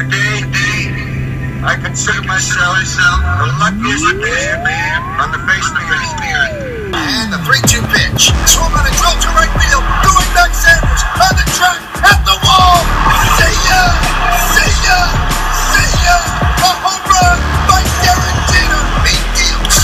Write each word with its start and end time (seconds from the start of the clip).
Today, 0.00 0.40
I 1.60 1.76
consider 1.76 2.24
myself 2.24 2.72
the 3.36 3.52
luckiest 3.60 4.16
man 4.16 4.96
on 5.20 5.28
the 5.28 5.36
face 5.44 5.68
of 5.68 5.76
the 5.76 5.84
earth. 6.40 6.56
And 6.96 7.28
the 7.28 7.36
3-2 7.44 7.84
pitch. 7.84 8.32
Swung 8.48 8.72
on 8.72 8.88
a 8.88 8.92
drill 8.96 9.12
to 9.12 9.28
right 9.36 9.52
field. 9.60 9.84
Going 10.00 10.30
back 10.32 10.56
Sanders 10.56 11.04
on 11.20 11.36
the 11.36 11.44
track 11.52 11.84
at 12.00 12.16
the 12.24 12.32
wall. 12.32 12.80
See 13.44 13.52
ya! 13.68 13.82
See 14.56 14.72
ya! 14.88 14.98
See 15.68 15.92
ya! 16.00 16.16
A 16.64 16.70
home 16.80 17.04
run 17.04 17.36
by 17.68 17.84
Derek 18.00 18.38
Jeter. 18.48 18.80
Big 19.04 19.20
deals. 19.36 19.76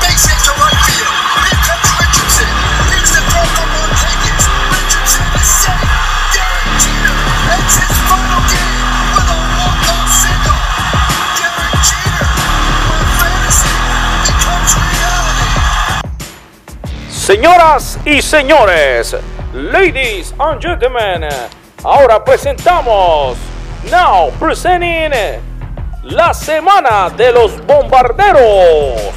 Base 0.00 0.32
hit 0.32 0.40
to 0.48 0.52
right 0.64 0.80
field. 0.88 1.12
Here 1.44 1.60
comes 1.68 1.88
Richardson. 1.92 2.48
Here's 2.88 3.12
the 3.12 3.20
throw 3.28 3.44
from 3.52 3.68
Marquez. 3.68 4.42
Richardson 4.72 5.24
is 5.36 5.50
safe. 5.60 5.92
Derek 6.32 6.68
Jeter 6.80 7.16
ends 7.52 7.74
his 7.84 7.94
final 8.08 8.40
game 8.48 8.89
Señoras 17.30 17.96
y 18.04 18.20
señores, 18.20 19.16
ladies 19.54 20.34
and 20.36 20.60
gentlemen, 20.60 21.28
ahora 21.84 22.24
presentamos, 22.24 23.38
now 23.88 24.32
presenting, 24.40 25.12
la 26.02 26.34
semana 26.34 27.08
de 27.08 27.30
los 27.30 27.64
bombarderos. 27.64 29.14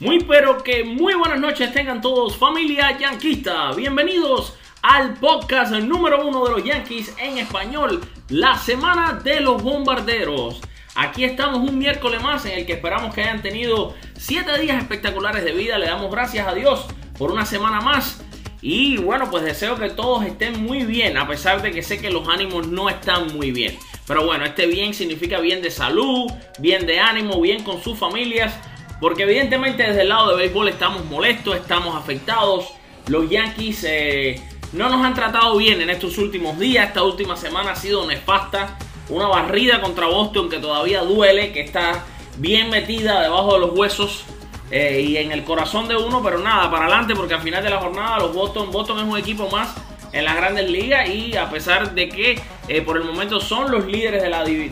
Muy 0.00 0.18
pero 0.24 0.64
que 0.64 0.82
muy 0.82 1.14
buenas 1.14 1.38
noches 1.38 1.72
tengan 1.72 2.00
todos 2.00 2.36
familia 2.36 2.98
yanquista. 2.98 3.70
Bienvenidos 3.70 4.58
al 4.82 5.14
podcast 5.14 5.72
número 5.72 6.26
uno 6.26 6.44
de 6.44 6.52
los 6.52 6.64
Yankees 6.64 7.14
en 7.18 7.38
español, 7.38 8.00
la 8.28 8.56
semana 8.56 9.14
de 9.14 9.40
los 9.40 9.62
bombarderos. 9.62 10.60
Aquí 10.94 11.24
estamos 11.24 11.68
un 11.68 11.78
miércoles 11.78 12.22
más 12.22 12.44
en 12.46 12.58
el 12.58 12.66
que 12.66 12.74
esperamos 12.74 13.14
que 13.14 13.22
hayan 13.22 13.42
tenido 13.42 13.94
7 14.16 14.58
días 14.60 14.80
espectaculares 14.82 15.44
de 15.44 15.52
vida. 15.52 15.78
Le 15.78 15.86
damos 15.86 16.10
gracias 16.10 16.46
a 16.46 16.54
Dios 16.54 16.86
por 17.16 17.30
una 17.30 17.46
semana 17.46 17.80
más. 17.80 18.22
Y 18.60 18.96
bueno, 18.96 19.30
pues 19.30 19.44
deseo 19.44 19.76
que 19.76 19.90
todos 19.90 20.24
estén 20.24 20.62
muy 20.64 20.84
bien, 20.84 21.16
a 21.16 21.28
pesar 21.28 21.62
de 21.62 21.70
que 21.70 21.82
sé 21.82 22.00
que 22.00 22.10
los 22.10 22.28
ánimos 22.28 22.66
no 22.66 22.88
están 22.88 23.32
muy 23.32 23.52
bien. 23.52 23.78
Pero 24.06 24.26
bueno, 24.26 24.44
este 24.44 24.66
bien 24.66 24.94
significa 24.94 25.38
bien 25.38 25.62
de 25.62 25.70
salud, 25.70 26.30
bien 26.58 26.86
de 26.86 26.98
ánimo, 26.98 27.40
bien 27.40 27.62
con 27.62 27.82
sus 27.82 27.98
familias. 27.98 28.54
Porque 29.00 29.22
evidentemente 29.22 29.84
desde 29.84 30.02
el 30.02 30.08
lado 30.08 30.30
de 30.30 30.36
béisbol 30.36 30.68
estamos 30.68 31.04
molestos, 31.04 31.54
estamos 31.54 31.94
afectados. 31.94 32.72
Los 33.06 33.30
Yankees 33.30 33.84
eh, 33.84 34.42
no 34.72 34.88
nos 34.88 35.04
han 35.04 35.14
tratado 35.14 35.56
bien 35.56 35.80
en 35.80 35.90
estos 35.90 36.18
últimos 36.18 36.58
días. 36.58 36.88
Esta 36.88 37.02
última 37.02 37.36
semana 37.36 37.72
ha 37.72 37.76
sido 37.76 38.06
nefasta. 38.06 38.76
Una 39.08 39.26
barrida 39.26 39.80
contra 39.80 40.06
Boston 40.06 40.50
que 40.50 40.58
todavía 40.58 41.02
duele, 41.02 41.52
que 41.52 41.60
está 41.60 42.04
bien 42.36 42.68
metida 42.68 43.22
debajo 43.22 43.54
de 43.54 43.60
los 43.60 43.70
huesos 43.72 44.24
eh, 44.70 45.00
y 45.00 45.16
en 45.16 45.32
el 45.32 45.44
corazón 45.44 45.88
de 45.88 45.96
uno. 45.96 46.22
Pero 46.22 46.38
nada, 46.38 46.70
para 46.70 46.84
adelante 46.84 47.14
porque 47.14 47.34
al 47.34 47.40
final 47.40 47.62
de 47.62 47.70
la 47.70 47.78
jornada 47.78 48.18
los 48.18 48.34
Boston, 48.34 48.70
Boston 48.70 48.98
es 48.98 49.04
un 49.04 49.16
equipo 49.16 49.48
más 49.48 49.74
en 50.12 50.24
las 50.24 50.36
grandes 50.36 50.70
ligas 50.70 51.08
y 51.08 51.36
a 51.36 51.50
pesar 51.50 51.94
de 51.94 52.08
que 52.08 52.40
eh, 52.68 52.82
por 52.82 52.96
el 52.96 53.04
momento 53.04 53.40
son 53.40 53.70
los 53.70 53.86
líderes 53.86 54.22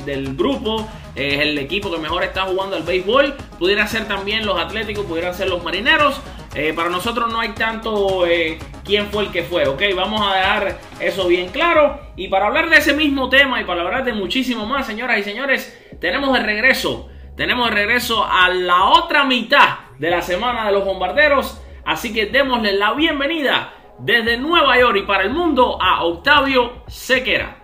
del 0.05 0.37
grupo, 0.37 0.87
eh, 1.17 1.37
es 1.37 1.41
el 1.41 1.59
equipo 1.59 1.91
que 1.91 1.99
mejor 1.99 2.23
está 2.25 2.43
jugando 2.43 2.77
al 2.77 2.83
béisbol, 2.83 3.35
pudiera 3.59 3.87
ser 3.87 4.07
también 4.07 4.45
los 4.45 4.61
Atléticos, 4.61 5.07
pudieran 5.07 5.35
ser 5.35 5.49
los 5.49 5.65
Marineros. 5.65 6.21
Eh, 6.55 6.73
para 6.75 6.89
nosotros 6.89 7.31
no 7.31 7.41
hay 7.41 7.51
tanto 7.51 8.27
eh, 8.27 8.59
quién 8.85 9.09
fue 9.09 9.25
el 9.25 9.31
que 9.31 9.43
fue, 9.43 9.67
¿ok? 9.67 9.83
Vamos 9.95 10.23
a 10.23 10.37
dejar 10.37 10.79
eso 11.01 11.27
bien 11.27 11.49
claro. 11.49 12.01
Y 12.17 12.29
para 12.29 12.47
hablar 12.47 12.69
de 12.71 12.77
ese 12.77 12.95
mismo 12.95 13.29
tema 13.29 13.61
y 13.61 13.65
para 13.65 13.83
hablar 13.83 14.05
de 14.05 14.13
muchísimo 14.13 14.67
más, 14.67 14.87
señoras 14.87 15.19
y 15.19 15.23
señores, 15.23 15.79
tenemos 16.01 16.33
de 16.35 16.43
regreso, 16.43 17.09
tenemos 17.37 17.69
de 17.69 17.75
regreso 17.75 18.25
a 18.25 18.49
la 18.49 18.85
otra 18.85 19.25
mitad 19.25 19.81
de 19.99 20.11
la 20.11 20.23
semana 20.23 20.67
de 20.67 20.73
los 20.73 20.85
bombarderos. 20.85 21.61
Así 21.85 22.13
que 22.13 22.27
démosle 22.27 22.73
la 22.73 22.95
bienvenida 22.95 23.75
desde 23.99 24.37
Nueva 24.37 24.79
York 24.79 24.99
y 24.99 25.07
para 25.07 25.25
el 25.25 25.31
mundo 25.31 25.79
a 25.81 26.05
Octavio 26.05 26.83
Sequera. 26.87 27.59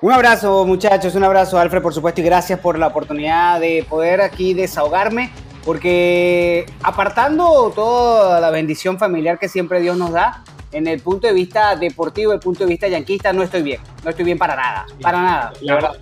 Un 0.00 0.12
abrazo 0.12 0.64
muchachos, 0.64 1.14
un 1.14 1.24
abrazo 1.24 1.58
Alfred 1.58 1.82
por 1.82 1.92
supuesto 1.92 2.20
y 2.20 2.24
gracias 2.24 2.60
por 2.60 2.78
la 2.78 2.86
oportunidad 2.86 3.60
de 3.60 3.84
poder 3.88 4.20
aquí 4.20 4.54
desahogarme 4.54 5.32
porque 5.64 6.64
apartando 6.82 7.72
toda 7.74 8.40
la 8.40 8.50
bendición 8.50 8.98
familiar 8.98 9.38
que 9.38 9.48
siempre 9.48 9.80
Dios 9.80 9.98
nos 9.98 10.12
da, 10.12 10.44
en 10.72 10.86
el 10.86 11.00
punto 11.00 11.26
de 11.26 11.32
vista 11.32 11.76
deportivo, 11.76 12.32
el 12.32 12.40
punto 12.40 12.60
de 12.64 12.70
vista 12.70 12.88
yanquista, 12.88 13.32
no 13.32 13.42
estoy 13.42 13.62
bien, 13.62 13.80
no 14.04 14.10
estoy 14.10 14.24
bien 14.24 14.38
para 14.38 14.56
nada, 14.56 14.86
para 15.02 15.22
nada. 15.22 15.52
la 15.60 15.74
verdad. 15.74 15.92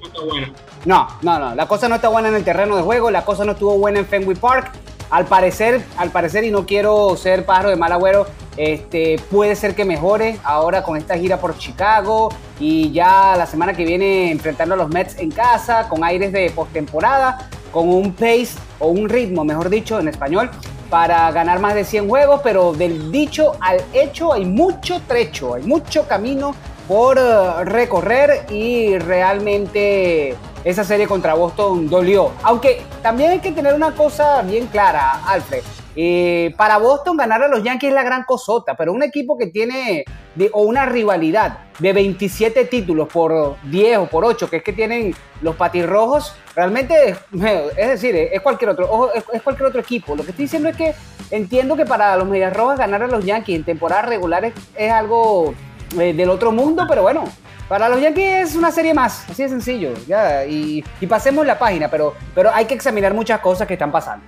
No, 0.84 1.08
no, 1.22 1.38
no, 1.38 1.54
la 1.54 1.66
cosa 1.66 1.88
no 1.88 1.96
está 1.96 2.08
buena 2.08 2.28
en 2.28 2.34
el 2.34 2.44
terreno 2.44 2.76
de 2.76 2.82
juego, 2.82 3.10
la 3.10 3.24
cosa 3.24 3.44
no 3.44 3.52
estuvo 3.52 3.76
buena 3.78 3.98
en 3.98 4.06
Fenway 4.06 4.36
Park. 4.36 4.72
Al 5.10 5.26
parecer, 5.26 5.84
al 5.96 6.10
parecer, 6.10 6.44
y 6.44 6.50
no 6.50 6.66
quiero 6.66 7.16
ser 7.16 7.44
pájaro 7.44 7.70
de 7.70 7.76
mal 7.76 7.92
agüero, 7.92 8.26
este, 8.56 9.20
puede 9.30 9.54
ser 9.54 9.74
que 9.74 9.84
mejore 9.84 10.38
ahora 10.42 10.82
con 10.82 10.96
esta 10.96 11.16
gira 11.16 11.38
por 11.38 11.58
Chicago 11.58 12.30
y 12.58 12.90
ya 12.90 13.34
la 13.36 13.46
semana 13.46 13.74
que 13.74 13.84
viene 13.84 14.30
enfrentando 14.30 14.74
a 14.74 14.78
los 14.78 14.88
Mets 14.88 15.18
en 15.18 15.30
casa, 15.30 15.88
con 15.88 16.02
aires 16.02 16.32
de 16.32 16.50
postemporada, 16.50 17.48
con 17.70 17.88
un 17.88 18.12
pace 18.14 18.54
o 18.78 18.88
un 18.88 19.08
ritmo, 19.08 19.44
mejor 19.44 19.68
dicho, 19.68 20.00
en 20.00 20.08
español, 20.08 20.50
para 20.88 21.30
ganar 21.32 21.58
más 21.60 21.74
de 21.74 21.84
100 21.84 22.08
juegos, 22.08 22.40
pero 22.42 22.72
del 22.72 23.12
dicho 23.12 23.52
al 23.60 23.82
hecho 23.92 24.32
hay 24.32 24.44
mucho 24.44 25.00
trecho, 25.06 25.54
hay 25.54 25.62
mucho 25.62 26.06
camino 26.08 26.54
por 26.88 27.18
eh, 27.18 27.64
recorrer 27.64 28.46
y 28.50 28.96
realmente 28.98 30.36
esa 30.66 30.82
serie 30.82 31.06
contra 31.06 31.34
Boston 31.34 31.88
dolió. 31.88 32.32
Aunque 32.42 32.82
también 33.00 33.30
hay 33.30 33.38
que 33.38 33.52
tener 33.52 33.72
una 33.72 33.92
cosa 33.92 34.42
bien 34.42 34.66
clara, 34.66 35.24
Alfred. 35.24 35.62
Eh, 35.94 36.52
para 36.56 36.78
Boston 36.78 37.16
ganar 37.16 37.40
a 37.44 37.48
los 37.48 37.62
Yankees 37.62 37.90
es 37.90 37.94
la 37.94 38.02
gran 38.02 38.24
cosota, 38.24 38.76
pero 38.76 38.92
un 38.92 39.04
equipo 39.04 39.38
que 39.38 39.46
tiene 39.46 40.04
de, 40.34 40.50
o 40.52 40.62
una 40.62 40.84
rivalidad 40.84 41.58
de 41.78 41.92
27 41.92 42.64
títulos 42.64 43.08
por 43.08 43.56
10 43.70 43.98
o 43.98 44.06
por 44.08 44.24
8, 44.24 44.50
que 44.50 44.56
es 44.56 44.62
que 44.64 44.72
tienen 44.72 45.14
los 45.40 45.54
patirrojos, 45.54 46.34
realmente 46.56 47.10
es, 47.10 47.18
es 47.76 47.88
decir, 47.88 48.16
es 48.16 48.40
cualquier 48.42 48.70
otro, 48.70 49.14
es 49.14 49.42
cualquier 49.42 49.68
otro 49.68 49.80
equipo. 49.80 50.16
Lo 50.16 50.24
que 50.24 50.30
estoy 50.30 50.46
diciendo 50.46 50.68
es 50.68 50.76
que 50.76 50.94
entiendo 51.30 51.76
que 51.76 51.86
para 51.86 52.16
los 52.16 52.26
Medias 52.26 52.52
Rojas 52.52 52.80
ganar 52.80 53.04
a 53.04 53.06
los 53.06 53.24
Yankees 53.24 53.56
en 53.56 53.64
temporadas 53.64 54.06
regulares 54.06 54.52
es 54.76 54.90
algo 54.90 55.54
eh, 55.98 56.12
del 56.12 56.30
otro 56.30 56.52
mundo, 56.52 56.84
pero 56.88 57.02
bueno, 57.02 57.24
para 57.68 57.88
los 57.88 58.00
Yankees 58.00 58.50
es 58.50 58.56
una 58.56 58.70
serie 58.70 58.94
más, 58.94 59.28
así 59.28 59.42
de 59.42 59.48
sencillo. 59.48 59.90
Ya, 60.06 60.44
y, 60.46 60.84
pasemos 61.08 61.46
la 61.46 61.58
página, 61.58 61.88
pero, 61.90 62.14
pero 62.34 62.50
hay 62.54 62.66
que 62.66 62.74
examinar 62.74 63.12
muchas 63.14 63.40
cosas 63.40 63.66
que 63.66 63.74
están 63.74 63.90
pasando. 63.92 64.24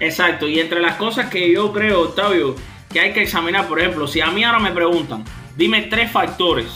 Exacto, 0.00 0.48
y 0.48 0.58
entre 0.58 0.80
las 0.80 0.96
cosas 0.96 1.30
que 1.30 1.52
yo 1.52 1.72
creo, 1.72 2.02
Octavio, 2.02 2.56
que 2.92 3.00
hay 3.00 3.12
que 3.12 3.22
examinar, 3.22 3.66
por 3.68 3.78
ejemplo, 3.80 4.06
si 4.06 4.20
a 4.20 4.26
mí 4.26 4.42
ahora 4.44 4.58
me 4.58 4.72
preguntan, 4.72 5.24
dime 5.56 5.82
tres 5.82 6.10
factores 6.10 6.66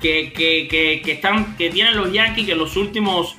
que, 0.00 0.32
que, 0.32 0.68
que, 1.02 1.12
están, 1.12 1.56
que 1.56 1.70
tienen 1.70 1.96
los 1.96 2.12
Yankees 2.12 2.46
que 2.46 2.52
en 2.52 2.58
los 2.58 2.76
últimos 2.76 3.34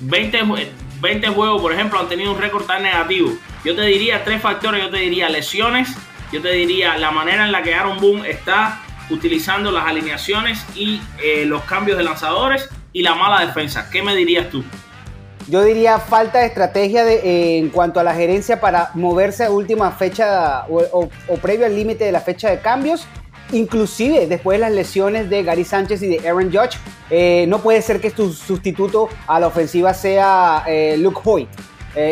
20, 0.00 0.44
jue- 0.44 0.68
20 1.00 1.28
juegos, 1.28 1.62
por 1.62 1.72
ejemplo, 1.72 1.98
han 1.98 2.08
tenido 2.08 2.32
un 2.32 2.38
récord 2.38 2.64
tan 2.64 2.82
negativo. 2.82 3.32
Yo 3.64 3.74
te 3.74 3.82
diría 3.82 4.22
tres 4.24 4.42
factores, 4.42 4.82
yo 4.82 4.90
te 4.90 4.98
diría 4.98 5.28
lesiones, 5.28 5.88
yo 6.32 6.42
te 6.42 6.50
diría 6.52 6.96
la 6.98 7.10
manera 7.10 7.44
en 7.46 7.52
la 7.52 7.62
que 7.62 7.74
Aaron 7.74 7.98
Boone 7.98 8.28
está 8.30 8.80
utilizando 9.12 9.70
las 9.70 9.84
alineaciones 9.86 10.64
y 10.74 11.00
eh, 11.22 11.44
los 11.46 11.62
cambios 11.62 11.98
de 11.98 12.04
lanzadores 12.04 12.68
y 12.92 13.02
la 13.02 13.14
mala 13.14 13.44
defensa. 13.44 13.88
¿Qué 13.90 14.02
me 14.02 14.14
dirías 14.16 14.48
tú? 14.50 14.64
Yo 15.48 15.62
diría 15.64 15.98
falta 15.98 16.38
de 16.38 16.46
estrategia 16.46 17.04
de, 17.04 17.14
eh, 17.16 17.58
en 17.58 17.68
cuanto 17.70 17.98
a 18.00 18.04
la 18.04 18.14
gerencia 18.14 18.60
para 18.60 18.90
moverse 18.94 19.44
a 19.44 19.50
última 19.50 19.90
fecha 19.90 20.66
o, 20.68 20.78
o- 20.92 21.10
o 21.28 21.36
previo 21.36 21.66
al 21.66 21.74
límite 21.74 22.04
de 22.04 22.12
la 22.12 22.20
fecha 22.20 22.48
de 22.50 22.60
cambios. 22.60 23.06
Inclusive 23.50 24.26
después 24.28 24.56
de 24.56 24.60
las 24.60 24.72
lesiones 24.72 25.28
de 25.28 25.42
Gary 25.42 25.64
Sánchez 25.64 26.02
y 26.02 26.06
de 26.16 26.26
Aaron 26.28 26.50
Judge, 26.52 26.78
eh, 27.10 27.44
no 27.48 27.58
puede 27.58 27.82
ser 27.82 28.00
que 28.00 28.10
tu 28.10 28.32
sustituto 28.32 29.08
a 29.26 29.38
la 29.40 29.48
ofensiva 29.48 29.92
sea 29.92 30.64
eh, 30.66 30.96
Luke 30.98 31.20
Hoyt. 31.24 31.48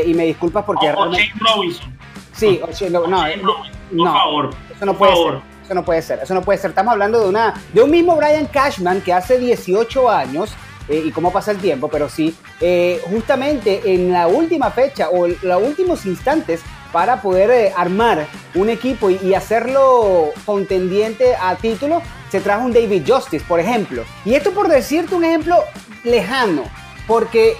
Y 0.07 0.13
me 0.13 0.27
disculpas 0.27 0.65
porque 0.67 0.91
O, 0.91 0.93
realmente- 0.95 1.29
Shane 1.29 1.41
Robinson. 1.55 1.99
Sí, 2.33 2.61
no, 2.91 3.07
no, 3.07 3.25
no, 3.37 3.55
por 3.97 4.13
favor. 4.13 4.51
Eso 4.77 4.85
no 4.87 4.93
por 4.93 4.99
puede 4.99 5.13
favor. 5.13 5.33
ser. 5.33 5.50
Eso 5.71 5.77
no 5.77 5.85
puede 5.85 6.03
ser. 6.03 6.19
Eso 6.21 6.35
no 6.35 6.43
puede 6.43 6.59
ser. 6.59 6.71
Estamos 6.71 6.91
hablando 6.91 7.21
de 7.21 7.29
una 7.29 7.55
de 7.73 7.81
un 7.81 7.93
mismo 7.93 8.17
Brian 8.17 8.47
Cashman 8.47 9.01
que 9.03 9.13
hace 9.13 9.39
18 9.39 10.11
años 10.11 10.51
eh, 10.89 11.01
y 11.07 11.13
cómo 11.13 11.31
pasa 11.31 11.53
el 11.53 11.59
tiempo, 11.59 11.87
pero 11.87 12.09
sí, 12.09 12.35
eh, 12.61 13.01
justamente 13.09 13.81
en 13.85 14.13
la 14.13 14.27
última 14.27 14.73
fecha 14.73 15.11
o 15.11 15.29
los 15.29 15.63
últimos 15.63 16.07
instantes 16.07 16.63
para 16.91 17.23
poder 17.23 17.51
eh, 17.53 17.73
armar 17.77 18.27
un 18.57 18.69
equipo 18.69 19.11
y, 19.11 19.33
hacerlo 19.33 20.31
contendiente 20.45 21.37
a 21.41 21.55
título, 21.55 22.03
se 22.33 22.41
trajo 22.41 22.65
un 22.65 22.73
David 22.73 23.05
Justice, 23.07 23.45
por 23.47 23.61
ejemplo. 23.61 24.03
Y 24.25 24.35
esto 24.35 24.51
por 24.51 24.67
decirte 24.67 25.15
un 25.15 25.23
ejemplo 25.23 25.57
lejano, 26.03 26.65
porque 27.07 27.57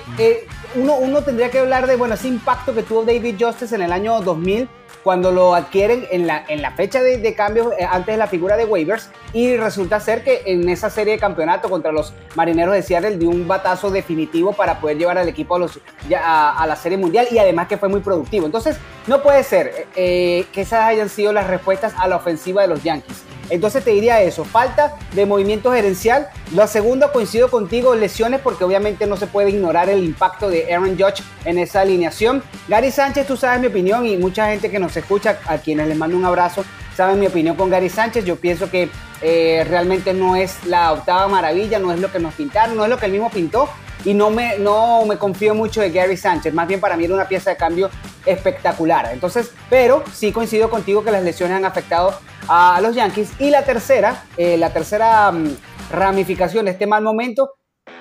uno, 0.75 0.97
uno 0.97 1.23
tendría 1.23 1.49
que 1.49 1.61
hablar 1.61 1.87
de, 1.87 1.95
bueno, 1.95 2.15
ese 2.15 2.27
impacto 2.27 2.75
que 2.75 2.83
tuvo 2.83 3.05
David 3.05 3.37
Justice 3.39 3.73
en 3.73 3.83
el 3.83 3.93
año 3.93 4.21
2000 4.21 4.69
cuando 5.03 5.33
lo 5.33 5.55
adquieren 5.55 6.07
en 6.11 6.27
la, 6.27 6.45
en 6.49 6.63
la 6.63 6.73
fecha 6.73 7.03
de, 7.03 7.19
de 7.19 7.35
cambio 7.35 7.73
eh, 7.73 7.85
antes 7.85 8.15
de 8.15 8.19
la 8.19 8.27
figura 8.27 8.57
de 8.57 8.65
waivers 8.65 9.11
y 9.33 9.57
resulta 9.57 10.01
ser 10.01 10.25
que 10.25 10.43
en 10.47 10.69
esa 10.69 10.91
serie 10.91 11.15
de 11.15 11.19
campeonato 11.19 11.69
contra 11.71 11.93
los 11.93 12.13
marineros 12.35 12.75
de 12.75 12.83
Seattle 12.83 13.17
dio 13.17 13.31
un 13.31 13.47
batazo 13.47 13.91
definitivo 13.91 14.53
para 14.53 14.81
poder 14.81 14.99
llevar 14.99 15.19
al 15.19 15.29
equipo 15.29 15.57
a, 15.57 15.59
los, 15.59 15.79
a 16.15 16.65
la 16.67 16.77
serie 16.77 16.99
mundial 16.99 17.27
y 17.31 17.39
además 17.39 17.69
que 17.69 17.79
fue 17.79 17.89
muy 17.89 18.01
productivo. 18.01 18.47
Entonces 18.47 18.77
no 19.11 19.25
puede 19.25 19.43
ser 19.43 19.89
eh, 19.97 20.47
que 20.53 20.61
esas 20.61 20.85
hayan 20.85 21.09
sido 21.09 21.33
las 21.33 21.49
respuestas 21.49 21.95
a 21.99 22.07
la 22.07 22.15
ofensiva 22.15 22.63
de 22.63 22.69
los 22.69 22.85
Yankees. 22.85 23.25
Entonces 23.51 23.83
te 23.83 23.91
diría 23.91 24.23
eso, 24.23 24.45
falta 24.45 24.95
de 25.15 25.27
movimiento 25.27 25.73
gerencial. 25.73 26.29
La 26.55 26.69
segunda 26.69 27.11
coincido 27.11 27.51
contigo, 27.51 27.97
lesiones, 27.97 28.41
porque 28.41 28.63
obviamente 28.63 29.09
no 29.09 29.17
se 29.17 29.27
puede 29.27 29.51
ignorar 29.51 29.89
el 29.89 30.05
impacto 30.05 30.49
de 30.49 30.73
Aaron 30.73 30.97
Judge 30.97 31.25
en 31.45 31.59
esa 31.59 31.81
alineación. 31.81 32.45
Gary 32.69 32.93
Sánchez, 32.93 33.27
tú 33.27 33.37
sabes 33.37 33.61
mi 33.61 33.67
opinión 33.67 34.07
y 34.07 34.17
mucha 34.17 34.47
gente 34.47 34.71
que 34.71 34.79
nos 34.79 34.97
escucha, 34.97 35.41
a 35.47 35.59
quienes 35.59 35.89
les 35.89 35.97
mando 35.97 36.17
un 36.17 36.25
abrazo, 36.25 36.65
saben 36.97 37.19
mi 37.19 37.27
opinión 37.27 37.57
con 37.57 37.69
Gary 37.69 37.89
Sánchez. 37.89 38.25
Yo 38.25 38.37
pienso 38.37 38.71
que 38.71 38.91
eh, 39.23 39.67
realmente 39.69 40.15
no 40.15 40.37
es 40.37 40.65
la 40.67 40.93
octava 40.93 41.27
maravilla, 41.27 41.81
no 41.81 41.93
es 41.93 41.99
lo 41.99 42.13
que 42.13 42.21
nos 42.21 42.33
pintaron, 42.35 42.77
no 42.77 42.85
es 42.85 42.91
lo 42.91 42.97
que 42.97 43.07
él 43.07 43.13
mismo 43.13 43.29
pintó. 43.29 43.69
Y 44.05 44.15
no 44.15 44.31
me, 44.31 44.59
no 44.59 45.05
me 45.05 45.19
confío 45.19 45.55
mucho 45.55 45.81
de 45.81 45.91
Gary 45.91 46.17
Sánchez, 46.17 46.55
más 46.55 46.67
bien 46.67 46.81
para 46.81 46.97
mí 46.97 47.05
era 47.05 47.15
una 47.15 47.29
pieza 47.29 47.51
de 47.51 47.57
cambio 47.57 47.91
espectacular. 48.25 49.11
Entonces, 49.13 49.53
pero 49.69 50.03
sí 50.13 50.33
coincido 50.33 50.71
contigo 50.71 51.05
que 51.05 51.11
las 51.11 51.23
lesiones 51.23 51.57
han 51.57 51.65
afectado 51.65 52.15
a 52.49 52.81
los 52.81 52.95
Yankees. 52.95 53.31
Y 53.39 53.51
la 53.51 53.65
tercera, 53.65 54.25
eh, 54.37 54.57
la 54.57 54.73
tercera 54.73 55.31
um, 55.31 55.55
ramificación 55.91 56.65
de 56.65 56.73
este 56.73 56.87
mal 56.87 57.03
momento, 57.03 57.51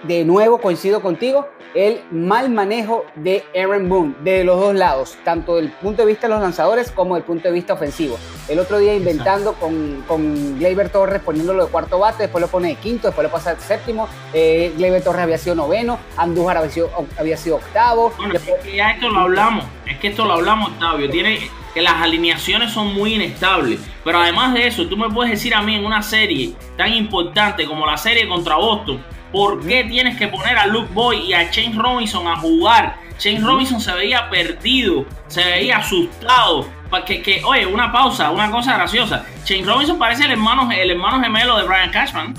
de 0.04 0.26
nuevo 0.26 0.60
coincido 0.60 1.02
contigo, 1.02 1.48
el 1.76 2.02
mal 2.12 2.50
manejo 2.50 3.06
de 3.16 3.44
Aaron 3.56 3.90
Boone, 3.90 4.16
de 4.24 4.44
los 4.44 4.60
dos 4.60 4.74
lados, 4.74 5.18
tanto 5.24 5.58
del 5.58 5.70
punto 5.70 6.02
de 6.02 6.08
vista 6.08 6.28
de 6.28 6.34
los 6.34 6.42
lanzadores 6.42 6.92
como 6.92 7.16
del 7.16 7.24
punto 7.24 7.48
de 7.48 7.54
vista 7.54 7.74
ofensivo. 7.74 8.18
El 8.48 8.60
otro 8.60 8.80
día 8.80 8.96
inventando 8.96 9.54
con, 9.54 10.04
con 10.08 10.58
Gleyber 10.58 10.90
Torres 10.90 11.22
poniéndolo 11.22 11.66
de 11.66 11.72
cuarto 11.72 12.00
bate, 12.00 12.24
después 12.24 12.42
lo 12.42 12.48
pone 12.48 12.70
de 12.70 12.76
quinto, 12.76 13.08
después 13.08 13.28
lo 13.28 13.32
pasa 13.32 13.54
de 13.54 13.62
séptimo, 13.62 14.08
eh, 14.34 14.74
Gleyber 14.78 15.04
Torres 15.04 15.22
había 15.22 15.38
sido 15.38 15.56
noveno, 15.56 16.00
Andújar 16.18 16.58
había 16.58 16.72
sido, 16.72 16.90
había 17.18 17.38
sido 17.38 17.58
octavo. 17.58 18.12
Bueno, 18.18 18.34
es 18.34 18.42
que 18.64 18.76
ya 18.76 18.92
esto 18.92 19.10
lo 19.10 19.20
hablamos, 19.20 19.66
es 19.86 20.00
que 20.00 20.08
esto 20.08 20.26
lo 20.26 20.34
hablamos, 20.34 20.72
Octavio, 20.72 21.10
tiene 21.10 21.40
que 21.74 21.82
las 21.84 22.02
alineaciones 22.02 22.72
son 22.72 22.96
muy 22.96 23.14
inestables, 23.14 23.80
pero 24.04 24.20
además 24.20 24.56
de 24.56 24.66
eso, 24.66 24.88
tú 24.88 24.98
me 24.98 25.10
puedes 25.10 25.32
decir 25.32 25.54
a 25.54 25.62
mí 25.62 25.76
en 25.76 25.86
una 25.86 26.02
serie 26.02 26.54
tan 26.78 26.92
importante 26.94 27.66
como 27.66 27.86
la 27.86 27.96
serie 27.96 28.28
contra 28.28 28.56
Boston, 28.56 29.04
¿Por 29.32 29.66
qué 29.66 29.84
tienes 29.84 30.18
que 30.18 30.28
poner 30.28 30.58
a 30.58 30.66
Luke 30.66 30.90
Boy 30.94 31.18
y 31.28 31.34
a 31.34 31.52
Shane 31.52 31.78
Robinson 31.78 32.28
a 32.28 32.38
jugar? 32.38 32.96
Shane 33.20 33.46
Robinson 33.46 33.80
se 33.80 33.92
veía 33.94 34.30
perdido, 34.30 35.06
se 35.28 35.44
veía 35.44 35.78
asustado. 35.78 36.66
Que, 37.06 37.22
que, 37.22 37.44
oye, 37.44 37.68
una 37.68 37.92
pausa, 37.92 38.32
una 38.32 38.50
cosa 38.50 38.76
graciosa. 38.76 39.24
Shane 39.46 39.66
Robinson 39.66 40.00
parece 40.00 40.26
el 40.26 40.32
hermano, 40.32 40.70
el 40.72 40.90
hermano 40.90 41.22
gemelo 41.22 41.58
de 41.58 41.64
Brian 41.68 41.92
Cashman. 41.92 42.34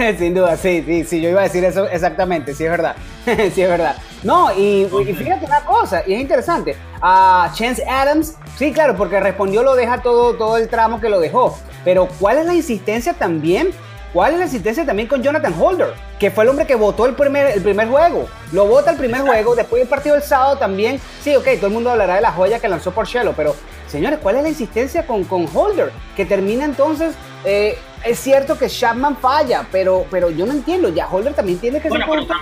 Sin 0.18 0.34
duda, 0.34 0.56
sí, 0.56 0.82
sí, 0.86 1.04
sí, 1.04 1.20
yo 1.20 1.28
iba 1.28 1.40
a 1.40 1.44
decir 1.44 1.64
eso 1.64 1.86
exactamente, 1.88 2.54
sí 2.54 2.64
es 2.64 2.70
verdad, 2.70 2.96
sí 3.26 3.62
es 3.62 3.68
verdad. 3.68 3.96
No, 4.22 4.50
y, 4.56 4.86
y, 4.86 5.14
fíjate 5.14 5.44
una 5.46 5.60
cosa, 5.60 6.02
y 6.06 6.14
es 6.14 6.20
interesante, 6.20 6.76
a 7.00 7.50
Chance 7.54 7.84
Adams, 7.86 8.36
sí, 8.56 8.72
claro, 8.72 8.96
porque 8.96 9.20
respondió, 9.20 9.62
lo 9.62 9.74
deja 9.74 10.00
todo, 10.00 10.34
todo 10.34 10.56
el 10.56 10.68
tramo 10.68 11.00
que 11.00 11.08
lo 11.08 11.20
dejó, 11.20 11.58
pero 11.84 12.08
¿cuál 12.18 12.38
es 12.38 12.46
la 12.46 12.54
insistencia 12.54 13.14
también 13.14 13.72
¿Cuál 14.12 14.32
es 14.32 14.38
la 14.40 14.44
asistencia 14.46 14.84
también 14.84 15.06
con 15.06 15.22
Jonathan 15.22 15.54
Holder? 15.58 15.94
Que 16.18 16.32
fue 16.32 16.42
el 16.42 16.50
hombre 16.50 16.66
que 16.66 16.74
votó 16.74 17.06
el 17.06 17.14
primer, 17.14 17.46
el 17.46 17.62
primer 17.62 17.88
juego. 17.88 18.28
Lo 18.50 18.66
vota 18.66 18.90
el 18.90 18.96
primer 18.96 19.20
juego, 19.20 19.54
después 19.54 19.80
del 19.80 19.88
partido 19.88 20.16
del 20.16 20.24
sábado 20.24 20.56
también. 20.56 21.00
Sí, 21.22 21.36
ok, 21.36 21.44
todo 21.56 21.68
el 21.68 21.72
mundo 21.72 21.90
hablará 21.90 22.16
de 22.16 22.20
la 22.20 22.32
joya 22.32 22.58
que 22.58 22.68
lanzó 22.68 22.90
por 22.90 23.06
Shelo, 23.06 23.34
pero 23.36 23.54
señores, 23.86 24.18
¿cuál 24.20 24.36
es 24.36 24.42
la 24.42 24.48
insistencia 24.48 25.06
con, 25.06 25.22
con 25.24 25.46
Holder? 25.54 25.92
Que 26.16 26.24
termina 26.24 26.64
entonces, 26.64 27.14
eh, 27.44 27.78
es 28.04 28.18
cierto 28.18 28.58
que 28.58 28.68
Chapman 28.68 29.16
falla, 29.16 29.64
pero, 29.70 30.04
pero 30.10 30.30
yo 30.30 30.44
no 30.44 30.52
entiendo, 30.52 30.88
ya 30.88 31.06
Holder 31.08 31.32
también 31.34 31.58
tiene 31.58 31.80
que 31.80 31.88
bueno, 31.88 32.06
ser 32.12 32.26
por. 32.26 32.38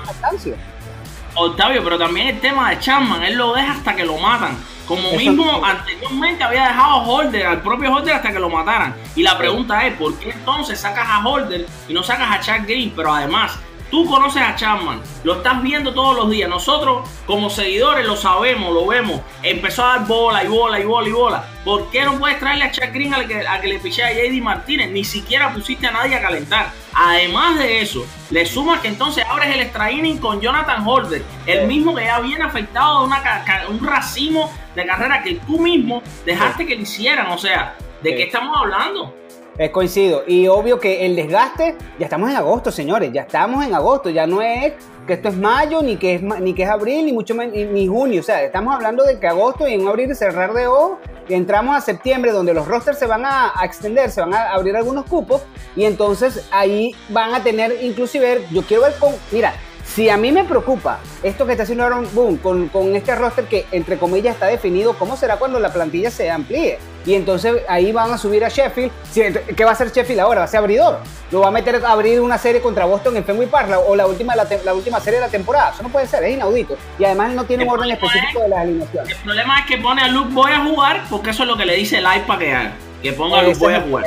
Octavio, 1.34 1.84
pero 1.84 1.98
también 1.98 2.28
el 2.28 2.40
tema 2.40 2.70
de 2.70 2.78
Chapman, 2.78 3.22
él 3.22 3.34
lo 3.34 3.54
deja 3.54 3.72
hasta 3.72 3.94
que 3.94 4.04
lo 4.04 4.16
matan. 4.16 4.56
Como 4.88 5.10
Eso 5.10 5.18
mismo 5.18 5.62
anteriormente 5.62 6.42
había 6.42 6.68
dejado 6.68 6.90
a 6.92 7.04
Holder, 7.04 7.46
al 7.46 7.60
propio 7.60 7.92
Holder, 7.92 8.14
hasta 8.14 8.32
que 8.32 8.38
lo 8.38 8.48
mataran. 8.48 8.96
Y 9.14 9.22
la 9.22 9.36
pregunta 9.36 9.86
es, 9.86 9.94
¿por 9.98 10.18
qué 10.18 10.30
entonces 10.30 10.80
sacas 10.80 11.06
a 11.06 11.18
Holder 11.28 11.66
y 11.86 11.92
no 11.92 12.02
sacas 12.02 12.30
a 12.30 12.40
Chad 12.40 12.62
Green? 12.62 12.94
Pero 12.96 13.12
además, 13.12 13.58
tú 13.90 14.06
conoces 14.06 14.42
a 14.42 14.54
Chapman, 14.56 15.00
lo 15.24 15.36
estás 15.36 15.62
viendo 15.62 15.94
todos 15.94 16.16
los 16.16 16.30
días. 16.30 16.48
Nosotros, 16.48 17.08
como 17.26 17.50
seguidores, 17.50 18.06
lo 18.06 18.16
sabemos, 18.16 18.72
lo 18.72 18.86
vemos. 18.86 19.20
Empezó 19.42 19.84
a 19.84 19.98
dar 19.98 20.06
bola 20.06 20.44
y 20.44 20.48
bola 20.48 20.80
y 20.80 20.84
bola 20.84 21.08
y 21.08 21.12
bola. 21.12 21.44
¿Por 21.64 21.90
qué 21.90 22.04
no 22.04 22.18
puedes 22.18 22.38
traerle 22.38 22.64
a 22.64 22.70
Chad 22.70 22.92
Green 22.92 23.14
al 23.14 23.26
que, 23.26 23.46
a 23.46 23.60
que 23.60 23.68
le 23.68 23.78
piché 23.78 24.02
a 24.02 24.12
JD 24.12 24.42
Martínez? 24.42 24.90
Ni 24.90 25.04
siquiera 25.04 25.52
pusiste 25.52 25.86
a 25.86 25.90
nadie 25.90 26.16
a 26.16 26.22
calentar. 26.22 26.72
Además 26.94 27.58
de 27.58 27.80
eso, 27.80 28.06
le 28.30 28.44
sumas 28.46 28.80
que 28.80 28.88
entonces 28.88 29.24
abres 29.28 29.54
el 29.54 29.60
extra 29.60 29.90
inning 29.90 30.18
con 30.18 30.40
Jonathan 30.40 30.86
Holder, 30.86 31.22
el 31.46 31.66
mismo 31.66 31.94
que 31.94 32.04
ya 32.04 32.20
viene 32.20 32.44
afectado 32.44 33.00
de 33.00 33.06
una, 33.06 33.44
un 33.68 33.86
racimo 33.86 34.52
de 34.74 34.86
carrera 34.86 35.22
que 35.22 35.34
tú 35.34 35.58
mismo 35.58 36.02
dejaste 36.24 36.66
que 36.66 36.74
le 36.74 36.82
hicieran. 36.82 37.28
O 37.28 37.38
sea, 37.38 37.76
¿de 38.02 38.14
qué 38.16 38.24
estamos 38.24 38.56
hablando? 38.56 39.14
Es 39.58 39.70
coincido. 39.70 40.22
Y 40.26 40.46
obvio 40.46 40.78
que 40.78 41.04
el 41.04 41.16
desgaste, 41.16 41.76
ya 41.98 42.06
estamos 42.06 42.30
en 42.30 42.36
agosto, 42.36 42.70
señores, 42.70 43.12
ya 43.12 43.22
estamos 43.22 43.64
en 43.66 43.74
agosto, 43.74 44.08
ya 44.08 44.26
no 44.26 44.40
es 44.40 44.74
que 45.06 45.14
esto 45.14 45.30
es 45.30 45.36
mayo, 45.36 45.82
ni 45.82 45.96
que 45.96 46.14
es, 46.14 46.22
ni 46.22 46.54
que 46.54 46.62
es 46.62 46.68
abril, 46.68 47.06
ni 47.06 47.12
mucho 47.12 47.34
ni, 47.34 47.64
ni 47.64 47.88
junio. 47.88 48.20
O 48.20 48.22
sea, 48.22 48.42
estamos 48.42 48.74
hablando 48.74 49.02
de 49.02 49.18
que 49.18 49.26
agosto 49.26 49.66
y 49.66 49.74
en 49.74 49.88
abrir 49.88 50.10
y 50.10 50.14
cerrar 50.14 50.52
de 50.52 50.68
ojos, 50.68 50.98
y 51.28 51.34
entramos 51.34 51.74
a 51.76 51.80
septiembre, 51.80 52.30
donde 52.30 52.54
los 52.54 52.68
rosters 52.68 52.98
se 52.98 53.06
van 53.06 53.24
a, 53.24 53.52
a, 53.54 53.64
extender, 53.64 54.10
se 54.10 54.20
van 54.20 54.32
a 54.32 54.50
abrir 54.52 54.76
algunos 54.76 55.06
cupos, 55.06 55.42
y 55.74 55.84
entonces 55.84 56.46
ahí 56.52 56.94
van 57.08 57.34
a 57.34 57.42
tener, 57.42 57.82
inclusive, 57.82 58.44
yo 58.52 58.62
quiero 58.62 58.84
ver 58.84 58.94
con, 59.00 59.14
mira, 59.32 59.54
si 59.98 60.08
a 60.08 60.16
mí 60.16 60.30
me 60.30 60.44
preocupa 60.44 61.00
esto 61.24 61.44
que 61.44 61.50
está 61.50 61.64
haciendo 61.64 61.84
Aaron 61.84 62.06
Boone 62.14 62.38
con, 62.38 62.68
con, 62.68 62.94
este 62.94 63.16
roster 63.16 63.46
que, 63.46 63.66
entre 63.72 63.98
comillas, 63.98 64.34
está 64.34 64.46
definido, 64.46 64.96
¿cómo 64.96 65.16
será 65.16 65.38
cuando 65.38 65.58
la 65.58 65.72
plantilla 65.72 66.08
se 66.08 66.30
amplíe? 66.30 66.78
Y 67.04 67.14
entonces 67.14 67.62
ahí 67.68 67.90
van 67.90 68.12
a 68.12 68.16
subir 68.16 68.44
a 68.44 68.48
Sheffield. 68.48 68.92
¿Qué 69.12 69.64
va 69.64 69.70
a 69.70 69.72
hacer 69.72 69.90
Sheffield 69.90 70.20
ahora? 70.20 70.38
¿Va 70.38 70.44
a 70.44 70.48
ser 70.48 70.58
abridor? 70.58 71.00
¿Lo 71.32 71.40
va 71.40 71.48
a 71.48 71.50
meter 71.50 71.84
a 71.84 71.90
abrir 71.90 72.20
una 72.20 72.38
serie 72.38 72.60
contra 72.60 72.84
Boston 72.84 73.16
en 73.16 73.24
Fenway 73.24 73.48
Park 73.48 73.70
o 73.88 73.96
la 73.96 74.06
última, 74.06 74.36
la, 74.36 74.46
la, 74.64 74.72
última 74.72 75.00
serie 75.00 75.18
de 75.18 75.26
la 75.26 75.32
temporada? 75.32 75.72
Eso 75.74 75.82
no 75.82 75.88
puede 75.88 76.06
ser, 76.06 76.22
es 76.22 76.34
inaudito. 76.34 76.76
Y 76.96 77.04
además 77.04 77.32
no 77.32 77.42
tiene 77.42 77.64
un 77.64 77.70
orden 77.70 77.90
específico 77.90 78.38
es, 78.38 78.44
de 78.44 78.48
las 78.50 78.58
alineaciones. 78.60 79.10
El 79.10 79.16
problema 79.24 79.58
es 79.58 79.66
que 79.66 79.78
pone 79.78 80.02
a 80.02 80.06
Luke 80.06 80.32
Boy 80.32 80.52
a 80.52 80.64
jugar 80.64 81.02
porque 81.10 81.30
eso 81.30 81.42
es 81.42 81.48
lo 81.48 81.56
que 81.56 81.66
le 81.66 81.74
dice 81.74 81.98
el 81.98 82.04
iPad 82.04 82.38
que 82.38 82.54
haga. 82.54 82.72
Que 83.02 83.12
ponga 83.14 83.40
a 83.40 83.42
Luke 83.42 83.58
Boy 83.58 83.74
a 83.74 83.80
jugar. 83.80 84.04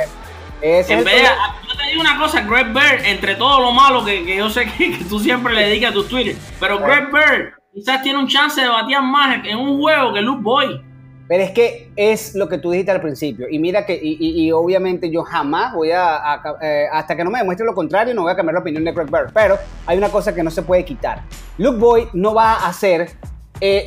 En 0.62 1.04
vez 1.04 1.22
de, 1.22 1.28
yo 1.68 1.76
te 1.76 1.86
digo 1.90 1.91
una 2.02 2.18
cosa, 2.18 2.40
Greg 2.42 2.72
Bird, 2.72 3.04
entre 3.04 3.36
todo 3.36 3.60
lo 3.60 3.72
malo 3.72 4.04
que, 4.04 4.24
que 4.24 4.36
yo 4.36 4.50
sé 4.50 4.66
que, 4.66 4.98
que, 4.98 5.04
tú 5.04 5.18
siempre 5.20 5.54
le 5.54 5.68
dedicas 5.68 5.90
a 5.90 5.94
tus 5.94 6.08
Twitter, 6.08 6.36
pero 6.60 6.78
Greg 6.78 7.10
Bird 7.12 7.54
quizás 7.72 8.02
tiene 8.02 8.18
un 8.18 8.26
chance 8.26 8.60
de 8.60 8.68
batear 8.68 9.02
más 9.02 9.44
en 9.44 9.56
un 9.56 9.80
juego 9.80 10.12
que 10.12 10.20
Luke 10.20 10.42
Boy. 10.42 10.82
Pero 11.28 11.44
es 11.44 11.52
que 11.52 11.90
es 11.96 12.34
lo 12.34 12.46
que 12.46 12.58
tú 12.58 12.72
dijiste 12.72 12.90
al 12.90 13.00
principio. 13.00 13.46
Y 13.48 13.58
mira 13.58 13.86
que, 13.86 13.94
y, 13.94 14.18
y, 14.20 14.44
y 14.44 14.52
obviamente 14.52 15.10
yo 15.10 15.22
jamás 15.22 15.72
voy 15.72 15.90
a, 15.90 16.16
a 16.16 16.42
eh, 16.60 16.86
hasta 16.92 17.16
que 17.16 17.24
no 17.24 17.30
me 17.30 17.38
demuestre 17.38 17.64
lo 17.64 17.74
contrario, 17.74 18.12
no 18.12 18.22
voy 18.22 18.32
a 18.32 18.36
cambiar 18.36 18.54
la 18.54 18.60
opinión 18.60 18.84
de 18.84 18.92
Greg 18.92 19.10
Bird. 19.10 19.30
Pero 19.32 19.56
hay 19.86 19.96
una 19.96 20.10
cosa 20.10 20.34
que 20.34 20.42
no 20.42 20.50
se 20.50 20.60
puede 20.62 20.84
quitar. 20.84 21.22
Luke 21.56 21.78
Boy 21.78 22.08
no 22.12 22.34
va 22.34 22.54
a 22.54 22.68
hacer 22.68 23.12
eh, 23.60 23.86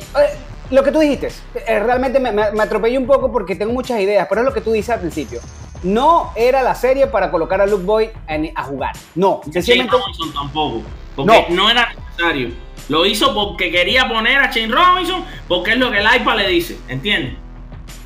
lo 0.70 0.82
que 0.82 0.90
tú 0.90 0.98
dijiste. 0.98 1.28
realmente 1.66 2.18
me, 2.18 2.32
me, 2.32 2.50
me 2.50 2.62
atropellé 2.62 2.98
un 2.98 3.06
poco 3.06 3.30
porque 3.30 3.54
tengo 3.54 3.72
muchas 3.72 4.00
ideas, 4.00 4.26
pero 4.28 4.40
es 4.40 4.44
lo 4.46 4.54
que 4.54 4.62
tú 4.62 4.72
dices 4.72 4.90
al 4.90 5.00
principio. 5.00 5.40
No 5.86 6.32
era 6.34 6.62
la 6.62 6.74
serie 6.74 7.06
para 7.06 7.30
colocar 7.30 7.60
a 7.60 7.66
Luke 7.66 7.84
Boy 7.84 8.10
a, 8.28 8.60
a 8.60 8.64
jugar. 8.64 8.96
No, 9.14 9.40
sencillamente. 9.50 9.96
Robinson 9.96 10.32
tampoco. 10.32 10.82
Porque 11.14 11.46
no. 11.48 11.62
no 11.62 11.70
era 11.70 11.94
necesario. 11.94 12.50
Lo 12.88 13.06
hizo 13.06 13.34
porque 13.34 13.70
quería 13.70 14.08
poner 14.08 14.38
a 14.38 14.50
Shane 14.50 14.72
Robinson, 14.72 15.24
porque 15.48 15.72
es 15.72 15.78
lo 15.78 15.90
que 15.90 15.98
el 15.98 16.06
iPad 16.20 16.36
le 16.36 16.48
dice, 16.48 16.76
¿entiendes? 16.88 17.34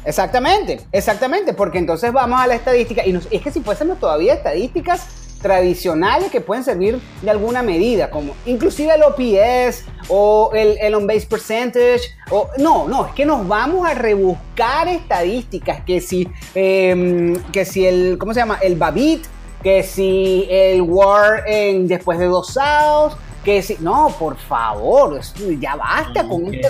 Exactamente, 0.04 0.80
exactamente, 0.92 1.52
porque 1.52 1.78
entonces 1.78 2.12
vamos 2.12 2.40
a 2.40 2.46
la 2.46 2.54
estadística, 2.54 3.04
y, 3.04 3.12
nos, 3.12 3.28
es 3.30 3.42
que 3.42 3.50
si 3.50 3.60
fuésemos 3.60 3.99
todavía 3.99 4.32
estadísticas 4.32 5.06
tradicionales 5.40 6.30
que 6.30 6.40
pueden 6.40 6.64
servir 6.64 7.00
de 7.23 7.30
alguna 7.30 7.62
medida, 7.62 8.11
como 8.11 8.35
inclusive 8.47 8.94
el 8.94 9.02
OPS 9.02 9.85
o 10.09 10.50
el, 10.54 10.76
el 10.80 10.94
on-base 10.94 11.26
percentage, 11.26 12.02
o 12.30 12.49
no, 12.59 12.88
no, 12.88 13.06
es 13.06 13.12
que 13.12 13.25
nos 13.25 13.47
vamos 13.47 13.88
a 13.88 13.94
rebuscar 13.94 14.88
estadísticas, 14.88 15.82
que 15.85 16.00
si, 16.00 16.28
eh, 16.54 17.37
que 17.52 17.64
si 17.64 17.87
el, 17.87 18.18
¿cómo 18.18 18.35
se 18.35 18.40
llama? 18.40 18.59
El 18.62 18.76
Babit, 18.76 19.25
que 19.62 19.82
si 19.82 20.47
el 20.50 20.82
WAR 20.82 21.44
en, 21.47 21.87
después 21.87 22.18
de 22.18 22.26
dos 22.26 22.56
outs, 22.56 23.16
que 23.44 23.62
si, 23.62 23.76
no, 23.80 24.14
por 24.18 24.37
favor, 24.37 25.20
ya 25.59 25.76
basta 25.76 26.26
con 26.26 26.47
okay. 26.47 26.61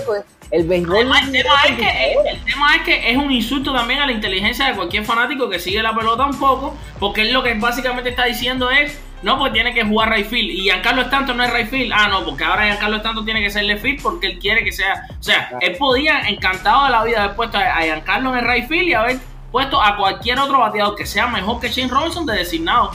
El 0.51 0.67
béisbol. 0.67 0.97
Además, 0.97 1.23
el, 1.27 1.31
tema 1.31 1.55
es 1.67 1.75
que, 1.75 2.13
el, 2.13 2.27
el, 2.27 2.45
tema 2.45 2.75
es 2.75 2.81
que 2.83 3.11
es 3.11 3.17
un 3.17 3.31
insulto 3.31 3.73
también 3.73 4.01
a 4.01 4.05
la 4.05 4.11
inteligencia 4.11 4.67
de 4.67 4.75
cualquier 4.75 5.05
fanático 5.05 5.49
que 5.49 5.59
sigue 5.59 5.81
la 5.81 5.95
pelota 5.95 6.25
un 6.25 6.37
poco, 6.37 6.75
porque 6.99 7.21
él 7.21 7.33
lo 7.33 7.43
que 7.43 7.53
básicamente 7.55 8.09
está 8.09 8.25
diciendo 8.25 8.69
es 8.69 8.99
no, 9.23 9.37
pues 9.37 9.53
tiene 9.53 9.73
que 9.73 9.83
jugar 9.83 10.09
Rayfield. 10.09 10.49
Y 10.49 10.61
Giancarlo 10.63 11.03
Stanton 11.03 11.37
no 11.37 11.43
es 11.43 11.51
Rayfield. 11.51 11.93
Ah, 11.93 12.07
no, 12.07 12.25
porque 12.25 12.43
ahora 12.43 12.65
Giancarlo 12.65 12.97
Stanton 12.97 13.23
tiene 13.23 13.41
que 13.41 13.51
ser 13.51 13.63
Lefield 13.65 14.01
porque 14.01 14.27
él 14.27 14.39
quiere 14.39 14.63
que 14.63 14.71
sea. 14.71 15.05
O 15.19 15.23
sea, 15.23 15.51
él 15.61 15.75
podía, 15.77 16.21
encantado 16.21 16.85
de 16.85 16.91
la 16.91 17.03
vida, 17.03 17.23
haber 17.23 17.35
puesto 17.35 17.57
a 17.57 17.81
Giancarlo 17.81 18.31
en 18.31 18.39
el 18.39 18.45
Rayfield 18.45 18.87
y 18.87 18.93
haber 18.93 19.17
puesto 19.51 19.81
a 19.81 19.95
cualquier 19.97 20.39
otro 20.39 20.59
bateador 20.59 20.95
que 20.95 21.05
sea 21.05 21.27
mejor 21.27 21.59
que 21.59 21.69
Shane 21.69 21.91
Robinson 21.91 22.25
de 22.25 22.35
designado. 22.35 22.91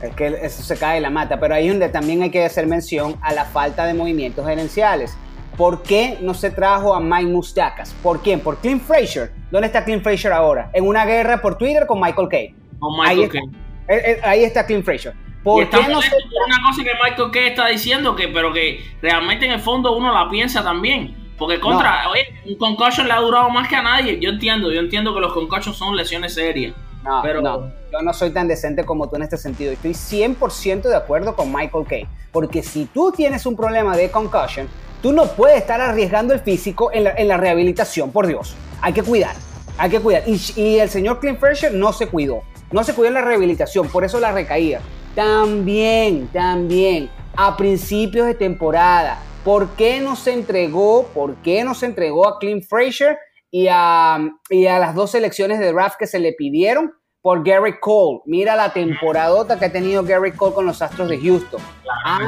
Es 0.00 0.14
que 0.14 0.26
eso 0.42 0.62
se 0.62 0.78
cae 0.78 0.96
de 0.96 1.00
la 1.00 1.10
mata, 1.10 1.40
pero 1.40 1.54
ahí 1.54 1.66
es 1.66 1.72
donde 1.72 1.88
también 1.88 2.22
hay 2.22 2.30
que 2.30 2.44
hacer 2.44 2.66
mención 2.66 3.16
a 3.22 3.32
la 3.32 3.44
falta 3.44 3.84
de 3.86 3.94
movimientos 3.94 4.46
gerenciales. 4.46 5.16
¿Por 5.56 5.82
qué 5.82 6.18
no 6.20 6.34
se 6.34 6.50
trajo 6.50 6.94
a 6.94 7.00
Mike 7.00 7.30
Mustakas? 7.30 7.94
¿Por 8.02 8.20
quién? 8.20 8.40
¿Por 8.40 8.58
Clint 8.58 8.82
Frazier? 8.82 9.32
¿Dónde 9.50 9.68
está 9.68 9.84
Clint 9.84 10.02
Frazier 10.02 10.32
ahora? 10.32 10.70
En 10.74 10.86
una 10.86 11.06
guerra 11.06 11.40
por 11.40 11.56
Twitter 11.56 11.86
con 11.86 11.98
Michael 11.98 12.28
Kay. 12.28 12.54
ahí, 13.04 13.22
Está, 13.22 13.38
eh, 13.38 13.44
eh, 13.88 14.20
ahí 14.22 14.44
está 14.44 14.66
Clint 14.66 14.84
Frazier. 14.84 15.14
¿Por 15.42 15.68
qué 15.70 15.76
no 15.88 16.02
se... 16.02 16.08
una 16.08 16.56
cosa 16.68 16.82
que 16.82 16.90
Michael 17.02 17.30
Kay 17.30 17.46
está 17.46 17.68
diciendo, 17.68 18.14
que, 18.16 18.28
pero 18.28 18.52
que 18.52 18.84
realmente 19.00 19.46
en 19.46 19.52
el 19.52 19.60
fondo 19.60 19.96
uno 19.96 20.12
la 20.12 20.28
piensa 20.28 20.62
también. 20.62 21.16
Porque 21.38 21.60
contra, 21.60 22.08
oye, 22.10 22.26
un 22.46 22.56
concussion 22.56 23.06
le 23.06 23.12
ha 23.12 23.20
durado 23.20 23.48
más 23.50 23.68
que 23.68 23.76
a 23.76 23.82
nadie. 23.82 24.18
Yo 24.20 24.30
entiendo, 24.30 24.72
yo 24.72 24.80
entiendo 24.80 25.14
que 25.14 25.20
los 25.20 25.32
concussions 25.32 25.76
son 25.76 25.96
lesiones 25.96 26.34
serias. 26.34 26.74
No, 27.04 27.20
pero... 27.22 27.40
no, 27.40 27.70
yo 27.92 28.02
no 28.02 28.12
soy 28.12 28.30
tan 28.30 28.48
decente 28.48 28.84
como 28.84 29.08
tú 29.08 29.16
en 29.16 29.22
este 29.22 29.36
sentido. 29.36 29.72
Estoy 29.72 29.92
100% 29.92 30.82
de 30.82 30.96
acuerdo 30.96 31.36
con 31.36 31.52
Michael 31.52 31.86
Kay. 31.86 32.06
Porque 32.32 32.62
si 32.62 32.86
tú 32.86 33.12
tienes 33.12 33.46
un 33.46 33.56
problema 33.56 33.96
de 33.96 34.10
concussion, 34.10 34.68
Tú 35.06 35.12
no 35.12 35.28
puedes 35.28 35.58
estar 35.58 35.80
arriesgando 35.80 36.34
el 36.34 36.40
físico 36.40 36.90
en 36.92 37.28
la, 37.28 37.36
rehabilitación, 37.36 38.10
por 38.10 38.26
Dios. 38.26 38.56
Hay 38.80 38.92
que 38.92 39.04
cuidar, 39.04 39.36
hay 39.78 39.88
que 39.88 40.00
cuidar. 40.00 40.24
Y, 40.26 40.78
el 40.78 40.90
señor 40.90 41.20
Clint 41.20 41.38
Frazier 41.38 41.72
no 41.72 41.92
se 41.92 42.08
cuidó. 42.08 42.42
No 42.72 42.82
se 42.82 42.92
cuidó 42.92 43.06
en 43.06 43.14
la 43.14 43.20
rehabilitación, 43.22 43.86
por 43.86 44.02
eso 44.02 44.18
la 44.18 44.32
recaída. 44.32 44.80
También, 45.14 46.26
también, 46.32 47.08
a 47.36 47.56
principios 47.56 48.26
de 48.26 48.34
temporada, 48.34 49.20
¿por 49.44 49.68
qué 49.76 50.00
no 50.00 50.16
se 50.16 50.32
entregó, 50.32 51.06
por 51.14 51.36
qué 51.36 51.62
no 51.62 51.76
se 51.76 51.86
entregó 51.86 52.26
a 52.26 52.40
Clint 52.40 52.64
Frazier 52.64 53.16
y 53.48 53.68
a, 53.70 54.18
y 54.50 54.66
a 54.66 54.80
las 54.80 54.96
dos 54.96 55.12
selecciones 55.12 55.60
de 55.60 55.70
draft 55.70 55.98
que 56.00 56.08
se 56.08 56.18
le 56.18 56.32
pidieron? 56.32 56.92
Por 57.26 57.42
Gary 57.42 57.80
Cole. 57.80 58.20
Mira 58.24 58.54
la 58.54 58.72
temporadota 58.72 59.58
que 59.58 59.64
ha 59.64 59.72
tenido 59.72 60.04
Gary 60.04 60.30
Cole 60.30 60.54
con 60.54 60.64
los 60.64 60.80
Astros 60.80 61.08
de 61.08 61.20
Houston. 61.20 61.60
ah, 62.04 62.20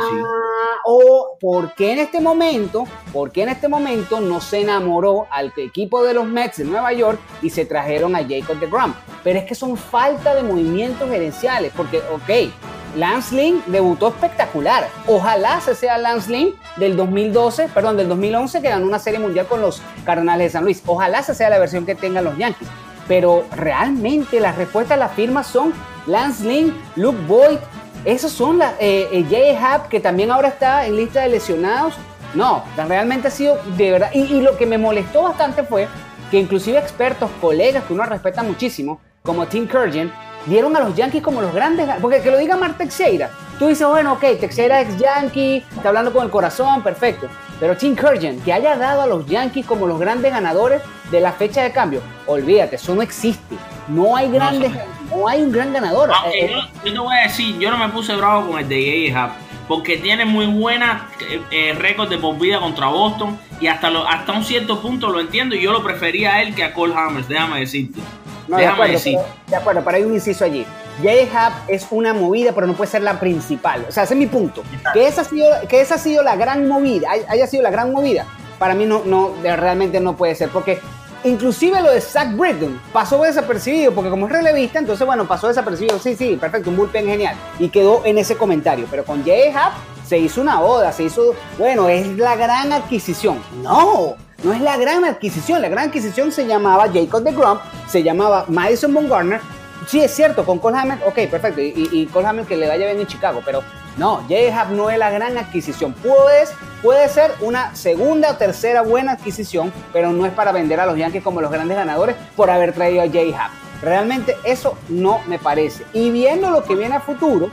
o 0.84 1.36
por 1.40 1.72
qué 1.76 1.92
en 1.92 2.00
este 2.00 2.20
momento, 2.20 2.82
por 3.12 3.30
qué 3.30 3.44
en 3.44 3.50
este 3.50 3.68
momento 3.68 4.20
no 4.20 4.40
se 4.40 4.62
enamoró 4.62 5.28
al 5.30 5.52
equipo 5.56 6.02
de 6.02 6.14
los 6.14 6.26
Mets 6.26 6.56
de 6.56 6.64
Nueva 6.64 6.92
York 6.92 7.20
y 7.42 7.50
se 7.50 7.64
trajeron 7.64 8.16
a 8.16 8.26
Jacob 8.26 8.58
DeGrom. 8.58 8.92
Pero 9.22 9.38
es 9.38 9.44
que 9.44 9.54
son 9.54 9.76
falta 9.76 10.34
de 10.34 10.42
movimientos 10.42 11.08
gerenciales, 11.08 11.72
porque, 11.76 11.98
ok, 11.98 12.52
Lance 12.96 13.36
Lynn 13.36 13.62
debutó 13.68 14.08
espectacular. 14.08 14.88
Ojalá 15.06 15.60
se 15.60 15.76
sea 15.76 15.96
Lance 15.98 16.28
Lynn 16.28 16.56
del 16.74 16.96
2012, 16.96 17.68
perdón, 17.68 17.96
del 17.98 18.08
2011 18.08 18.60
que 18.60 18.68
ganó 18.68 18.84
una 18.84 18.98
serie 18.98 19.20
mundial 19.20 19.46
con 19.46 19.60
los 19.60 19.80
Cardenales 20.04 20.48
de 20.48 20.50
San 20.50 20.64
Luis. 20.64 20.82
Ojalá 20.86 21.22
se 21.22 21.36
sea 21.36 21.50
la 21.50 21.60
versión 21.60 21.86
que 21.86 21.94
tengan 21.94 22.24
los 22.24 22.36
Yankees 22.36 22.66
pero 23.08 23.46
realmente 23.56 24.38
las 24.38 24.56
respuestas 24.56 24.96
a 24.96 25.00
las 25.00 25.12
firmas 25.12 25.46
son 25.46 25.72
Lance 26.06 26.44
Lynn, 26.44 26.74
Luke 26.94 27.18
Boyd, 27.26 27.58
esos 28.04 28.30
son 28.30 28.58
las, 28.58 28.74
eh, 28.78 29.08
eh 29.10 29.26
Jay 29.28 29.58
que 29.90 29.98
también 29.98 30.30
ahora 30.30 30.48
está 30.48 30.86
en 30.86 30.96
lista 30.96 31.22
de 31.22 31.28
lesionados. 31.28 31.94
No, 32.34 32.62
realmente 32.76 33.28
ha 33.28 33.30
sido 33.30 33.58
de 33.76 33.90
verdad. 33.90 34.10
Y, 34.12 34.40
lo 34.40 34.56
que 34.56 34.66
me 34.66 34.78
molestó 34.78 35.22
bastante 35.22 35.62
fue 35.62 35.88
que 36.30 36.38
inclusive 36.38 36.78
expertos, 36.78 37.30
colegas 37.40 37.84
que 37.84 37.94
uno 37.94 38.04
respeta 38.04 38.42
muchísimo, 38.42 39.00
como 39.22 39.46
Tim 39.46 39.66
Kurgan, 39.66 40.12
dieron 40.46 40.76
a 40.76 40.80
los 40.80 40.94
Yankees 40.94 41.22
como 41.22 41.40
los 41.40 41.54
grandes. 41.54 41.88
Porque 42.00 42.20
que 42.20 42.30
lo 42.30 42.36
diga 42.36 42.56
Mark 42.56 42.76
Teixeira. 42.76 43.30
Tú 43.58 43.66
dices, 43.66 43.86
bueno, 43.86 44.12
ok, 44.12 44.20
Teixeira 44.38 44.80
es 44.82 44.96
Yankee, 44.98 45.64
está 45.74 45.88
hablando 45.88 46.12
con 46.12 46.24
el 46.24 46.30
corazón, 46.30 46.82
perfecto. 46.82 47.28
Pero 47.60 47.76
Tim 47.76 47.96
Kurgan, 47.96 48.40
que 48.40 48.52
haya 48.52 48.76
dado 48.76 49.02
a 49.02 49.06
los 49.06 49.26
Yankees 49.26 49.66
como 49.66 49.86
los 49.86 49.98
grandes 49.98 50.30
ganadores 50.32 50.82
de 51.10 51.20
la 51.20 51.32
fecha 51.32 51.62
de 51.62 51.72
cambio, 51.72 52.00
olvídate, 52.26 52.76
eso 52.76 52.94
no 52.94 53.02
existe. 53.02 53.56
No 53.88 54.16
hay 54.16 54.30
grandes, 54.30 54.72
no, 55.10 55.26
hay 55.26 55.42
un 55.42 55.50
gran 55.50 55.72
ganador. 55.72 56.10
Eh, 56.26 56.44
eh, 56.44 56.50
yo, 56.84 56.92
te 56.92 56.98
voy 56.98 57.16
a 57.16 57.22
decir, 57.22 57.58
yo 57.58 57.70
no 57.70 57.78
me 57.78 57.88
puse 57.88 58.14
bravo 58.14 58.50
con 58.50 58.58
el 58.58 58.68
de 58.68 59.12
Hub 59.12 59.48
porque 59.66 59.98
tiene 59.98 60.24
muy 60.24 60.46
buena 60.46 61.08
eh, 61.50 61.74
récord 61.76 62.08
de 62.08 62.16
por 62.16 62.38
vida 62.38 62.58
contra 62.58 62.86
Boston 62.86 63.38
y 63.60 63.66
hasta, 63.66 63.90
lo, 63.90 64.08
hasta 64.08 64.32
un 64.32 64.42
cierto 64.42 64.80
punto 64.80 65.10
lo 65.10 65.20
entiendo 65.20 65.54
y 65.54 65.60
yo 65.60 65.72
lo 65.72 65.84
prefería 65.84 66.34
a 66.34 66.42
él 66.42 66.54
que 66.54 66.64
a 66.64 66.72
Cole 66.72 66.94
Hammers, 66.96 67.28
déjame 67.28 67.60
decirte. 67.60 68.00
No, 68.48 68.56
de 68.56 68.66
acuerdo, 68.66 68.98
pero, 69.04 69.24
de 69.46 69.56
acuerdo, 69.56 69.82
pero 69.84 69.96
hay 69.98 70.04
un 70.04 70.14
inciso 70.14 70.44
allí. 70.44 70.64
J-Hub 71.02 71.52
es 71.68 71.86
una 71.90 72.12
movida, 72.12 72.52
pero 72.52 72.66
no 72.66 72.74
puede 72.74 72.90
ser 72.90 73.02
la 73.02 73.20
principal. 73.20 73.84
O 73.88 73.92
sea, 73.92 74.04
ese 74.04 74.14
es 74.14 74.18
mi 74.18 74.26
punto. 74.26 74.62
Que 74.92 75.06
esa, 75.06 75.22
ha 75.22 75.24
sido, 75.24 75.48
que 75.68 75.80
esa 75.80 75.96
ha 75.96 75.98
sido 75.98 76.22
la 76.22 76.36
gran 76.36 76.66
movida, 76.68 77.08
haya 77.28 77.46
sido 77.46 77.62
la 77.62 77.70
gran 77.70 77.92
movida. 77.92 78.26
Para 78.58 78.74
mí 78.74 78.86
no, 78.86 79.02
no, 79.04 79.32
realmente 79.42 80.00
no 80.00 80.16
puede 80.16 80.34
ser. 80.34 80.48
Porque 80.48 80.80
inclusive 81.24 81.80
lo 81.80 81.90
de 81.90 82.00
Zach 82.00 82.34
Britton 82.36 82.80
pasó 82.92 83.22
desapercibido, 83.22 83.92
porque 83.92 84.10
como 84.10 84.26
es 84.26 84.32
relevista, 84.32 84.78
entonces 84.78 85.06
bueno, 85.06 85.26
pasó 85.26 85.48
desapercibido. 85.48 85.98
Sí, 85.98 86.16
sí, 86.16 86.36
perfecto, 86.36 86.70
un 86.70 86.76
bullpen 86.76 87.06
genial. 87.06 87.36
Y 87.58 87.68
quedó 87.68 88.04
en 88.04 88.18
ese 88.18 88.36
comentario. 88.36 88.86
Pero 88.90 89.04
con 89.04 89.22
J-Hub 89.22 89.72
se 90.06 90.18
hizo 90.18 90.40
una 90.40 90.60
boda, 90.60 90.90
se 90.92 91.04
hizo, 91.04 91.34
bueno, 91.58 91.88
es 91.88 92.06
la 92.16 92.34
gran 92.34 92.72
adquisición. 92.72 93.38
No, 93.62 94.16
no 94.42 94.52
es 94.52 94.60
la 94.60 94.76
gran 94.76 95.04
adquisición. 95.04 95.62
La 95.62 95.68
gran 95.68 95.88
adquisición 95.88 96.32
se 96.32 96.46
llamaba 96.46 96.86
Jacob 96.92 97.22
de 97.22 97.32
Grump, 97.32 97.60
se 97.88 98.02
llamaba 98.02 98.44
Madison 98.48 98.92
Bumgarner. 98.92 99.40
Sí, 99.88 100.00
es 100.00 100.14
cierto, 100.14 100.44
con 100.44 100.58
Cole 100.58 100.76
Hammer, 100.76 100.98
ok, 101.06 101.30
perfecto. 101.30 101.62
Y, 101.62 101.88
y 101.92 102.06
Cole 102.06 102.26
Hammer 102.26 102.44
que 102.44 102.58
le 102.58 102.68
vaya 102.68 102.84
bien 102.84 103.00
en 103.00 103.06
Chicago, 103.06 103.40
pero 103.42 103.62
no, 103.96 104.18
J-Hub 104.28 104.76
no 104.76 104.90
es 104.90 104.98
la 104.98 105.10
gran 105.10 105.38
adquisición. 105.38 105.94
Puedes, 105.94 106.52
puede 106.82 107.08
ser 107.08 107.32
una 107.40 107.74
segunda 107.74 108.32
o 108.32 108.36
tercera 108.36 108.82
buena 108.82 109.12
adquisición, 109.12 109.72
pero 109.92 110.12
no 110.12 110.26
es 110.26 110.32
para 110.32 110.52
vender 110.52 110.78
a 110.78 110.84
los 110.84 110.96
Yankees 110.98 111.22
como 111.22 111.40
los 111.40 111.50
grandes 111.50 111.76
ganadores 111.76 112.16
por 112.36 112.50
haber 112.50 112.74
traído 112.74 113.00
a 113.00 113.06
J-Hub. 113.06 113.82
Realmente 113.82 114.36
eso 114.44 114.76
no 114.90 115.20
me 115.26 115.38
parece. 115.38 115.84
Y 115.94 116.10
viendo 116.10 116.50
lo 116.50 116.64
que 116.64 116.74
viene 116.74 116.96
a 116.96 117.00
futuro, 117.00 117.48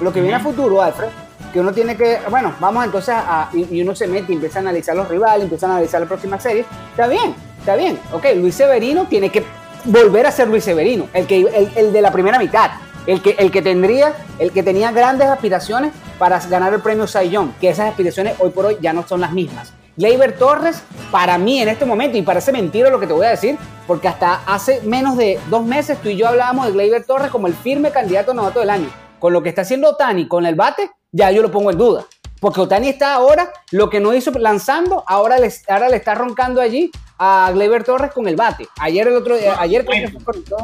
lo 0.00 0.12
que 0.12 0.22
viene 0.22 0.36
a 0.36 0.40
futuro, 0.40 0.80
Alfred, 0.80 1.08
que 1.52 1.60
uno 1.60 1.72
tiene 1.72 1.96
que, 1.96 2.20
bueno, 2.30 2.54
vamos 2.58 2.84
entonces 2.84 3.14
a, 3.14 3.50
y, 3.52 3.82
uno 3.82 3.94
se 3.94 4.06
mete 4.06 4.32
y 4.32 4.36
empieza 4.36 4.58
a 4.58 4.62
analizar 4.62 4.96
los 4.96 5.08
rivales, 5.08 5.44
empieza 5.44 5.66
a 5.66 5.72
analizar 5.72 6.00
la 6.00 6.08
próxima 6.08 6.40
serie, 6.40 6.64
está 6.90 7.06
bien, 7.06 7.34
está 7.58 7.76
bien, 7.76 7.98
ok, 8.12 8.24
Luis 8.36 8.54
Severino 8.54 9.04
tiene 9.04 9.30
que 9.30 9.44
volver 9.86 10.26
a 10.26 10.32
ser 10.32 10.48
Luis 10.48 10.64
Severino, 10.64 11.08
el, 11.12 11.26
que, 11.26 11.70
el, 11.76 11.92
de 11.92 12.00
la 12.00 12.10
primera 12.10 12.38
mitad, 12.38 12.70
el 13.06 13.22
que, 13.22 13.36
el 13.38 13.50
que 13.50 13.62
tendría, 13.62 14.14
el 14.38 14.52
que 14.52 14.62
tenía 14.62 14.90
grandes 14.92 15.28
aspiraciones 15.28 15.92
para 16.18 16.38
ganar 16.40 16.74
el 16.74 16.80
premio 16.80 17.06
Young, 17.06 17.52
que 17.60 17.68
esas 17.68 17.88
aspiraciones 17.88 18.34
hoy 18.38 18.50
por 18.50 18.66
hoy 18.66 18.76
ya 18.80 18.92
no 18.92 19.06
son 19.06 19.20
las 19.20 19.32
mismas. 19.32 19.72
Gleyber 19.96 20.36
Torres, 20.36 20.82
para 21.10 21.38
mí 21.38 21.60
en 21.60 21.68
este 21.68 21.86
momento, 21.86 22.18
y 22.18 22.22
parece 22.22 22.52
mentira 22.52 22.90
lo 22.90 23.00
que 23.00 23.06
te 23.06 23.14
voy 23.14 23.26
a 23.26 23.30
decir, 23.30 23.56
porque 23.86 24.08
hasta 24.08 24.42
hace 24.46 24.82
menos 24.82 25.16
de 25.16 25.38
dos 25.48 25.64
meses 25.64 25.98
tú 26.02 26.10
y 26.10 26.16
yo 26.16 26.28
hablábamos 26.28 26.66
de 26.66 26.72
Gleyber 26.72 27.04
Torres 27.04 27.30
como 27.30 27.46
el 27.46 27.54
firme 27.54 27.90
candidato 27.90 28.34
novato 28.34 28.60
del 28.60 28.70
año. 28.70 28.90
Con 29.18 29.32
lo 29.32 29.42
que 29.42 29.48
está 29.48 29.62
haciendo 29.62 29.90
Otani 29.90 30.28
con 30.28 30.44
el 30.44 30.54
bate, 30.54 30.90
ya 31.12 31.30
yo 31.30 31.40
lo 31.40 31.50
pongo 31.50 31.70
en 31.70 31.78
duda. 31.78 32.04
Porque 32.40 32.60
Otani 32.60 32.90
está 32.90 33.14
ahora, 33.14 33.50
lo 33.70 33.88
que 33.88 34.00
no 34.00 34.12
hizo 34.12 34.30
lanzando, 34.32 35.02
ahora 35.06 35.38
le, 35.38 35.50
ahora 35.68 35.88
le 35.88 35.96
está 35.96 36.14
roncando 36.14 36.60
allí 36.60 36.90
a 37.18 37.50
Gleyber 37.52 37.84
Torres 37.84 38.12
con 38.12 38.28
el 38.28 38.36
bate. 38.36 38.68
Ayer 38.78 39.08
el 39.08 39.16
otro 39.16 39.36
ayer 39.58 39.84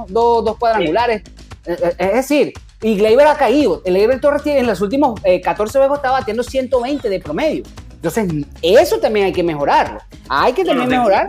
dos, 0.08 0.44
dos 0.44 0.58
cuadrangulares. 0.58 1.22
Eh, 1.64 1.76
eh, 1.80 1.94
es 1.98 2.12
decir, 2.14 2.52
y 2.82 2.96
Gleyber 2.96 3.26
ha 3.26 3.36
caído. 3.36 3.82
Gleyber 3.84 4.20
Torres 4.20 4.42
tiene, 4.42 4.60
en 4.60 4.66
los 4.66 4.80
últimos 4.80 5.20
14 5.44 5.78
juegos 5.78 5.98
estaba 5.98 6.18
batiendo 6.18 6.42
120 6.42 7.08
de 7.08 7.20
promedio. 7.20 7.62
Entonces, 7.92 8.28
eso 8.62 8.98
también 8.98 9.26
hay 9.26 9.32
que 9.32 9.44
mejorarlo. 9.44 10.00
Hay 10.28 10.52
que 10.52 10.64
también 10.64 10.88
mejorar. 10.88 11.28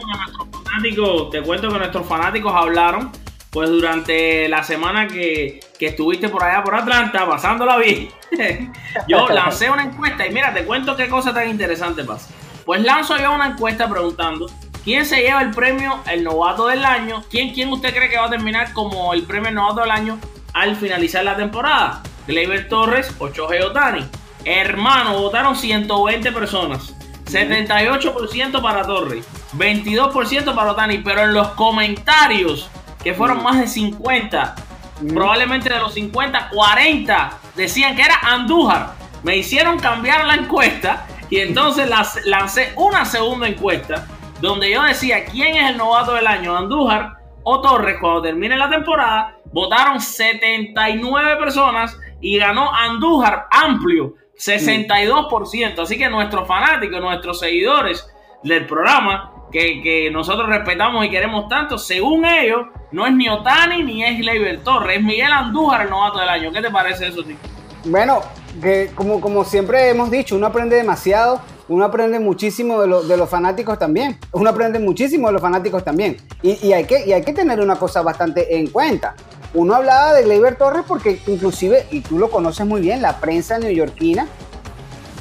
te 1.31 1.43
cuento 1.43 1.69
que 1.69 1.77
nuestros 1.77 2.07
fanáticos 2.07 2.51
hablaron 2.55 3.11
pues 3.53 3.69
durante 3.69 4.49
la 4.49 4.63
semana 4.63 5.07
que, 5.07 5.59
estuviste 5.79 6.29
por 6.29 6.43
allá 6.43 6.63
por 6.63 6.75
Atlanta, 6.75 7.27
pasándola 7.27 7.77
bien, 7.77 8.09
yo 9.07 9.27
lancé 9.27 9.69
una 9.69 9.83
encuesta 9.83 10.25
y 10.25 10.33
mira, 10.33 10.53
te 10.53 10.63
cuento 10.63 10.95
qué 10.95 11.09
cosa 11.09 11.33
tan 11.33 11.49
interesante 11.49 12.03
pasa. 12.05 12.29
Pues 12.65 12.81
lanzo 12.81 13.17
yo 13.17 13.33
una 13.33 13.49
encuesta 13.49 13.89
preguntando 13.89 14.47
quién 14.83 15.05
se 15.05 15.21
lleva 15.21 15.41
el 15.41 15.51
premio 15.51 16.01
el 16.09 16.23
novato 16.23 16.67
del 16.67 16.83
año, 16.85 17.23
quién, 17.29 17.53
quién 17.53 17.71
usted 17.71 17.93
cree 17.93 18.09
que 18.09 18.17
va 18.17 18.25
a 18.25 18.29
terminar 18.29 18.73
como 18.73 19.13
el 19.13 19.23
premio 19.23 19.51
novato 19.51 19.81
del 19.81 19.91
año 19.91 20.19
al 20.53 20.75
finalizar 20.75 21.23
la 21.23 21.35
temporada. 21.35 22.01
Gleyber 22.27 22.69
Torres 22.69 23.13
o 23.19 23.29
Shohei 23.29 23.61
Otani. 23.61 24.05
Hermano, 24.45 25.19
votaron 25.19 25.55
120 25.55 26.31
personas. 26.31 26.93
78% 27.25 28.61
para 28.61 28.83
Torres, 28.83 29.25
22% 29.57 30.53
para 30.53 30.71
Otani, 30.71 30.99
pero 30.99 31.23
en 31.23 31.33
los 31.33 31.47
comentarios 31.49 32.69
que 33.03 33.13
fueron 33.13 33.41
más 33.41 33.59
de 33.59 33.67
50. 33.67 34.55
Mm. 35.01 35.13
Probablemente 35.13 35.69
de 35.69 35.79
los 35.79 35.93
50, 35.93 36.49
40 36.49 37.37
decían 37.55 37.95
que 37.95 38.03
era 38.03 38.19
Andújar. 38.21 38.93
Me 39.23 39.37
hicieron 39.37 39.79
cambiar 39.79 40.25
la 40.25 40.35
encuesta 40.35 41.07
y 41.29 41.39
entonces 41.39 41.89
las, 41.89 42.19
lancé 42.25 42.73
una 42.75 43.05
segunda 43.05 43.47
encuesta 43.47 44.05
donde 44.43 44.69
yo 44.69 44.83
decía 44.83 45.23
quién 45.23 45.55
es 45.55 45.69
el 45.69 45.77
novato 45.77 46.13
del 46.13 46.27
año, 46.27 46.53
Andújar 46.53 47.13
o 47.43 47.61
Torres 47.61 47.95
cuando 48.01 48.23
termine 48.23 48.57
la 48.57 48.69
temporada. 48.69 49.37
Votaron 49.53 50.01
79 50.01 51.37
personas 51.37 51.97
y 52.19 52.37
ganó 52.37 52.69
Andújar 52.75 53.47
amplio, 53.49 54.15
62%. 54.37 55.79
Así 55.79 55.97
que 55.97 56.09
nuestros 56.09 56.45
fanáticos, 56.45 56.99
nuestros 56.99 57.39
seguidores 57.39 58.05
del 58.43 58.65
programa, 58.67 59.31
que, 59.49 60.09
nosotros 60.11 60.49
respetamos 60.49 61.05
y 61.05 61.09
queremos 61.09 61.47
tanto, 61.47 61.77
según 61.77 62.25
ellos, 62.25 62.65
no 62.91 63.07
es 63.07 63.13
ni 63.13 63.29
Otani 63.29 63.81
ni 63.81 64.03
es 64.03 64.19
Leiber 64.19 64.61
Torres, 64.61 64.97
es 64.97 65.03
Miguel 65.03 65.31
Andújar 65.31 65.83
el 65.83 65.89
novato 65.89 66.19
del 66.19 66.27
año. 66.27 66.51
¿Qué 66.51 66.61
te 66.61 66.69
parece 66.69 67.07
eso, 67.07 67.23
tío? 67.23 67.37
Bueno, 67.85 68.21
que 68.61 68.91
como, 68.95 69.43
siempre 69.43 69.89
hemos 69.89 70.09
dicho, 70.09 70.35
uno 70.35 70.47
aprende 70.47 70.77
demasiado, 70.77 71.41
uno 71.67 71.83
aprende 71.83 72.19
muchísimo 72.19 72.79
de, 72.81 73.17
los 73.17 73.29
fanáticos 73.29 73.77
también, 73.77 74.17
uno 74.31 74.49
aprende 74.49 74.79
muchísimo 74.79 75.27
de 75.27 75.33
los 75.33 75.41
fanáticos 75.41 75.83
también. 75.83 76.17
Y, 76.41 76.71
hay 76.71 76.85
que, 76.85 77.33
tener 77.33 77.59
una 77.59 77.75
cosa 77.75 78.01
bastante 78.01 78.57
en 78.57 78.67
cuenta. 78.67 79.15
Uno 79.53 79.75
hablaba 79.75 80.13
de 80.13 80.23
Gleyber 80.23 80.55
Torres 80.55 80.83
porque 80.87 81.19
inclusive, 81.27 81.85
y 81.91 82.01
tú 82.01 82.17
lo 82.17 82.31
conoces 82.31 82.65
muy 82.65 82.81
bien, 82.81 83.01
la 83.01 83.19
prensa 83.19 83.59
neoyorquina 83.59 84.27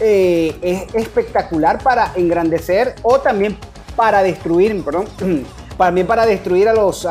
eh, 0.00 0.57
es 0.62 0.95
espectacular 0.95 1.83
para 1.83 2.12
engrandecer 2.14 2.95
o 3.02 3.19
también 3.19 3.59
para 3.97 4.23
destruir, 4.23 4.83
perdón, 4.85 5.07
también 5.76 6.07
para 6.07 6.26
destruir 6.26 6.69
a 6.69 6.75
los 6.75 7.07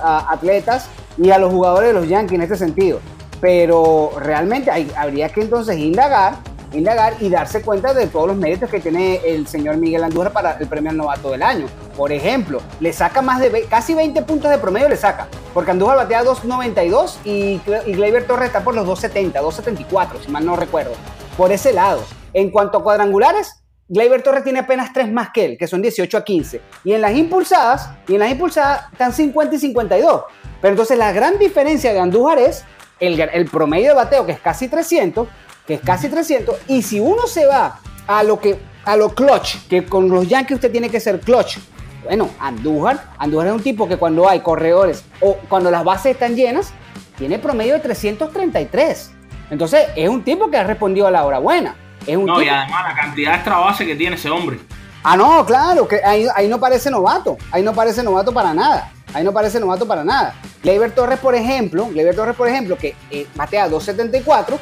atletas 0.00 0.86
y 1.18 1.30
a 1.30 1.38
los 1.38 1.52
jugadores 1.52 1.88
de 1.88 1.94
los 1.94 2.08
Yankees 2.08 2.36
en 2.36 2.42
este 2.42 2.56
sentido. 2.56 3.00
Pero 3.42 4.12
realmente 4.20 4.70
habría 4.96 5.28
que 5.28 5.40
entonces 5.40 5.76
indagar, 5.76 6.34
indagar 6.72 7.14
y 7.18 7.28
darse 7.28 7.60
cuenta 7.60 7.92
de 7.92 8.06
todos 8.06 8.28
los 8.28 8.36
méritos 8.36 8.70
que 8.70 8.78
tiene 8.78 9.16
el 9.26 9.48
señor 9.48 9.78
Miguel 9.78 10.04
Andújar 10.04 10.32
para 10.32 10.52
el 10.52 10.68
premio 10.68 10.92
al 10.92 10.96
novato 10.96 11.32
del 11.32 11.42
año. 11.42 11.66
Por 11.96 12.12
ejemplo, 12.12 12.60
le 12.78 12.92
saca 12.92 13.20
más 13.20 13.40
de 13.40 13.66
casi 13.68 13.94
20 13.94 14.22
puntos 14.22 14.48
de 14.48 14.58
promedio, 14.58 14.88
le 14.88 14.96
saca. 14.96 15.26
Porque 15.52 15.72
Andújar 15.72 15.96
batea 15.96 16.22
2.92 16.22 17.16
y, 17.24 17.60
y 17.84 17.94
Gleyber 17.94 18.28
Torres 18.28 18.46
está 18.46 18.62
por 18.62 18.76
los 18.76 18.86
2.70, 18.86 19.32
2.74, 19.32 20.24
si 20.24 20.30
mal 20.30 20.46
no 20.46 20.54
recuerdo. 20.54 20.92
Por 21.36 21.50
ese 21.50 21.72
lado. 21.72 22.00
En 22.32 22.52
cuanto 22.52 22.78
a 22.78 22.84
cuadrangulares, 22.84 23.60
Gleyber 23.88 24.22
Torres 24.22 24.44
tiene 24.44 24.60
apenas 24.60 24.92
3 24.92 25.10
más 25.10 25.30
que 25.34 25.44
él, 25.44 25.58
que 25.58 25.66
son 25.66 25.82
18 25.82 26.16
a 26.16 26.24
15. 26.24 26.60
Y 26.84 26.92
en 26.92 27.00
las 27.00 27.16
impulsadas, 27.16 27.90
y 28.06 28.14
en 28.14 28.20
las 28.20 28.30
impulsadas 28.30 28.84
están 28.92 29.12
50 29.12 29.56
y 29.56 29.58
52. 29.58 30.22
Pero 30.60 30.72
entonces 30.72 30.96
la 30.96 31.10
gran 31.10 31.40
diferencia 31.40 31.92
de 31.92 31.98
Andújar 31.98 32.38
es 32.38 32.64
el, 33.06 33.20
el, 33.20 33.44
promedio 33.46 33.90
de 33.90 33.94
bateo, 33.94 34.26
que 34.26 34.32
es 34.32 34.40
casi 34.40 34.68
300, 34.68 35.28
que 35.66 35.74
es 35.74 35.80
casi 35.80 36.08
300. 36.08 36.56
Y 36.68 36.82
si 36.82 37.00
uno 37.00 37.26
se 37.26 37.46
va 37.46 37.80
a 38.06 38.22
lo 38.22 38.40
que 38.40 38.58
a 38.84 38.96
lo 38.96 39.10
clutch, 39.10 39.68
que 39.68 39.84
con 39.84 40.08
los 40.08 40.28
Yankees 40.28 40.56
usted 40.56 40.72
tiene 40.72 40.88
que 40.88 40.98
ser 40.98 41.20
clutch. 41.20 41.58
Bueno, 42.04 42.30
Andújar, 42.40 43.12
Andújar 43.18 43.46
es 43.46 43.52
un 43.52 43.62
tipo 43.62 43.86
que 43.86 43.96
cuando 43.96 44.28
hay 44.28 44.40
corredores 44.40 45.04
o 45.20 45.36
cuando 45.48 45.70
las 45.70 45.84
bases 45.84 46.12
están 46.12 46.34
llenas, 46.34 46.72
tiene 47.16 47.38
promedio 47.38 47.74
de 47.74 47.80
333. 47.80 49.12
Entonces 49.50 49.86
es 49.94 50.08
un 50.08 50.24
tipo 50.24 50.50
que 50.50 50.56
ha 50.56 50.64
respondido 50.64 51.06
a 51.06 51.10
la 51.12 51.24
hora 51.24 51.38
buena 51.38 51.76
no, 52.06 52.42
y 52.42 52.48
además 52.48 52.84
la 52.88 52.94
cantidad 52.94 53.30
de 53.30 53.36
extra 53.36 53.58
base 53.58 53.86
que 53.86 53.94
tiene 53.94 54.16
ese 54.16 54.30
hombre. 54.30 54.58
Ah, 55.04 55.16
no, 55.16 55.44
claro, 55.44 55.86
que 55.88 56.00
ahí, 56.04 56.48
no 56.48 56.60
parece 56.60 56.90
novato. 56.90 57.36
Ahí 57.50 57.62
no 57.62 57.72
parece 57.72 58.02
novato 58.02 58.32
para 58.32 58.54
nada. 58.54 58.92
Ahí 59.14 59.24
no 59.24 59.32
parece 59.32 59.60
novato 59.60 59.86
para 59.86 60.04
nada. 60.04 60.34
Gleyber 60.62 60.92
Torres, 60.92 61.18
por 61.18 61.34
ejemplo, 61.34 61.86
Gleyber 61.88 62.14
Torres, 62.14 62.36
por 62.36 62.48
ejemplo, 62.48 62.76
que 62.76 62.94
eh, 63.10 63.26
batea 63.34 63.68
274. 63.68 64.58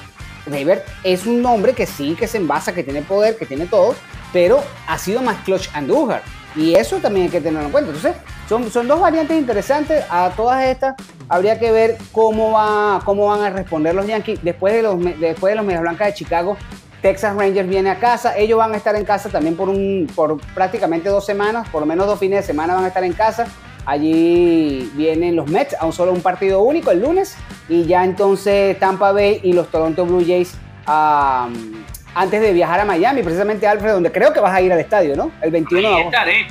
Gleyber 0.47 0.85
es 1.05 1.27
un 1.27 1.45
hombre 1.45 1.75
que 1.75 1.87
sí, 1.87 2.17
que 2.19 2.27
se 2.27 2.39
envasa, 2.39 2.73
que 2.73 2.83
tiene 2.83 3.03
poder, 3.03 3.37
que 3.37 3.47
tiene 3.47 3.67
todo, 3.67 3.95
pero 4.33 4.63
ha 4.87 4.99
sido 4.99 5.23
más 5.23 5.37
clutch 5.45 5.69
Andújar. 5.75 6.23
Y 6.57 6.75
eso 6.75 6.97
también 6.97 7.27
hay 7.27 7.31
que 7.31 7.41
tenerlo 7.41 7.67
en 7.67 7.73
cuenta. 7.73 7.91
Entonces, 7.93 8.21
son, 8.49 8.71
son 8.71 8.89
dos 8.89 9.01
variantes 9.01 9.39
interesantes. 9.39 10.05
A 10.11 10.31
todas 10.31 10.65
estas 10.65 10.97
habría 11.29 11.59
que 11.59 11.71
ver 11.71 11.99
cómo, 12.11 12.53
va, 12.53 13.01
cómo 13.05 13.27
van 13.27 13.43
a 13.43 13.51
responder 13.51 13.95
los 13.95 14.07
Yankees 14.07 14.41
después 14.43 14.75
de 14.75 14.83
los, 14.83 14.99
después 15.21 15.53
de 15.53 15.57
los 15.57 15.65
Medias 15.65 15.83
Blancas 15.83 16.09
de 16.09 16.15
Chicago 16.15 16.57
Texas 17.03 17.35
Rangers 17.35 17.69
viene 17.69 17.91
a 17.91 17.99
casa. 17.99 18.37
Ellos 18.37 18.59
van 18.59 18.73
a 18.73 18.77
estar 18.77 18.95
en 18.97 19.05
casa 19.05 19.29
también 19.29 19.57
por, 19.57 19.69
un, 19.69 20.09
por 20.15 20.39
prácticamente 20.55 21.09
dos 21.09 21.25
semanas, 21.25 21.69
por 21.69 21.81
lo 21.81 21.87
menos 21.87 22.07
dos 22.07 22.19
fines 22.19 22.41
de 22.41 22.47
semana 22.47 22.75
van 22.75 22.85
a 22.85 22.89
estar 22.89 23.05
en 23.05 23.13
casa. 23.13 23.47
Allí 23.91 24.89
vienen 24.95 25.35
los 25.35 25.51
Mets 25.51 25.75
a 25.75 25.85
un 25.85 25.93
solo 25.93 26.13
un 26.13 26.23
partido 26.23 26.63
único 26.63 26.93
el 26.93 27.01
lunes 27.01 27.37
y 27.69 27.87
ya 27.87 28.05
entonces 28.05 28.79
Tampa 28.79 29.11
Bay 29.11 29.41
y 29.43 29.53
los 29.53 29.69
Toronto 29.69 30.07
Blue 30.07 30.25
Jays 30.25 30.57
antes 30.87 32.41
de 32.41 32.53
viajar 32.53 32.79
a 32.79 32.85
Miami, 32.85 33.25
precisamente 33.25 33.67
Alfred, 33.67 33.91
donde 33.91 34.13
creo 34.13 34.33
que 34.33 34.39
vas 34.39 34.55
a 34.55 34.61
ir 34.61 34.73
al 34.73 34.79
estadio, 34.79 35.17
¿no? 35.17 35.33
El 35.43 35.51
21 35.51 35.81
de 35.81 35.87
agosto. 35.89 36.09
estaré, 36.09 36.47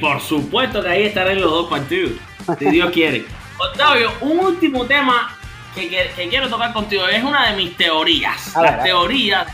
por, 0.00 0.20
supuesto 0.20 0.82
que 0.82 0.88
ahí 0.88 1.04
estaré 1.04 1.34
en 1.34 1.42
los 1.42 1.52
dos 1.52 1.70
partidos, 1.70 2.14
si 2.58 2.64
Dios 2.68 2.90
quiere. 2.90 3.24
Octavio, 3.70 4.10
un 4.22 4.40
último 4.40 4.86
tema 4.86 5.38
que, 5.72 6.10
quiero 6.28 6.48
tocar 6.48 6.72
contigo, 6.72 7.06
es 7.06 7.22
una 7.22 7.50
de 7.50 7.56
mis 7.58 7.76
teorías, 7.76 8.56
las 8.56 8.82
teorías 8.82 9.46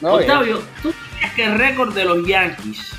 Octavio, 0.00 0.62
¿tú 0.80 0.94
crees 1.18 1.32
que 1.34 1.44
el 1.46 1.58
récord 1.58 1.92
de 1.92 2.04
los 2.04 2.24
Yankees, 2.24 2.94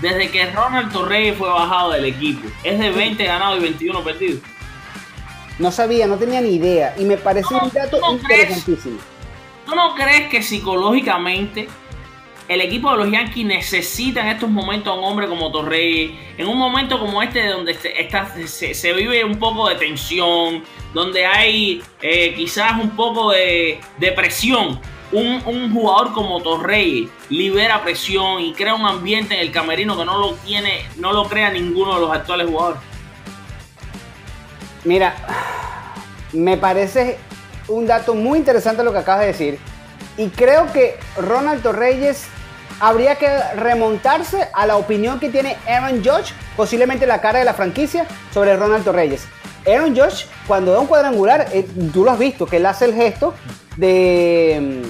desde 0.00 0.30
que 0.30 0.50
Ronald 0.50 0.92
Torreyes 0.92 1.36
fue 1.36 1.48
bajado 1.48 1.92
del 1.92 2.04
equipo, 2.06 2.48
es 2.64 2.78
de 2.78 2.90
20 2.90 3.24
ganados 3.24 3.58
y 3.58 3.62
21 3.62 4.00
perdidos? 4.02 4.40
No 5.58 5.72
sabía, 5.72 6.06
no 6.06 6.16
tenía 6.16 6.40
ni 6.40 6.50
idea. 6.50 6.94
Y 6.98 7.04
me 7.04 7.16
parece 7.16 7.54
un 7.54 7.70
dato 7.72 7.98
interesantísimo. 8.12 8.98
¿Tú 9.64 9.74
no 9.74 9.94
crees 9.94 10.28
que 10.28 10.42
psicológicamente 10.42 11.68
el 12.48 12.60
equipo 12.60 12.90
de 12.92 12.98
los 12.98 13.10
Yankees 13.10 13.44
necesita 13.44 14.20
en 14.20 14.28
estos 14.28 14.50
momentos 14.50 14.92
a 14.92 14.98
un 14.98 15.04
hombre 15.04 15.28
como 15.28 15.50
Torreyes? 15.50 16.12
En 16.36 16.46
un 16.46 16.58
momento 16.58 16.98
como 16.98 17.22
este, 17.22 17.46
donde 17.46 17.72
está, 17.72 18.34
se, 18.46 18.92
vive 18.92 19.24
un 19.24 19.38
poco 19.38 19.68
de 19.68 19.76
tensión, 19.76 20.62
donde 20.92 21.24
hay 21.24 21.82
eh, 22.02 22.34
quizás 22.34 22.72
un 22.80 22.90
poco 22.90 23.32
de, 23.32 23.80
de 23.98 24.12
presión 25.10 25.42
un, 25.46 25.72
jugador 25.72 26.12
como 26.12 26.42
Torrey 26.42 27.10
libera 27.28 27.82
presión 27.82 28.40
y 28.40 28.52
crea 28.52 28.74
un 28.74 28.86
ambiente 28.86 29.34
en 29.34 29.40
el 29.40 29.52
camerino 29.52 29.96
que 29.96 30.04
no 30.04 30.18
lo 30.18 30.34
tiene, 30.34 30.86
no 30.96 31.12
lo 31.12 31.28
crea 31.28 31.50
ninguno 31.50 31.94
de 31.94 32.00
los 32.00 32.10
actuales 32.10 32.48
jugadores. 32.48 32.80
Mira, 34.84 35.14
me 36.32 36.56
parece 36.56 37.18
un 37.68 37.86
dato 37.86 38.14
muy 38.14 38.38
interesante 38.38 38.84
lo 38.84 38.92
que 38.92 38.98
acabas 38.98 39.22
de 39.22 39.26
decir. 39.26 39.58
Y 40.16 40.28
creo 40.28 40.72
que 40.72 40.98
Ronald 41.16 41.62
Torreyes 41.62 42.26
habría 42.80 43.16
que 43.16 43.28
remontarse 43.56 44.48
a 44.52 44.66
la 44.66 44.76
opinión 44.76 45.18
que 45.18 45.28
tiene 45.28 45.56
Aaron 45.66 46.04
Judge, 46.04 46.32
posiblemente 46.56 47.06
la 47.06 47.20
cara 47.20 47.38
de 47.38 47.44
la 47.44 47.54
franquicia, 47.54 48.06
sobre 48.32 48.56
Ronald 48.56 48.84
Torreyes. 48.84 49.26
Aaron 49.66 49.96
Judge, 49.96 50.26
cuando 50.46 50.72
da 50.72 50.80
un 50.80 50.86
cuadrangular, 50.86 51.48
eh, 51.52 51.66
tú 51.92 52.04
lo 52.04 52.12
has 52.12 52.18
visto, 52.18 52.46
que 52.46 52.58
él 52.58 52.66
hace 52.66 52.84
el 52.84 52.94
gesto 52.94 53.34
de, 53.76 54.82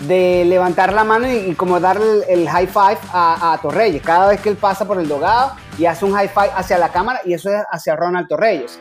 de 0.00 0.44
levantar 0.44 0.92
la 0.92 1.04
mano 1.04 1.30
y, 1.30 1.54
como 1.54 1.80
dar 1.80 1.98
el, 2.28 2.48
high 2.48 2.66
five 2.66 2.98
a, 3.12 3.58
Torreyes. 3.60 4.02
Cada 4.02 4.28
vez 4.28 4.40
que 4.40 4.50
él 4.50 4.56
pasa 4.56 4.86
por 4.86 4.98
el 4.98 5.08
dogado 5.08 5.52
y 5.78 5.86
hace 5.86 6.04
un 6.04 6.12
high 6.12 6.28
five 6.28 6.50
hacia 6.54 6.78
la 6.78 6.90
cámara 6.90 7.20
y 7.24 7.34
eso 7.34 7.50
es 7.50 7.62
hacia 7.70 7.96
Ronald 7.96 8.28
Torreyes. 8.28 8.78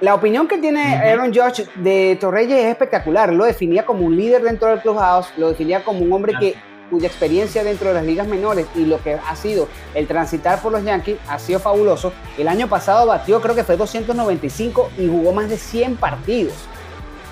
La 0.00 0.14
opinión 0.14 0.46
que 0.46 0.58
tiene 0.58 0.96
Aaron 0.96 1.32
Judge 1.32 1.66
de 1.76 2.18
Torreyes 2.20 2.58
es 2.58 2.66
espectacular. 2.66 3.32
Lo 3.32 3.44
definía 3.44 3.86
como 3.86 4.04
un 4.04 4.14
líder 4.14 4.42
dentro 4.42 4.68
del 4.68 4.80
clubhouse, 4.80 5.32
lo 5.38 5.48
definía 5.48 5.82
como 5.84 6.00
un 6.00 6.12
hombre 6.12 6.34
que 6.38 6.54
cuya 6.90 7.08
experiencia 7.08 7.64
dentro 7.64 7.88
de 7.88 7.94
las 7.94 8.04
ligas 8.04 8.28
menores 8.28 8.66
y 8.74 8.84
lo 8.84 9.02
que 9.02 9.14
ha 9.14 9.36
sido 9.36 9.68
el 9.94 10.06
transitar 10.06 10.60
por 10.60 10.72
los 10.72 10.84
Yankees 10.84 11.18
ha 11.28 11.38
sido 11.38 11.58
fabuloso. 11.58 12.12
El 12.38 12.48
año 12.48 12.68
pasado 12.68 13.06
batió, 13.06 13.40
creo 13.40 13.54
que 13.54 13.64
fue 13.64 13.76
295 13.76 14.90
y 14.98 15.08
jugó 15.08 15.32
más 15.32 15.48
de 15.48 15.56
100 15.56 15.96
partidos. 15.96 16.54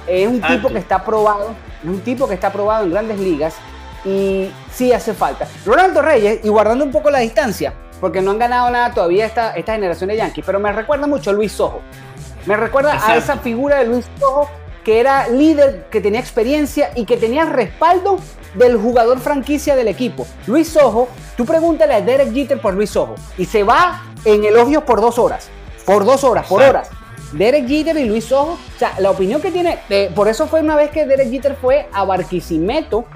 Es 0.07 0.29
un 0.29 0.41
tipo 0.41 0.69
que 0.69 0.79
está 0.79 1.05
probado, 1.05 1.55
es 1.83 1.89
un 1.89 2.01
tipo 2.01 2.29
que 2.29 2.35
está 2.35 2.53
probado 2.53 2.85
en 2.85 2.91
grandes 2.91 3.19
ligas 3.19 3.55
y 4.05 4.51
sí 4.73 4.93
hace 4.93 5.15
falta. 5.15 5.47
Ronaldo 5.65 6.03
Reyes, 6.03 6.41
y 6.43 6.49
guardando 6.49 6.85
un 6.85 6.91
poco 6.91 7.11
la 7.11 7.21
distancia, 7.21 7.73
porque 8.01 8.21
no 8.21 8.33
han 8.33 8.39
ganado 8.39 8.71
nada 8.71 8.93
todavía 8.93 9.27
esta, 9.27 9.53
esta 9.55 9.73
generación 9.73 10.09
de 10.09 10.17
Yankees, 10.17 10.45
pero 10.45 10.61
me 10.61 10.73
recuerda 10.73 11.07
mucho 11.07 11.31
a 11.31 11.33
Luis 11.33 11.53
Sojo. 11.53 11.81
Me 12.47 12.57
recuerda 12.57 13.01
a 13.03 13.17
esa 13.17 13.39
figura 13.39 13.79
de 13.79 13.87
Luis 13.87 14.05
Sojo 14.21 14.51
que 14.85 15.01
era 15.01 15.29
líder, 15.29 15.87
que 15.91 16.01
tenía 16.01 16.21
experiencia 16.21 16.91
y 16.95 17.07
que 17.07 17.17
tenía 17.17 17.47
respaldo 17.47 18.19
del 18.55 18.77
jugador 18.77 19.19
franquicia 19.19 19.75
del 19.75 19.89
equipo. 19.89 20.27
Luis 20.47 20.69
Sojo, 20.69 21.09
tú 21.37 21.47
pregúntale 21.47 21.95
a 21.95 22.01
Derek 22.03 22.33
Jeter 22.33 22.61
por 22.61 22.75
Luis 22.75 22.91
Sojo 22.91 23.15
y 23.39 23.47
se 23.47 23.65
va 23.65 24.03
en 24.25 24.45
elogios 24.45 24.85
por 24.85 25.01
dos 25.01 25.19
horas. 25.19 25.49
Por 25.87 26.05
dos 26.05 26.23
horas, 26.23 26.47
por 26.47 26.63
horas. 26.63 26.91
Derek 27.37 27.67
Jeter 27.67 27.97
y 27.97 28.05
Luis 28.05 28.27
Sojo, 28.27 28.53
o 28.53 28.79
sea, 28.79 28.95
la 28.99 29.11
opinión 29.11 29.41
que 29.41 29.51
tiene, 29.51 29.79
eh, 29.91 30.11
por 30.15 30.29
eso 30.29 30.47
fue 30.47 30.61
una 30.61 30.77
vez 30.77 30.91
que 30.91 31.05
Derek 31.05 31.31
Jeter 31.31 31.57
fue 31.61 31.89
a 31.93 32.05
Barquisimeto, 32.05 33.07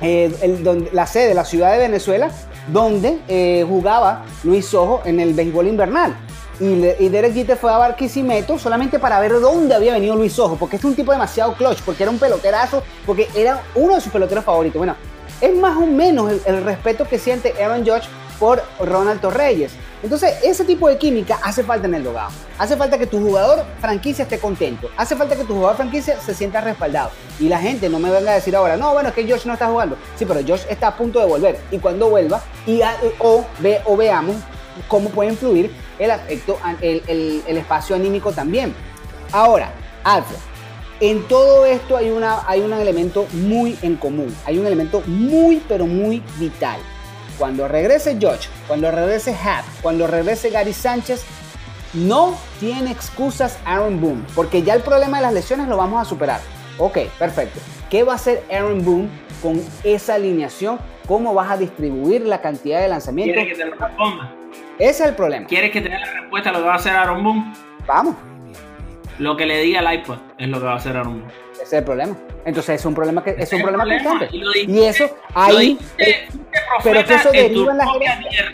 eh, 0.00 0.88
la 0.92 1.06
sede 1.06 1.28
de 1.28 1.34
la 1.34 1.44
ciudad 1.44 1.72
de 1.72 1.78
Venezuela, 1.78 2.30
donde 2.68 3.18
eh, 3.28 3.64
jugaba 3.66 4.24
Luis 4.42 4.66
Sojo 4.66 5.02
en 5.04 5.20
el 5.20 5.32
béisbol 5.32 5.68
invernal. 5.68 6.16
Y, 6.58 7.08
Derek 7.08 7.34
Jeter 7.34 7.56
fue 7.56 7.72
a 7.72 7.76
Barquisimeto 7.76 8.58
solamente 8.58 8.98
para 8.98 9.20
ver 9.20 9.40
dónde 9.40 9.74
había 9.74 9.92
venido 9.92 10.16
Luis 10.16 10.32
Sojo, 10.32 10.56
porque 10.56 10.76
es 10.76 10.84
un 10.84 10.94
tipo 10.94 11.12
demasiado 11.12 11.54
clutch, 11.54 11.82
porque 11.82 12.02
era 12.02 12.10
un 12.10 12.18
peloterazo, 12.18 12.82
porque 13.04 13.28
era 13.36 13.62
uno 13.74 13.94
de 13.94 14.00
sus 14.00 14.10
peloteros 14.10 14.44
favoritos. 14.44 14.78
Bueno, 14.78 14.96
es 15.40 15.54
más 15.54 15.76
o 15.76 15.86
menos 15.86 16.32
el, 16.46 16.64
respeto 16.64 17.06
que 17.06 17.18
siente 17.18 17.54
Aaron 17.62 17.86
Judge 17.86 18.08
por 18.38 18.62
Ronald 18.80 19.20
Torreyes. 19.20 19.72
Entonces, 20.02 20.34
ese 20.44 20.64
tipo 20.64 20.88
de 20.88 20.98
química 20.98 21.38
hace 21.42 21.64
falta 21.64 21.86
en 21.86 21.94
el 21.94 22.04
dogado. 22.04 22.30
Hace 22.58 22.76
falta 22.76 22.98
que 22.98 23.06
tu 23.06 23.18
jugador 23.18 23.64
franquicia 23.80 24.22
esté 24.22 24.38
contento. 24.38 24.88
Hace 24.96 25.16
falta 25.16 25.36
que 25.36 25.44
tu 25.44 25.54
jugador 25.54 25.76
franquicia 25.76 26.20
se 26.20 26.34
sienta 26.34 26.60
respaldado. 26.60 27.10
Y 27.40 27.48
la 27.48 27.58
gente 27.58 27.88
no 27.88 27.98
me 27.98 28.10
venga 28.10 28.32
a 28.32 28.34
decir 28.34 28.54
ahora, 28.54 28.76
no, 28.76 28.92
bueno, 28.92 29.08
es 29.08 29.14
que 29.14 29.28
Josh 29.28 29.46
no 29.46 29.54
está 29.54 29.68
jugando. 29.68 29.96
Sí, 30.16 30.24
pero 30.26 30.40
Josh 30.46 30.62
está 30.68 30.88
a 30.88 30.96
punto 30.96 31.18
de 31.18 31.26
volver. 31.26 31.58
Y 31.70 31.78
cuando 31.78 32.08
vuelva, 32.10 32.42
y 32.66 32.80
o, 33.18 33.44
ve, 33.60 33.80
o 33.84 33.96
veamos 33.96 34.36
cómo 34.86 35.08
puede 35.10 35.30
influir 35.30 35.72
el, 35.98 36.10
afecto, 36.10 36.58
el, 36.82 37.42
el, 37.46 37.56
espacio 37.56 37.96
anímico 37.96 38.32
también. 38.32 38.74
Ahora, 39.32 39.72
Alfred, 40.04 40.36
en 41.00 41.26
todo 41.26 41.64
esto 41.64 41.96
hay, 41.96 42.10
una, 42.10 42.46
hay 42.46 42.60
un 42.60 42.72
elemento 42.72 43.26
muy 43.32 43.78
en 43.82 43.96
común. 43.96 44.34
Hay 44.44 44.58
un 44.58 44.66
elemento 44.66 45.02
muy, 45.06 45.62
pero 45.66 45.86
muy 45.86 46.22
vital 46.38 46.78
cuando 47.38 47.68
regrese 47.68 48.16
George, 48.18 48.48
cuando 48.66 48.90
regrese 48.90 49.32
Hat, 49.32 49.64
cuando 49.82 50.06
regrese 50.06 50.50
Gary 50.50 50.72
Sánchez, 50.72 51.24
no 51.94 52.36
tiene 52.60 52.90
excusas 52.90 53.58
Aaron 53.64 54.00
Boone, 54.00 54.22
porque 54.34 54.62
ya 54.62 54.74
el 54.74 54.82
problema 54.82 55.18
de 55.18 55.22
las 55.22 55.34
lesiones 55.34 55.68
lo 55.68 55.76
vamos 55.76 56.00
a 56.00 56.04
superar. 56.04 56.40
Ok, 56.78 56.98
perfecto. 57.18 57.60
¿Qué 57.90 58.02
va 58.02 58.12
a 58.12 58.16
hacer 58.16 58.44
Aaron 58.50 58.84
Boone 58.84 59.08
con 59.42 59.62
esa 59.84 60.14
alineación? 60.14 60.78
¿Cómo 61.06 61.34
vas 61.34 61.50
a 61.50 61.56
distribuir 61.56 62.22
la 62.22 62.40
cantidad 62.40 62.80
de 62.80 62.88
lanzamientos? 62.88 63.34
¿Quieres 63.34 63.56
que 63.56 63.62
te 63.62 63.70
lo 63.70 63.76
responda? 63.76 64.34
Ese 64.78 64.90
es 65.04 65.08
el 65.08 65.14
problema. 65.14 65.46
¿Quieres 65.46 65.70
que 65.70 65.80
te 65.80 65.88
dé 65.88 65.98
la 65.98 66.20
respuesta 66.20 66.50
a 66.50 66.52
lo 66.52 66.58
que 66.58 66.64
va 66.64 66.72
a 66.72 66.76
hacer 66.76 66.92
Aaron 66.92 67.22
Boone? 67.22 67.52
Vamos. 67.86 68.16
Lo 69.18 69.36
que 69.36 69.46
le 69.46 69.60
diga 69.60 69.80
el 69.80 70.00
iPod 70.00 70.18
es 70.36 70.48
lo 70.48 70.58
que 70.58 70.64
va 70.64 70.72
a 70.72 70.76
hacer 70.76 70.96
Aaron 70.96 71.20
Boone. 71.20 71.32
Ese 71.54 71.62
es 71.62 71.72
el 71.72 71.84
problema. 71.84 72.16
Entonces 72.46 72.78
es 72.80 72.86
un 72.86 72.94
problema 72.94 73.24
que 73.24 73.34
es 73.36 73.52
un 73.52 73.60
problema, 73.60 73.84
constante. 73.84 74.28
Y, 74.32 74.82
eso 74.84 75.10
ahí 75.34 75.76
pero 76.84 77.04
que 77.04 77.14
eso 77.14 77.30
deriva 77.32 77.72
en 77.72 77.78
la 77.78 77.92
tierra. 78.30 78.52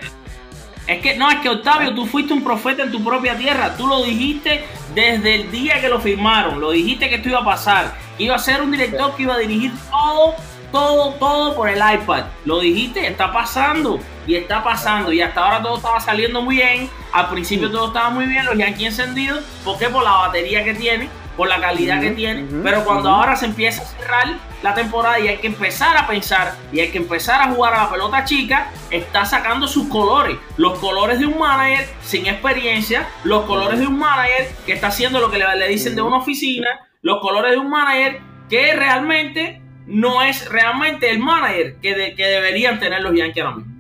Es 0.87 1.02
que 1.02 1.14
no, 1.16 1.31
es 1.31 1.40
que 1.40 1.50
Octavio, 1.50 1.94
tú 1.94 2.07
fuiste 2.07 2.33
un 2.33 2.42
profeta 2.42 2.85
en 2.85 2.90
tu 2.90 3.05
propia 3.05 3.37
tierra. 3.37 3.76
Tú 3.76 3.87
lo 3.87 4.02
dijiste 4.02 4.64
desde 4.94 5.35
el 5.35 5.50
día 5.52 5.78
que 5.83 5.90
lo 5.90 6.00
firmaron. 6.00 6.59
Lo 6.59 6.70
dijiste 6.70 7.11
que 7.11 7.16
esto 7.16 7.28
iba 7.28 7.40
a 7.40 7.44
pasar. 7.44 7.92
Que 8.16 8.24
iba 8.24 8.35
a 8.35 8.38
ser 8.38 8.62
un 8.62 8.70
director 8.70 9.14
que 9.14 9.24
iba 9.24 9.35
a 9.35 9.38
dirigir 9.38 9.72
todo, 9.90 10.35
todo, 10.72 11.12
todo 11.14 11.55
por 11.55 11.68
el 11.68 11.76
iPad. 11.76 12.24
Lo 12.46 12.61
dijiste, 12.61 13.07
está 13.07 13.31
pasando. 13.31 14.00
Y 14.26 14.37
está 14.37 14.64
pasando. 14.64 15.12
Y 15.12 15.20
hasta 15.20 15.44
ahora 15.44 15.62
todo 15.62 15.76
estaba 15.76 16.00
saliendo 16.00 16.40
muy 16.40 16.57
bien. 16.57 16.88
Al 17.12 17.28
principio 17.28 17.70
todo 17.70 17.88
estaba 17.88 18.09
muy 18.09 18.24
bien. 18.24 18.46
Los 18.46 18.57
Yankees 18.57 18.98
encendidos. 18.98 19.44
¿Por 19.62 19.78
qué? 19.78 19.90
Por 19.90 20.02
la 20.02 20.12
batería 20.12 20.64
que 20.64 20.72
tiene 20.72 21.11
por 21.37 21.49
la 21.49 21.61
calidad 21.61 22.01
que 22.01 22.11
tiene, 22.11 22.47
pero 22.62 22.85
cuando 22.85 23.09
ahora 23.09 23.37
se 23.37 23.47
empieza 23.47 23.83
a 23.83 23.87
cerrar 23.87 24.27
la 24.62 24.75
temporada 24.75 25.18
y 25.18 25.29
hay 25.29 25.38
que 25.38 25.47
empezar 25.47 25.97
a 25.97 26.07
pensar 26.07 26.55
y 26.73 26.81
hay 26.81 26.90
que 26.90 26.99
empezar 26.99 27.40
a 27.40 27.53
jugar 27.53 27.75
a 27.75 27.85
la 27.85 27.90
pelota 27.90 28.25
chica, 28.25 28.71
está 28.90 29.25
sacando 29.25 29.66
sus 29.66 29.88
colores, 29.88 30.37
los 30.57 30.79
colores 30.79 31.18
de 31.18 31.27
un 31.27 31.38
manager 31.38 31.88
sin 32.03 32.27
experiencia, 32.27 33.09
los 33.25 33.45
colores 33.45 33.79
de 33.79 33.87
un 33.87 33.99
manager 33.99 34.49
que 34.66 34.73
está 34.73 34.88
haciendo 34.88 35.21
lo 35.21 35.31
que 35.31 35.38
le, 35.38 35.68
dicen 35.68 35.97
de 35.97 36.03
una 36.03 36.18
oficina, 36.18 36.68
los 37.01 37.21
colores 37.21 37.53
de 37.53 37.59
un 37.59 37.71
manager 37.71 38.21
que 38.49 38.75
realmente 38.75 39.62
no 39.87 40.23
es 40.23 40.49
realmente 40.49 41.11
el 41.11 41.18
manager 41.18 41.77
que, 41.81 42.14
que 42.14 42.25
deberían 42.25 42.79
tener 42.79 43.03
los 43.03 43.14
Yankees 43.14 43.42
ahora 43.42 43.57
mismo. 43.57 43.73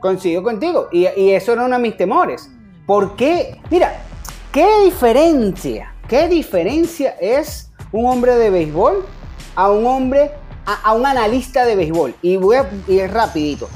Coincido 0.00 0.42
contigo, 0.42 0.88
y, 0.90 1.06
y 1.14 1.32
eso 1.32 1.52
era 1.52 1.66
uno 1.66 1.76
de 1.76 1.82
mis 1.82 1.96
temores. 1.96 2.50
¿Por 2.86 3.16
qué? 3.16 3.60
Mira, 3.70 4.02
¿qué 4.50 4.66
diferencia 4.84 5.89
¿Qué 6.10 6.26
diferencia 6.26 7.14
es 7.20 7.70
un 7.92 8.04
hombre 8.04 8.34
de 8.34 8.50
béisbol 8.50 9.06
a 9.54 9.70
un 9.70 9.86
hombre, 9.86 10.32
a, 10.66 10.92
un 10.92 11.06
analista 11.06 11.64
de 11.64 11.76
béisbol? 11.76 12.16
Y 12.20 12.36
voy 12.36 12.56
a 12.56 12.68
ir 12.88 13.12
rapidito. 13.12 13.68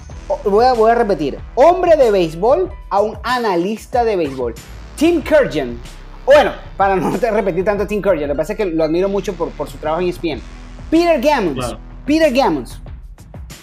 Voy 0.42 0.64
a, 0.64 0.73
voy 0.73 0.90
a 0.90 0.97
repetir. 0.97 1.38
Hombre 1.55 1.97
de 1.97 2.11
béisbol 2.11 2.73
a 2.90 3.03
un 3.03 3.16
analista 3.23 4.03
de 4.03 4.16
béisbol. 4.16 4.53
Tim 4.97 5.23
Kurgan. 5.23 5.79
Bueno, 6.27 6.51
para 6.77 6.97
no 6.97 7.12
repetir 7.16 7.64
tanto 7.64 7.87
Tim 7.87 8.03
Kurgan, 8.03 8.23
lo 8.23 8.35
que 8.35 8.38
pasa 8.38 8.55
es 8.55 8.57
que 8.57 8.64
lo 8.64 8.83
admiro 8.83 9.09
mucho 9.09 9.33
por, 9.35 9.51
por 9.51 9.70
su 9.70 9.79
trabajo 9.79 10.03
en 10.03 10.09
ESPN. 10.09 10.42
Peter 10.90 11.20
Gammons. 11.20 11.77
Peter 12.05 12.33
Gammons. 12.33 12.81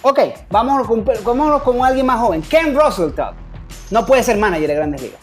Ok, 0.02 0.20
vámonos 0.50 0.88
con, 0.88 1.04
vámonos 1.26 1.62
con 1.64 1.84
alguien 1.84 2.06
más 2.06 2.22
joven. 2.22 2.42
Ken 2.44 2.74
Russell 2.74 3.12
No 3.90 4.06
puede 4.06 4.24
ser 4.24 4.38
manager 4.38 4.70
de 4.70 4.76
grandes 4.76 5.02
ligas. 5.02 5.20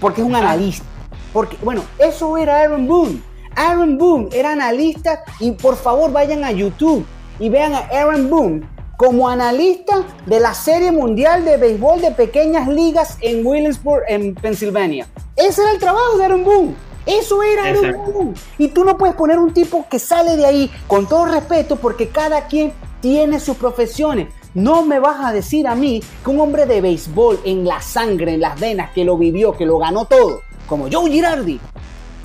Porque 0.00 0.20
es 0.20 0.26
un 0.28 0.36
analista. 0.36 0.93
Porque, 1.34 1.58
bueno, 1.62 1.82
eso 1.98 2.38
era 2.38 2.60
Aaron 2.60 2.86
Boone. 2.86 3.20
Aaron 3.56 3.98
Boone 3.98 4.28
era 4.32 4.52
analista 4.52 5.24
y 5.40 5.50
por 5.50 5.76
favor 5.76 6.12
vayan 6.12 6.44
a 6.44 6.52
YouTube 6.52 7.04
y 7.40 7.48
vean 7.48 7.74
a 7.74 7.80
Aaron 7.92 8.30
Boone 8.30 8.66
como 8.96 9.28
analista 9.28 10.04
de 10.26 10.38
la 10.38 10.54
Serie 10.54 10.92
Mundial 10.92 11.44
de 11.44 11.56
Béisbol 11.56 12.00
de 12.00 12.12
Pequeñas 12.12 12.68
Ligas 12.68 13.18
en 13.20 13.44
Williamsburg, 13.44 14.04
en 14.06 14.36
Pensilvania. 14.36 15.08
Ese 15.34 15.62
era 15.62 15.72
el 15.72 15.80
trabajo 15.80 16.16
de 16.16 16.24
Aaron 16.24 16.44
Boone. 16.44 16.74
Eso 17.04 17.42
era 17.42 17.64
Aaron 17.64 18.12
Boone. 18.12 18.34
Y 18.56 18.68
tú 18.68 18.84
no 18.84 18.96
puedes 18.96 19.16
poner 19.16 19.40
un 19.40 19.52
tipo 19.52 19.86
que 19.90 19.98
sale 19.98 20.36
de 20.36 20.46
ahí 20.46 20.70
con 20.86 21.08
todo 21.08 21.26
respeto 21.26 21.74
porque 21.74 22.08
cada 22.08 22.46
quien 22.46 22.72
tiene 23.00 23.40
sus 23.40 23.56
profesiones. 23.56 24.28
No 24.54 24.84
me 24.84 25.00
vas 25.00 25.16
a 25.24 25.32
decir 25.32 25.66
a 25.66 25.74
mí 25.74 26.00
que 26.24 26.30
un 26.30 26.38
hombre 26.38 26.64
de 26.64 26.80
béisbol 26.80 27.40
en 27.44 27.64
la 27.64 27.82
sangre, 27.82 28.34
en 28.34 28.40
las 28.40 28.58
venas, 28.60 28.92
que 28.92 29.04
lo 29.04 29.18
vivió, 29.18 29.52
que 29.56 29.66
lo 29.66 29.78
ganó 29.78 30.04
todo, 30.04 30.42
como 30.66 30.88
Joe 30.90 31.10
Girardi, 31.10 31.60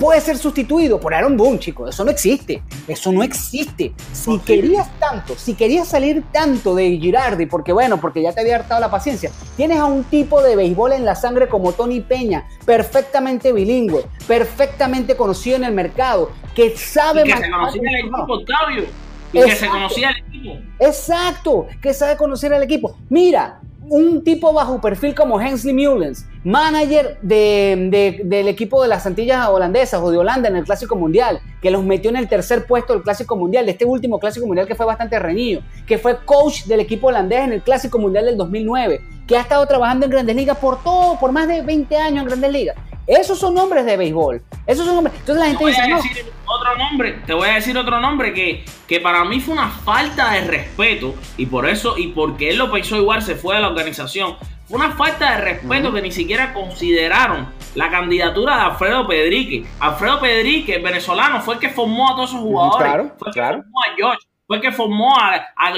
puede 0.00 0.20
ser 0.22 0.38
sustituido 0.38 0.98
por 0.98 1.14
Aaron 1.14 1.36
Boone, 1.36 1.58
chicos. 1.58 1.90
Eso 1.90 2.04
no 2.04 2.10
existe. 2.10 2.62
Eso 2.88 3.12
no 3.12 3.22
existe. 3.22 3.92
Si 4.12 4.38
querías 4.38 4.88
tanto, 4.98 5.36
si 5.36 5.54
querías 5.54 5.86
salir 5.86 6.24
tanto 6.32 6.74
de 6.74 6.96
Girardi, 6.98 7.44
porque 7.46 7.72
bueno, 7.72 8.00
porque 8.00 8.22
ya 8.22 8.32
te 8.32 8.40
había 8.40 8.56
hartado 8.56 8.80
la 8.80 8.90
paciencia, 8.90 9.30
tienes 9.56 9.78
a 9.78 9.84
un 9.84 10.04
tipo 10.04 10.42
de 10.42 10.56
béisbol 10.56 10.92
en 10.92 11.04
la 11.04 11.14
sangre 11.14 11.48
como 11.48 11.72
Tony 11.72 12.00
Peña, 12.00 12.48
perfectamente 12.64 13.52
bilingüe, 13.52 14.06
perfectamente 14.26 15.14
conocido 15.16 15.56
en 15.56 15.64
el 15.64 15.74
mercado, 15.74 16.30
que 16.54 16.76
sabe 16.76 17.20
y 17.20 17.24
que 17.24 17.36
se 17.36 17.50
conocía 17.50 17.82
el 17.90 17.96
equipo, 17.96 18.26
Octavio. 18.26 18.84
Y 19.32 19.42
que 19.42 19.54
se 19.54 19.68
conocía 19.68 20.10
el 20.10 20.16
equipo. 20.16 20.58
Exacto, 20.78 21.66
que 21.82 21.92
sabe 21.92 22.16
conocer 22.16 22.54
al 22.54 22.62
equipo. 22.62 22.96
Mira, 23.10 23.60
un 23.90 24.24
tipo 24.24 24.52
bajo 24.52 24.80
perfil 24.80 25.14
como 25.14 25.40
Hensley 25.40 25.74
Mullens, 25.74 26.24
manager 26.44 27.18
del 27.20 28.48
equipo 28.48 28.82
de 28.82 28.88
las 28.88 29.06
Antillas 29.06 29.48
holandesas 29.48 30.00
o 30.02 30.10
de 30.10 30.18
Holanda 30.18 30.48
en 30.48 30.56
el 30.56 30.64
Clásico 30.64 30.96
Mundial, 30.96 31.40
que 31.60 31.70
los 31.70 31.84
metió 31.84 32.10
en 32.10 32.16
el 32.16 32.28
tercer 32.28 32.66
puesto 32.66 32.92
del 32.92 33.02
Clásico 33.02 33.36
Mundial, 33.36 33.66
de 33.66 33.72
este 33.72 33.84
último 33.84 34.18
Clásico 34.18 34.46
Mundial 34.46 34.66
que 34.66 34.74
fue 34.74 34.86
bastante 34.86 35.18
reñido, 35.18 35.62
que 35.86 35.98
fue 35.98 36.18
coach 36.24 36.64
del 36.64 36.80
equipo 36.80 37.08
holandés 37.08 37.40
en 37.40 37.52
el 37.52 37.62
Clásico 37.62 37.98
Mundial 37.98 38.24
del 38.24 38.36
2009, 38.36 39.00
que 39.26 39.36
ha 39.36 39.40
estado 39.40 39.66
trabajando 39.66 40.06
en 40.06 40.12
Grandes 40.12 40.36
Ligas 40.36 40.58
por 40.58 40.82
todo, 40.82 41.18
por 41.18 41.32
más 41.32 41.46
de 41.46 41.62
20 41.62 41.96
años 41.96 42.22
en 42.22 42.28
Grandes 42.28 42.52
Ligas. 42.52 42.76
Esos 43.06 43.38
son 43.38 43.54
nombres 43.54 43.84
de 43.84 43.96
béisbol. 43.96 44.40
Esos 44.66 44.86
son 44.86 44.94
nombres. 44.94 45.16
Entonces 45.18 45.44
la 45.44 45.50
gente 45.50 45.66
dice, 45.66 45.88
no. 45.88 45.98
Otro 45.98 46.76
nombre, 46.78 47.18
te 47.26 47.34
voy 47.34 47.48
a 47.48 47.54
decir 47.54 47.76
otro 47.76 48.00
nombre 48.00 48.32
que, 48.32 48.64
que 48.86 49.00
para 49.00 49.24
mí 49.24 49.40
fue 49.40 49.54
una 49.54 49.68
falta 49.68 50.32
de 50.32 50.42
respeto 50.42 51.14
y 51.36 51.46
por 51.46 51.68
eso, 51.68 51.96
y 51.98 52.08
porque 52.08 52.50
él 52.50 52.58
lo 52.58 52.70
pensó 52.70 52.96
igual, 52.96 53.22
se 53.22 53.34
fue 53.34 53.56
de 53.56 53.62
la 53.62 53.68
organización. 53.68 54.36
Una 54.70 54.92
falta 54.92 55.32
de 55.32 55.40
respeto 55.42 55.92
que 55.92 56.00
ni 56.00 56.12
siquiera 56.12 56.52
consideraron 56.52 57.52
la 57.74 57.90
candidatura 57.90 58.56
de 58.56 58.62
Alfredo 58.62 59.06
Pedrique. 59.06 59.66
Alfredo 59.80 60.20
Pedrique, 60.20 60.78
venezolano, 60.78 61.40
fue 61.40 61.54
el 61.54 61.60
que 61.60 61.70
formó 61.70 62.12
a 62.12 62.14
todos 62.14 62.30
esos 62.30 62.40
jugadores. 62.40 62.86
Claro, 62.86 63.12
fue 63.18 63.28
el 63.28 63.34
claro. 63.34 63.56
que 63.58 63.62
formó 63.62 63.80
a 63.80 63.96
George 63.96 64.30
fue 64.50 64.60
que 64.60 64.72
formó 64.72 65.16
a, 65.16 65.36
a 65.54 65.72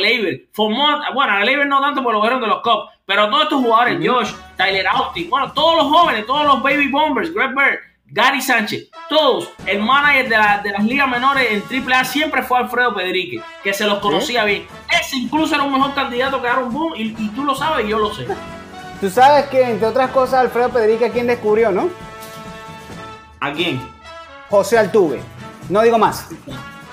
Formó, 0.55 0.99
bueno, 1.13 1.33
a 1.35 1.41
Gleyber 1.41 1.67
no 1.67 1.79
tanto 1.83 2.03
por 2.03 2.15
lo 2.15 2.23
vieron 2.23 2.41
de 2.41 2.47
los 2.47 2.63
Cubs, 2.63 2.89
pero 3.05 3.29
todos 3.29 3.43
estos 3.43 3.61
jugadores, 3.61 3.99
Josh, 4.03 4.33
Tyler 4.57 4.87
Austin, 4.87 5.29
bueno, 5.29 5.53
todos 5.53 5.77
los 5.77 5.93
jóvenes, 5.93 6.25
todos 6.25 6.47
los 6.47 6.63
Baby 6.63 6.89
Bombers, 6.89 7.35
Greg 7.35 7.51
Bird, 7.51 7.81
Gary 8.07 8.41
Sánchez, 8.41 8.89
todos, 9.11 9.51
el 9.67 9.83
manager 9.83 10.27
de, 10.63 10.71
las 10.71 10.85
ligas 10.85 11.07
menores 11.07 11.49
en 11.51 11.87
AAA 11.87 12.05
siempre 12.07 12.43
fue 12.43 12.61
Alfredo 12.61 12.95
Pedrique, 12.95 13.43
que 13.63 13.75
se 13.75 13.85
los 13.85 13.99
conocía 13.99 14.47
bien. 14.47 14.67
Ese 14.89 15.17
incluso 15.17 15.55
era 15.55 15.65
un 15.65 15.73
mejor 15.75 15.93
candidato 15.93 16.41
que 16.41 16.49
Aaron 16.49 16.73
Boone, 16.73 16.99
y, 16.99 17.15
y, 17.19 17.29
tú 17.35 17.45
lo 17.45 17.55
sabes 17.55 17.85
y 17.85 17.91
yo 17.91 17.99
lo 17.99 18.15
sé. 18.15 18.27
Tú 19.03 19.11
sabes 19.11 19.47
que, 19.47 19.61
entre 19.69 19.89
otras 19.89 20.13
cosas, 20.13 20.35
Alfredo 20.35 20.69
Pedrique, 20.69 21.07
¿a 21.07 21.11
quién 21.11 21.27
descubrió, 21.27 21.73
no? 21.73 21.91
¿A 23.41 23.53
quién? 23.53 23.83
José 24.49 24.79
Altuve. 24.79 25.21
No 25.69 25.83
digo 25.83 25.99
más. 25.99 26.29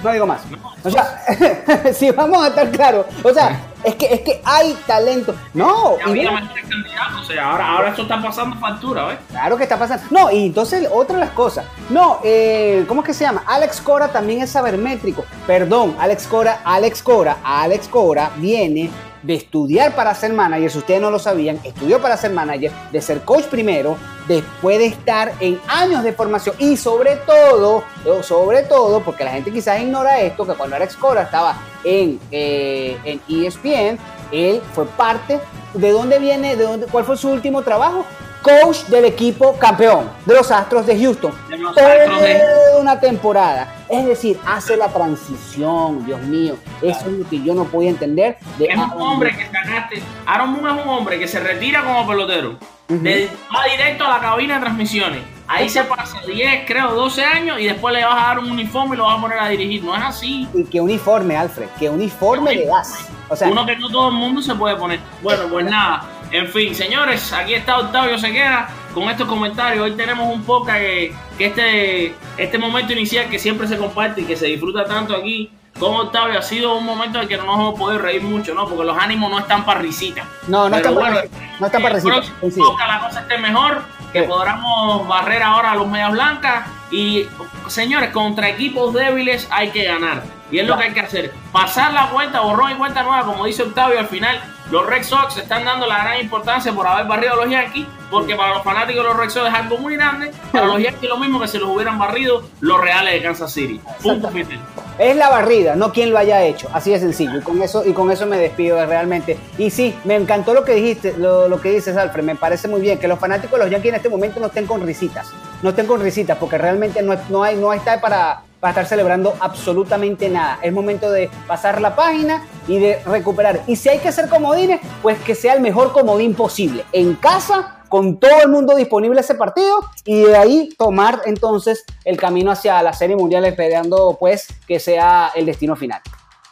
No 0.01 0.11
digo 0.11 0.25
más. 0.25 0.41
O 0.83 0.89
sea, 0.89 1.23
si 1.93 2.09
vamos 2.09 2.43
a 2.43 2.47
estar 2.47 2.71
claros, 2.71 3.05
o 3.23 3.31
sea, 3.31 3.61
es 3.83 3.93
que, 3.93 4.11
es 4.11 4.21
que 4.21 4.41
hay 4.43 4.75
talento. 4.87 5.35
No, 5.53 5.97
y 6.07 6.25
o 6.25 7.23
sea, 7.25 7.51
ahora, 7.51 7.67
ahora 7.73 7.89
esto 7.89 8.01
está 8.01 8.19
pasando 8.19 8.55
factura, 8.55 9.05
¿ves? 9.05 9.19
Claro 9.29 9.55
que 9.55 9.63
está 9.63 9.77
pasando. 9.77 10.03
No, 10.09 10.31
y 10.31 10.47
entonces, 10.47 10.89
otra 10.91 11.17
de 11.17 11.25
las 11.25 11.33
cosas. 11.35 11.65
No, 11.91 12.21
eh, 12.23 12.85
¿cómo 12.87 13.01
es 13.01 13.05
que 13.05 13.13
se 13.13 13.23
llama? 13.23 13.43
Alex 13.45 13.81
Cora 13.81 14.07
también 14.07 14.41
es 14.41 14.49
sabermétrico. 14.49 15.25
Perdón, 15.45 15.95
Alex 15.99 16.25
Cora, 16.25 16.61
Alex 16.63 17.03
Cora, 17.03 17.37
Alex 17.43 17.87
Cora 17.87 18.31
viene 18.37 18.89
de 19.23 19.35
estudiar 19.35 19.95
para 19.95 20.13
ser 20.15 20.33
manager, 20.33 20.71
si 20.71 20.77
ustedes 20.77 21.01
no 21.01 21.11
lo 21.11 21.19
sabían, 21.19 21.59
estudió 21.63 22.01
para 22.01 22.17
ser 22.17 22.31
manager, 22.31 22.71
de 22.91 23.01
ser 23.01 23.21
coach 23.21 23.45
primero, 23.45 23.97
después 24.27 24.79
de 24.79 24.87
estar 24.87 25.33
en 25.39 25.59
años 25.67 26.03
de 26.03 26.13
formación 26.13 26.55
y 26.59 26.77
sobre 26.77 27.17
todo, 27.17 27.83
sobre 28.23 28.63
todo, 28.63 29.01
porque 29.01 29.23
la 29.23 29.31
gente 29.31 29.51
quizás 29.51 29.81
ignora 29.81 30.21
esto, 30.21 30.45
que 30.45 30.53
cuando 30.53 30.75
Alex 30.75 30.95
Cora 30.95 31.23
estaba 31.23 31.57
en, 31.83 32.19
eh, 32.31 32.97
en 33.03 33.21
ESPN, 33.27 33.99
él 34.31 34.61
fue 34.73 34.85
parte 34.85 35.39
¿de 35.73 35.91
dónde 35.91 36.19
viene? 36.19 36.55
De 36.55 36.63
dónde, 36.63 36.87
¿Cuál 36.87 37.05
fue 37.05 37.17
su 37.17 37.29
último 37.29 37.61
trabajo? 37.61 38.05
Coach 38.41 38.83
del 38.87 39.05
equipo 39.05 39.57
campeón 39.57 40.09
de 40.25 40.33
los 40.35 40.49
Astros 40.51 40.85
de 40.85 40.97
Houston. 40.99 41.33
De 41.49 41.57
los 41.57 41.77
Astros 41.77 42.21
de- 42.21 42.35
Toda 42.39 42.81
una 42.81 42.99
temporada. 42.99 43.75
Es 43.89 44.05
decir, 44.05 44.39
hace 44.47 44.77
la 44.77 44.87
transición, 44.87 46.05
Dios 46.05 46.21
mío. 46.21 46.55
Eso 46.81 47.01
es 47.07 47.11
lo 47.13 47.29
que 47.29 47.41
yo 47.43 47.53
no 47.53 47.65
podía 47.65 47.89
entender. 47.89 48.37
De 48.57 48.65
Es 48.65 48.77
un 48.77 48.91
hombre 49.01 49.35
que 49.35 49.45
sacaste. 49.45 50.01
Aaron 50.25 50.53
Boone 50.55 50.79
es 50.79 50.85
un 50.85 50.89
hombre 50.93 51.19
que 51.19 51.27
se 51.27 51.39
retira 51.39 51.83
como 51.83 52.07
pelotero. 52.07 52.57
de- 52.87 53.29
va 53.55 53.65
directo 53.71 54.03
a 54.03 54.09
la 54.09 54.19
cabina 54.19 54.55
de 54.55 54.61
transmisiones. 54.61 55.21
Ahí 55.47 55.69
se 55.69 55.83
pasa 55.83 56.21
10, 56.25 56.65
creo, 56.65 56.91
12 56.95 57.23
años 57.23 57.59
y 57.59 57.65
después 57.65 57.93
le 57.93 58.03
vas 58.03 58.15
a 58.15 58.27
dar 58.29 58.39
un 58.39 58.49
uniforme 58.49 58.95
y 58.95 58.97
lo 58.97 59.03
vas 59.05 59.19
a 59.19 59.21
poner 59.21 59.37
a 59.37 59.47
dirigir. 59.49 59.83
No 59.83 59.95
es 59.95 60.01
así. 60.03 60.47
Y 60.55 60.63
qué 60.63 60.81
uniforme, 60.81 61.37
Alfred. 61.37 61.67
Qué 61.77 61.87
uniforme 61.89 62.55
le 62.55 62.65
das. 62.65 62.95
O 63.29 63.35
sea, 63.35 63.47
Uno 63.49 63.63
que 63.67 63.75
no 63.75 63.89
todo 63.89 64.07
el 64.09 64.15
mundo 64.15 64.41
se 64.41 64.55
puede 64.55 64.75
poner. 64.75 64.99
Bueno, 65.21 65.43
pues 65.51 65.65
nada. 65.67 66.03
En 66.31 66.47
fin, 66.47 66.75
señores, 66.75 67.33
aquí 67.33 67.53
está 67.55 67.79
Octavio 67.79 68.17
Sequera 68.19 68.69
con 68.93 69.09
estos 69.09 69.27
comentarios. 69.27 69.83
Hoy 69.83 69.91
tenemos 69.93 70.31
un 70.31 70.43
poco 70.43 70.67
que, 70.67 71.13
que 71.37 71.45
este, 71.47 72.15
este 72.37 72.57
momento 72.59 72.93
inicial 72.93 73.27
que 73.29 73.39
siempre 73.39 73.67
se 73.67 73.77
comparte 73.77 74.21
y 74.21 74.25
que 74.25 74.35
se 74.35 74.45
disfruta 74.45 74.85
tanto 74.85 75.15
aquí 75.15 75.49
con 75.79 75.95
Octavio 75.95 76.37
ha 76.37 76.41
sido 76.41 76.75
un 76.77 76.85
momento 76.85 77.19
en 77.21 77.27
que 77.27 77.37
no 77.37 77.45
nos 77.45 77.55
hemos 77.55 77.79
podido 77.79 77.99
reír 77.99 78.21
mucho, 78.21 78.53
¿no? 78.53 78.67
Porque 78.67 78.83
los 78.83 78.97
ánimos 78.97 79.31
no 79.31 79.39
están 79.39 79.65
para 79.65 79.79
risita. 79.79 80.23
No, 80.47 80.69
no 80.69 80.75
están 80.75 80.93
para 80.93 81.05
bueno, 81.09 81.21
risita, 81.21 81.39
no 81.59 81.65
están 81.65 81.81
para 81.81 81.95
el 81.95 82.01
risita, 82.01 82.15
próximo 82.15 82.37
coincido. 82.41 82.65
podcast 82.67 82.89
la 82.91 82.99
cosa 83.07 83.19
esté 83.21 83.37
mejor, 83.37 83.81
que 84.11 84.21
Sí. 84.21 84.27
podamos 84.27 85.07
barrer 85.07 85.41
ahora 85.41 85.71
a 85.71 85.75
los 85.75 85.87
medias 85.87 86.11
blancas 86.11 86.67
y 86.91 87.25
señores, 87.67 88.09
contra 88.11 88.49
equipos 88.49 88.93
débiles 88.93 89.47
hay 89.51 89.69
que 89.69 89.85
ganar. 89.85 90.21
Y 90.51 90.59
es 90.59 90.67
lo 90.67 90.77
que 90.77 90.85
hay 90.85 90.93
que 90.93 91.01
hacer. 91.01 91.31
Pasar 91.51 91.93
la 91.93 92.09
cuenta, 92.09 92.41
borrón 92.41 92.71
y 92.71 92.75
cuenta 92.75 93.03
nueva, 93.03 93.25
como 93.25 93.45
dice 93.45 93.63
Octavio 93.63 93.99
al 93.99 94.07
final. 94.07 94.41
Los 94.71 94.85
Red 94.85 95.03
Sox 95.03 95.37
están 95.37 95.65
dando 95.65 95.87
la 95.87 96.03
gran 96.03 96.21
importancia 96.21 96.71
por 96.71 96.85
haber 96.85 97.07
barrido 97.07 97.33
a 97.33 97.35
los 97.37 97.49
Yankees, 97.49 97.87
porque 98.11 98.35
para 98.35 98.53
los 98.53 98.63
fanáticos 98.63 99.03
de 99.03 99.09
los 99.09 99.17
Red 99.17 99.29
Sox 99.29 99.47
es 99.47 99.53
algo 99.53 99.79
muy 99.79 99.95
grande. 99.95 100.31
Para 100.51 100.67
los 100.67 100.79
Yankees 100.83 101.09
lo 101.09 101.17
mismo 101.17 101.39
que 101.39 101.47
si 101.47 101.57
los 101.57 101.69
hubieran 101.69 101.97
barrido 101.97 102.43
los 102.59 102.79
Reales 102.79 103.13
de 103.13 103.21
Kansas 103.23 103.51
City. 103.51 103.81
Punto 104.01 104.29
final. 104.29 104.59
Es 104.99 105.15
la 105.15 105.29
barrida, 105.29 105.75
no 105.75 105.91
quien 105.91 106.11
lo 106.11 106.19
haya 106.19 106.43
hecho. 106.43 106.69
Así 106.71 106.91
de 106.91 106.99
sencillo. 106.99 107.39
Y 107.39 107.41
con 107.41 107.61
eso, 107.63 107.83
y 107.83 107.93
con 107.93 108.11
eso 108.11 108.27
me 108.27 108.37
despido 108.37 108.85
realmente. 108.85 109.39
Y 109.57 109.71
sí, 109.71 109.95
me 110.03 110.15
encantó 110.15 110.53
lo 110.53 110.63
que 110.63 110.75
dijiste, 110.75 111.15
lo, 111.17 111.47
lo 111.47 111.59
que 111.61 111.71
dices, 111.71 111.97
Alfred. 111.97 112.23
Me 112.23 112.35
parece 112.35 112.67
muy 112.67 112.81
bien 112.81 112.99
que 112.99 113.07
los 113.07 113.17
fanáticos 113.17 113.57
de 113.57 113.65
los 113.65 113.71
Yankees 113.71 113.89
en 113.89 113.95
este 113.95 114.09
momento 114.09 114.39
no 114.39 114.47
estén 114.47 114.67
con 114.67 114.85
risitas. 114.85 115.31
No 115.63 115.69
estén 115.69 115.87
con 115.87 115.99
risitas, 116.01 116.37
porque 116.37 116.57
realmente 116.57 117.01
no, 117.01 117.15
no 117.29 117.43
hay, 117.43 117.55
no 117.55 117.73
está 117.73 117.99
para, 117.99 118.43
para 118.59 118.71
estar 118.71 118.85
celebrando 118.85 119.35
absolutamente 119.39 120.29
nada. 120.29 120.59
Es 120.61 120.73
momento 120.73 121.11
de 121.11 121.29
pasar 121.47 121.81
la 121.81 121.95
página 121.95 122.45
y 122.67 122.79
de 122.79 122.99
recuperar. 123.05 123.61
Y 123.67 123.75
si 123.75 123.89
hay 123.89 123.99
que 123.99 124.09
hacer 124.09 124.29
comodines, 124.29 124.81
pues 125.01 125.19
que 125.19 125.35
sea 125.35 125.53
el 125.53 125.61
mejor 125.61 125.91
comodín 125.91 126.33
posible. 126.33 126.83
En 126.91 127.15
casa 127.15 127.79
con 127.89 128.19
todo 128.19 128.41
el 128.43 128.49
mundo 128.49 128.75
disponible 128.75 129.19
ese 129.19 129.35
partido 129.35 129.79
y 130.05 130.21
de 130.21 130.37
ahí 130.37 130.69
tomar 130.77 131.21
entonces 131.25 131.83
el 132.05 132.17
camino 132.17 132.51
hacia 132.51 132.81
la 132.83 132.93
Serie 132.93 133.15
Mundial 133.15 133.45
esperando 133.45 134.15
pues 134.19 134.47
que 134.67 134.79
sea 134.79 135.31
el 135.35 135.45
destino 135.45 135.75
final. 135.75 136.01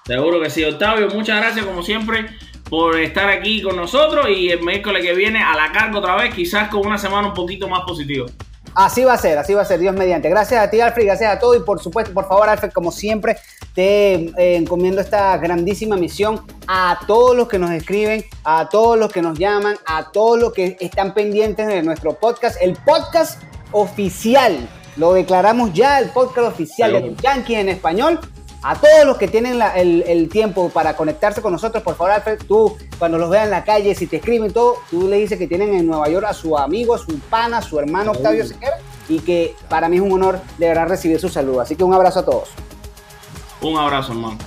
Seguro 0.05 0.41
que 0.41 0.49
sí, 0.49 0.63
Octavio. 0.63 1.09
Muchas 1.09 1.39
gracias, 1.41 1.65
como 1.65 1.83
siempre, 1.83 2.27
por 2.69 2.97
estar 2.99 3.29
aquí 3.29 3.61
con 3.61 3.75
nosotros. 3.75 4.27
Y 4.29 4.49
el 4.49 4.63
miércoles 4.63 5.03
que 5.03 5.13
viene 5.13 5.43
a 5.43 5.53
la 5.55 5.71
carga 5.71 5.99
otra 5.99 6.15
vez, 6.15 6.33
quizás 6.33 6.69
con 6.69 6.87
una 6.87 6.97
semana 6.97 7.27
un 7.27 7.33
poquito 7.33 7.67
más 7.67 7.81
positiva. 7.81 8.25
Así 8.77 9.03
va 9.03 9.13
a 9.13 9.17
ser, 9.17 9.39
así 9.39 9.55
va 9.55 9.63
a 9.63 9.65
ser, 9.65 9.79
Dios 9.79 9.95
mediante. 9.95 10.29
Gracias 10.29 10.63
a 10.63 10.69
ti, 10.69 10.79
Alfred, 10.79 11.05
gracias 11.05 11.33
a 11.33 11.39
todos 11.39 11.57
y 11.57 11.61
por 11.61 11.81
supuesto, 11.81 12.13
por 12.13 12.27
favor, 12.27 12.47
Alfred, 12.47 12.71
como 12.71 12.91
siempre, 12.91 13.35
te 13.73 14.13
eh, 14.13 14.55
encomiendo 14.55 15.01
esta 15.01 15.35
grandísima 15.37 15.95
misión 15.95 16.45
a 16.67 16.99
todos 17.07 17.35
los 17.35 17.47
que 17.47 17.57
nos 17.57 17.71
escriben, 17.71 18.23
a 18.43 18.69
todos 18.69 18.95
los 18.99 19.11
que 19.11 19.23
nos 19.23 19.39
llaman, 19.39 19.77
a 19.87 20.11
todos 20.11 20.37
los 20.37 20.53
que 20.53 20.77
están 20.79 21.15
pendientes 21.15 21.65
de 21.65 21.81
nuestro 21.81 22.19
podcast, 22.19 22.61
el 22.61 22.77
podcast 22.85 23.41
oficial. 23.71 24.69
Lo 24.95 25.13
declaramos 25.13 25.73
ya, 25.73 25.97
el 25.97 26.11
podcast 26.11 26.47
oficial 26.47 26.93
de 26.93 27.15
Yankees 27.19 27.57
en 27.57 27.69
español. 27.69 28.19
A 28.69 28.75
todos 28.75 29.05
los 29.05 29.17
que 29.17 29.29
tienen 29.29 29.57
la- 29.59 29.77
el, 29.77 30.03
el 30.07 30.27
tiempo 30.27 30.69
para 30.69 30.93
conectarse 30.97 31.41
con 31.41 31.53
nosotros, 31.53 31.81
por 31.83 31.95
favor, 31.95 32.11
Alfred, 32.11 32.39
tú 32.47 32.75
cuando 32.99 33.17
los 33.17 33.29
veas 33.29 33.45
en 33.45 33.51
la 33.51 33.63
calle, 33.63 33.95
si 33.95 34.07
te 34.07 34.17
escriben 34.17 34.51
todo, 34.51 34.75
tú 34.89 35.07
le 35.07 35.15
dices 35.17 35.37
que 35.39 35.47
tienen 35.47 35.73
en 35.73 35.87
Nueva 35.87 36.09
York 36.09 36.25
a 36.27 36.33
su 36.33 36.57
amigo, 36.57 36.93
a 36.93 36.97
su 36.97 37.17
pana, 37.29 37.59
a 37.59 37.61
su 37.61 37.79
hermano 37.79 38.11
Octavio 38.11 38.45
Sequera, 38.45 38.77
y 39.07 39.19
que 39.19 39.55
para 39.69 39.87
mí 39.87 39.95
es 39.95 40.01
un 40.01 40.11
honor 40.11 40.41
de 40.57 40.67
verdad 40.67 40.87
recibir 40.89 41.17
su 41.17 41.29
saludo. 41.29 41.61
Así 41.61 41.77
que 41.77 41.83
un 41.85 41.93
abrazo 41.93 42.19
a 42.19 42.25
todos. 42.25 42.49
Un 43.61 43.77
abrazo, 43.77 44.11
hermano. 44.11 44.37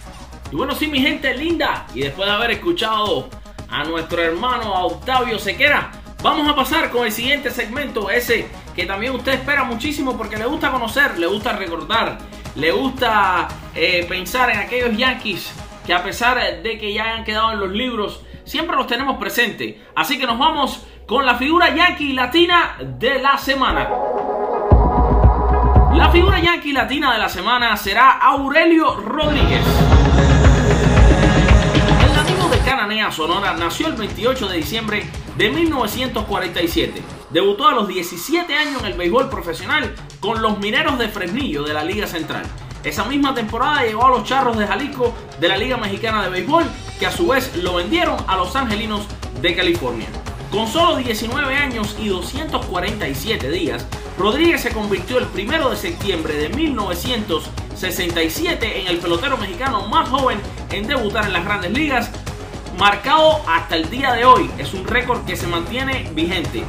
Y 0.52 0.56
bueno, 0.56 0.74
sí, 0.74 0.86
mi 0.86 1.00
gente 1.00 1.34
linda. 1.34 1.86
Y 1.94 2.00
después 2.02 2.28
de 2.28 2.34
haber 2.34 2.50
escuchado 2.50 3.28
a 3.70 3.84
nuestro 3.84 4.20
hermano 4.22 4.74
a 4.76 4.84
Octavio 4.84 5.38
Sequera, 5.38 5.92
vamos 6.22 6.46
a 6.46 6.54
pasar 6.54 6.90
con 6.90 7.06
el 7.06 7.12
siguiente 7.12 7.50
segmento, 7.50 8.10
ese 8.10 8.48
que 8.76 8.84
también 8.84 9.14
usted 9.14 9.32
espera 9.32 9.64
muchísimo 9.64 10.16
porque 10.18 10.36
le 10.36 10.44
gusta 10.44 10.70
conocer, 10.70 11.18
le 11.18 11.26
gusta 11.26 11.52
recordar, 11.54 12.18
le 12.54 12.70
gusta 12.72 13.48
eh, 13.74 14.04
pensar 14.08 14.50
en 14.50 14.58
aquellos 14.58 14.96
Yankees 14.96 15.52
que 15.86 15.94
a 15.94 16.02
pesar 16.02 16.62
de 16.62 16.78
que 16.78 16.92
ya 16.92 17.04
hayan 17.04 17.24
quedado 17.24 17.52
en 17.52 17.60
los 17.60 17.70
libros, 17.70 18.22
siempre 18.44 18.76
los 18.76 18.86
tenemos 18.86 19.16
presentes. 19.18 19.76
Así 19.94 20.18
que 20.18 20.26
nos 20.26 20.38
vamos 20.38 20.84
con 21.06 21.24
la 21.26 21.36
figura 21.36 21.74
Yankee 21.74 22.12
latina 22.12 22.76
de 22.80 23.20
la 23.20 23.38
semana. 23.38 23.88
La 25.94 26.08
figura 26.08 26.40
yankee 26.40 26.72
latina 26.72 27.12
de 27.12 27.18
la 27.18 27.28
semana 27.28 27.76
será 27.76 28.12
Aurelio 28.12 28.94
Rodríguez. 28.94 29.60
El 32.04 32.14
nativo 32.14 32.48
de 32.48 32.58
Cananea, 32.60 33.10
Sonora, 33.10 33.54
nació 33.54 33.88
el 33.88 33.94
28 33.94 34.48
de 34.48 34.56
diciembre 34.56 35.06
de 35.36 35.50
1947. 35.50 37.19
Debutó 37.32 37.68
a 37.68 37.74
los 37.74 37.86
17 37.86 38.52
años 38.54 38.80
en 38.80 38.86
el 38.86 38.98
béisbol 38.98 39.28
profesional 39.28 39.94
con 40.18 40.42
los 40.42 40.58
Mineros 40.58 40.98
de 40.98 41.08
Fresnillo 41.08 41.62
de 41.62 41.72
la 41.72 41.84
Liga 41.84 42.08
Central. 42.08 42.42
Esa 42.82 43.04
misma 43.04 43.34
temporada 43.34 43.84
llegó 43.84 44.06
a 44.06 44.10
los 44.10 44.24
Charros 44.24 44.58
de 44.58 44.66
Jalisco 44.66 45.14
de 45.38 45.48
la 45.48 45.56
Liga 45.56 45.76
Mexicana 45.76 46.24
de 46.24 46.30
Béisbol, 46.30 46.64
que 46.98 47.06
a 47.06 47.12
su 47.12 47.28
vez 47.28 47.54
lo 47.56 47.74
vendieron 47.74 48.16
a 48.26 48.36
los 48.36 48.56
Angelinos 48.56 49.06
de 49.40 49.54
California. 49.54 50.08
Con 50.50 50.66
solo 50.66 50.96
19 50.96 51.54
años 51.54 51.94
y 52.00 52.08
247 52.08 53.48
días, 53.50 53.86
Rodríguez 54.18 54.62
se 54.62 54.72
convirtió 54.72 55.18
el 55.18 55.28
1 55.32 55.70
de 55.70 55.76
septiembre 55.76 56.34
de 56.34 56.48
1967 56.48 58.80
en 58.80 58.88
el 58.88 58.98
pelotero 58.98 59.36
mexicano 59.36 59.86
más 59.86 60.08
joven 60.08 60.40
en 60.72 60.88
debutar 60.88 61.26
en 61.26 61.34
las 61.34 61.44
grandes 61.44 61.70
ligas, 61.70 62.10
marcado 62.76 63.40
hasta 63.46 63.76
el 63.76 63.88
día 63.88 64.14
de 64.14 64.24
hoy. 64.24 64.50
Es 64.58 64.74
un 64.74 64.84
récord 64.84 65.24
que 65.24 65.36
se 65.36 65.46
mantiene 65.46 66.10
vigente. 66.12 66.64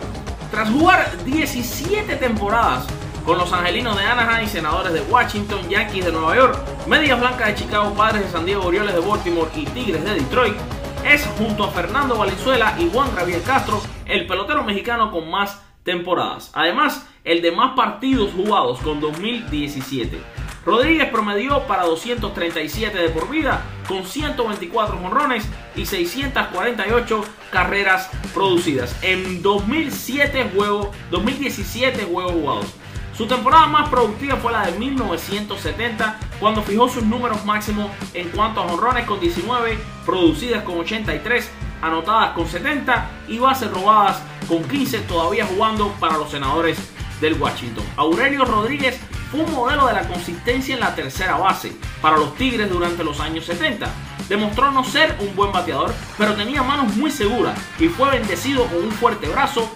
Tras 0.52 0.70
jugar 0.70 1.10
17 1.24 2.18
temporadas 2.18 2.86
con 3.26 3.38
los 3.38 3.54
Angelinos 3.54 3.96
de 3.96 4.04
Anaheim, 4.04 4.50
Senadores 4.50 4.92
de 4.92 5.00
Washington, 5.02 5.70
Yankees 5.70 6.04
de 6.04 6.12
Nueva 6.12 6.36
York, 6.36 6.60
Medias 6.88 7.18
Blancas 7.18 7.48
de 7.48 7.56
Chicago, 7.56 7.94
Padres 7.94 8.26
de 8.26 8.32
San 8.32 8.46
Diego, 8.46 8.66
Orioles 8.66 8.94
de 8.94 9.00
Baltimore 9.00 9.50
y 9.56 9.64
Tigres 9.68 10.04
de 10.04 10.16
Detroit, 10.16 10.56
es 11.06 11.26
junto 11.38 11.64
a 11.64 11.72
Fernando 11.72 12.18
Valenzuela 12.18 12.76
y 12.78 12.90
Juan 12.92 13.16
Gabriel 13.16 13.42
Castro 13.44 13.82
el 14.06 14.28
pelotero 14.28 14.64
mexicano 14.64 15.10
con 15.10 15.32
más 15.32 15.62
temporadas. 15.84 16.52
Además, 16.54 17.08
el 17.24 17.42
de 17.42 17.54
más 17.54 17.74
partidos 17.74 18.34
jugados 18.34 18.80
con 18.82 19.00
2017. 19.00 20.22
Rodríguez 20.66 21.10
promedió 21.10 21.66
para 21.66 21.86
237 21.86 22.96
de 22.98 23.10
por 23.10 23.30
vida 23.30 23.64
con 23.88 24.06
124 24.06 24.98
jonrones 24.98 25.48
y 25.76 25.86
648 25.86 27.24
carreras 27.52 28.10
producidas 28.34 28.96
en 29.02 29.42
2007 29.42 30.52
juegos, 30.56 30.90
2017 31.10 32.04
juegos 32.06 32.32
jugados. 32.34 32.66
Su 33.18 33.28
temporada 33.28 33.68
más 33.68 33.90
productiva 33.90 34.38
fue 34.38 34.52
la 34.52 34.68
de 34.68 34.78
1970, 34.78 36.20
cuando 36.40 36.62
fijó 36.62 36.88
sus 36.88 37.04
números 37.04 37.44
máximos 37.44 37.92
en 38.14 38.30
cuanto 38.30 38.62
a 38.62 38.70
jonrones 38.70 39.06
con 39.06 39.20
19, 39.20 39.78
producidas 40.06 40.64
con 40.64 40.80
83, 40.80 41.50
anotadas 41.82 42.32
con 42.32 42.48
70 42.48 43.10
y 43.28 43.38
bases 43.40 43.70
robadas 43.72 44.22
con 44.48 44.64
15, 44.64 45.00
todavía 45.02 45.46
jugando 45.46 45.90
para 46.00 46.18
los 46.18 46.32
senadores 46.32 46.78
del 47.20 47.40
Washington. 47.40 47.84
Aurelio 47.98 48.46
Rodríguez 48.46 49.00
fue 49.32 49.42
un 49.42 49.54
modelo 49.54 49.88
de 49.88 49.94
la 49.94 50.08
consistencia 50.08 50.76
en 50.76 50.82
la 50.82 50.94
tercera 50.94 51.38
base 51.38 51.72
para 52.02 52.18
los 52.18 52.36
Tigres 52.36 52.70
durante 52.70 53.04
los 53.04 53.20
años 53.20 53.46
70. 53.46 53.90
Demostró 54.28 54.72
no 54.72 54.84
ser 54.84 55.16
un 55.20 55.36
buen 55.36 55.52
bateador, 55.52 55.94
pero 56.18 56.36
tenía 56.36 56.62
manos 56.64 56.96
muy 56.96 57.12
seguras 57.12 57.58
y 57.80 57.88
fue 57.88 58.12
bendecido 58.12 58.66
con 58.66 58.84
un 58.84 58.92
fuerte 58.92 59.28
brazo 59.28 59.70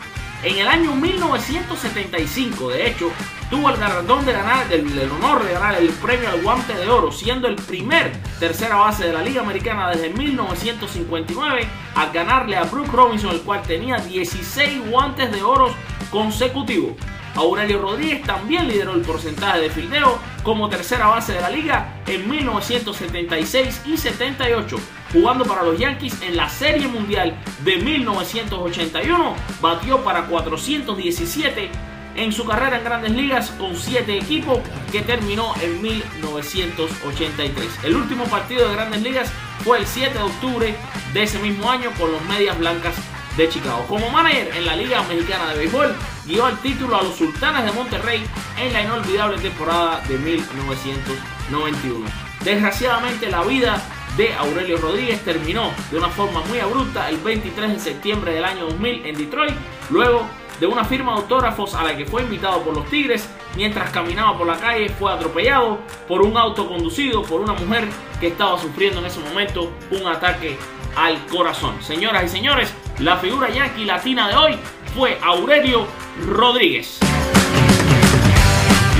en 0.45 0.59
el 0.59 0.67
año 0.67 0.93
1975, 0.95 2.69
de 2.69 2.87
hecho, 2.87 3.09
tuvo 3.49 3.69
el 3.71 3.77
galardón 3.77 4.25
de 4.25 4.33
ganar, 4.33 4.71
el, 4.71 5.09
honor 5.09 5.43
de 5.43 5.53
ganar 5.53 5.73
el 5.73 5.89
premio 5.89 6.29
al 6.29 6.43
guante 6.43 6.75
de 6.75 6.87
oro, 6.87 7.11
siendo 7.11 7.47
el 7.47 7.55
primer 7.55 8.11
tercera 8.39 8.75
base 8.75 9.07
de 9.07 9.13
la 9.13 9.23
Liga 9.23 9.41
Americana 9.41 9.89
desde 9.89 10.09
1959 10.09 11.67
al 11.95 12.11
ganarle 12.11 12.57
a 12.57 12.63
Brooke 12.65 12.91
Robinson, 12.91 13.31
el 13.31 13.41
cual 13.41 13.63
tenía 13.63 13.97
16 13.97 14.87
guantes 14.91 15.31
de 15.31 15.41
oro 15.41 15.73
consecutivos. 16.11 16.93
Aurelio 17.35 17.81
Rodríguez 17.81 18.23
también 18.23 18.67
lideró 18.67 18.93
el 18.93 19.01
porcentaje 19.01 19.61
de 19.61 19.69
fildeo 19.69 20.19
como 20.43 20.69
tercera 20.69 21.07
base 21.07 21.33
de 21.33 21.41
la 21.41 21.49
liga 21.49 22.01
en 22.07 22.29
1976 22.29 23.81
y 23.85 23.97
78. 23.97 24.77
Jugando 25.11 25.45
para 25.45 25.63
los 25.63 25.79
Yankees 25.79 26.21
en 26.21 26.35
la 26.35 26.49
Serie 26.49 26.87
Mundial 26.87 27.35
de 27.63 27.77
1981, 27.77 29.35
batió 29.61 30.03
para 30.03 30.27
417 30.27 31.69
en 32.15 32.31
su 32.31 32.45
carrera 32.45 32.77
en 32.77 32.83
grandes 32.83 33.11
ligas 33.11 33.49
con 33.51 33.75
7 33.75 34.17
equipos 34.17 34.59
que 34.91 35.01
terminó 35.01 35.53
en 35.61 35.81
1983. 35.81 37.83
El 37.83 37.95
último 37.95 38.25
partido 38.25 38.67
de 38.67 38.75
grandes 38.75 39.01
ligas 39.01 39.31
fue 39.63 39.79
el 39.79 39.87
7 39.87 40.17
de 40.17 40.23
octubre 40.23 40.75
de 41.13 41.23
ese 41.23 41.39
mismo 41.39 41.69
año 41.69 41.91
con 41.99 42.11
los 42.11 42.23
Medias 42.25 42.57
Blancas 42.57 42.95
de 43.35 43.49
Chicago. 43.49 43.85
Como 43.87 44.09
manager 44.09 44.55
en 44.55 44.65
la 44.65 44.75
Liga 44.75 45.03
Mexicana 45.03 45.51
de 45.51 45.59
Béisbol, 45.59 45.95
dio 46.25 46.47
el 46.47 46.57
título 46.57 46.97
a 46.97 47.03
los 47.03 47.15
Sultanes 47.15 47.65
de 47.65 47.71
Monterrey 47.71 48.23
en 48.59 48.73
la 48.73 48.81
inolvidable 48.81 49.37
temporada 49.37 50.01
de 50.07 50.17
1991. 50.17 52.05
Desgraciadamente 52.43 53.29
la 53.29 53.43
vida 53.43 53.81
de 54.17 54.33
Aurelio 54.33 54.77
Rodríguez 54.77 55.21
terminó 55.23 55.71
de 55.91 55.97
una 55.97 56.09
forma 56.09 56.41
muy 56.41 56.59
abrupta 56.59 57.09
el 57.09 57.17
23 57.17 57.73
de 57.73 57.79
septiembre 57.79 58.33
del 58.33 58.45
año 58.45 58.65
2000 58.65 59.05
en 59.05 59.17
Detroit, 59.17 59.55
luego 59.89 60.25
de 60.59 60.67
una 60.67 60.85
firma 60.85 61.13
de 61.13 61.21
autógrafos 61.21 61.75
a 61.75 61.83
la 61.83 61.97
que 61.97 62.05
fue 62.05 62.23
invitado 62.23 62.61
por 62.61 62.75
los 62.75 62.89
Tigres, 62.89 63.29
mientras 63.55 63.89
caminaba 63.89 64.37
por 64.37 64.47
la 64.47 64.57
calle 64.57 64.89
fue 64.89 65.11
atropellado 65.11 65.79
por 66.07 66.21
un 66.21 66.37
auto 66.37 66.67
conducido 66.67 67.23
por 67.23 67.41
una 67.41 67.53
mujer 67.53 67.87
que 68.19 68.27
estaba 68.27 68.57
sufriendo 68.57 68.99
en 68.99 69.07
ese 69.07 69.19
momento 69.19 69.71
un 69.91 70.07
ataque 70.07 70.57
al 70.95 71.25
corazón. 71.27 71.81
Señoras 71.81 72.23
y 72.23 72.29
señores, 72.29 72.73
la 72.99 73.17
figura 73.17 73.49
yankee 73.49 73.83
latina 73.83 74.29
de 74.29 74.35
hoy 74.35 74.59
fue 74.95 75.19
Aurelio 75.21 75.85
Rodríguez. 76.25 76.99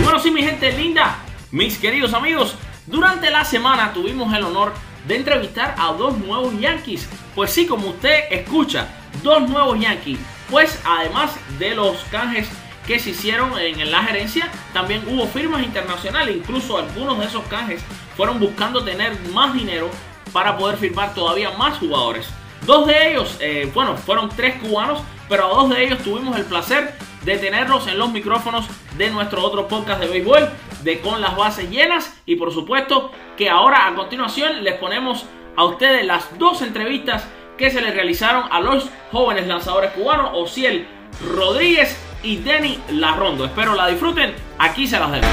Bueno, 0.04 0.20
sí, 0.20 0.30
mi 0.30 0.44
gente 0.44 0.74
linda, 0.74 1.16
mis 1.52 1.78
queridos 1.78 2.14
amigos, 2.14 2.56
durante 2.86 3.32
la 3.32 3.46
semana 3.46 3.94
tuvimos 3.94 4.34
el 4.34 4.44
honor 4.44 4.74
de 5.08 5.16
entrevistar 5.16 5.74
a 5.78 5.94
dos 5.94 6.18
nuevos 6.18 6.60
Yankees. 6.60 7.08
Pues 7.34 7.52
sí, 7.52 7.66
como 7.66 7.90
usted 7.90 8.26
escucha, 8.30 8.90
dos 9.24 9.50
nuevos 9.50 9.80
Yankees. 9.80 10.20
Pues 10.52 10.80
además 10.86 11.32
de 11.58 11.74
los 11.76 11.98
canjes 12.12 12.50
que 12.86 13.00
se 13.00 13.12
hicieron 13.12 13.58
en 13.58 13.90
la 13.90 14.04
gerencia, 14.04 14.52
también 14.74 15.02
hubo 15.08 15.26
firmas 15.28 15.64
internacionales. 15.64 16.36
Incluso 16.36 16.78
algunos 16.78 17.18
de 17.20 17.26
esos 17.26 17.44
canjes 17.46 17.82
fueron 18.18 18.40
buscando 18.40 18.84
tener 18.84 19.18
más 19.32 19.54
dinero 19.54 19.90
para 20.34 20.58
poder 20.58 20.78
firmar 20.78 21.14
todavía 21.14 21.52
más 21.52 21.80
jugadores. 21.80 22.28
Dos 22.66 22.86
de 22.86 23.12
ellos, 23.12 23.38
eh, 23.40 23.72
bueno, 23.74 23.96
fueron 23.96 24.30
tres 24.30 24.56
cubanos, 24.62 25.00
pero 25.30 25.46
a 25.46 25.50
dos 25.50 25.70
de 25.70 25.84
ellos 25.84 26.00
tuvimos 26.00 26.38
el 26.38 26.46
placer 26.46 26.94
de 27.24 27.38
tenerlos 27.38 27.88
en 27.88 27.98
los 27.98 28.12
micrófonos 28.12 28.68
de 28.98 29.10
nuestro 29.10 29.44
otro 29.44 29.68
podcast 29.68 30.00
de 30.00 30.08
béisbol, 30.08 30.50
de 30.84 31.00
Con 31.00 31.22
las 31.22 31.36
Bases 31.36 31.70
Llenas. 31.70 32.16
Y 32.26 32.36
por 32.36 32.54
supuesto 32.54 33.12
que 33.36 33.50
ahora 33.50 33.88
a 33.88 33.96
continuación 33.96 34.64
les 34.64 34.76
ponemos 34.76 35.26
a 35.56 35.64
ustedes 35.66 36.06
las 36.06 36.38
dos 36.38 36.62
entrevistas 36.62 37.28
que 37.58 37.72
se 37.72 37.82
les 37.82 37.96
realizaron 37.96 38.46
a 38.52 38.60
los 38.60 38.90
jóvenes 39.12 39.48
lanzadores 39.48 39.92
cubanos, 39.92 40.32
Ociel 40.34 40.88
Rodríguez 41.34 41.98
y 42.22 42.38
Denny 42.38 42.80
Larrondo. 42.92 43.46
Espero 43.46 43.74
la 43.76 43.88
disfruten, 43.88 44.36
aquí 44.60 44.88
se 44.88 45.00
las 45.00 45.12
dejo. 45.12 45.28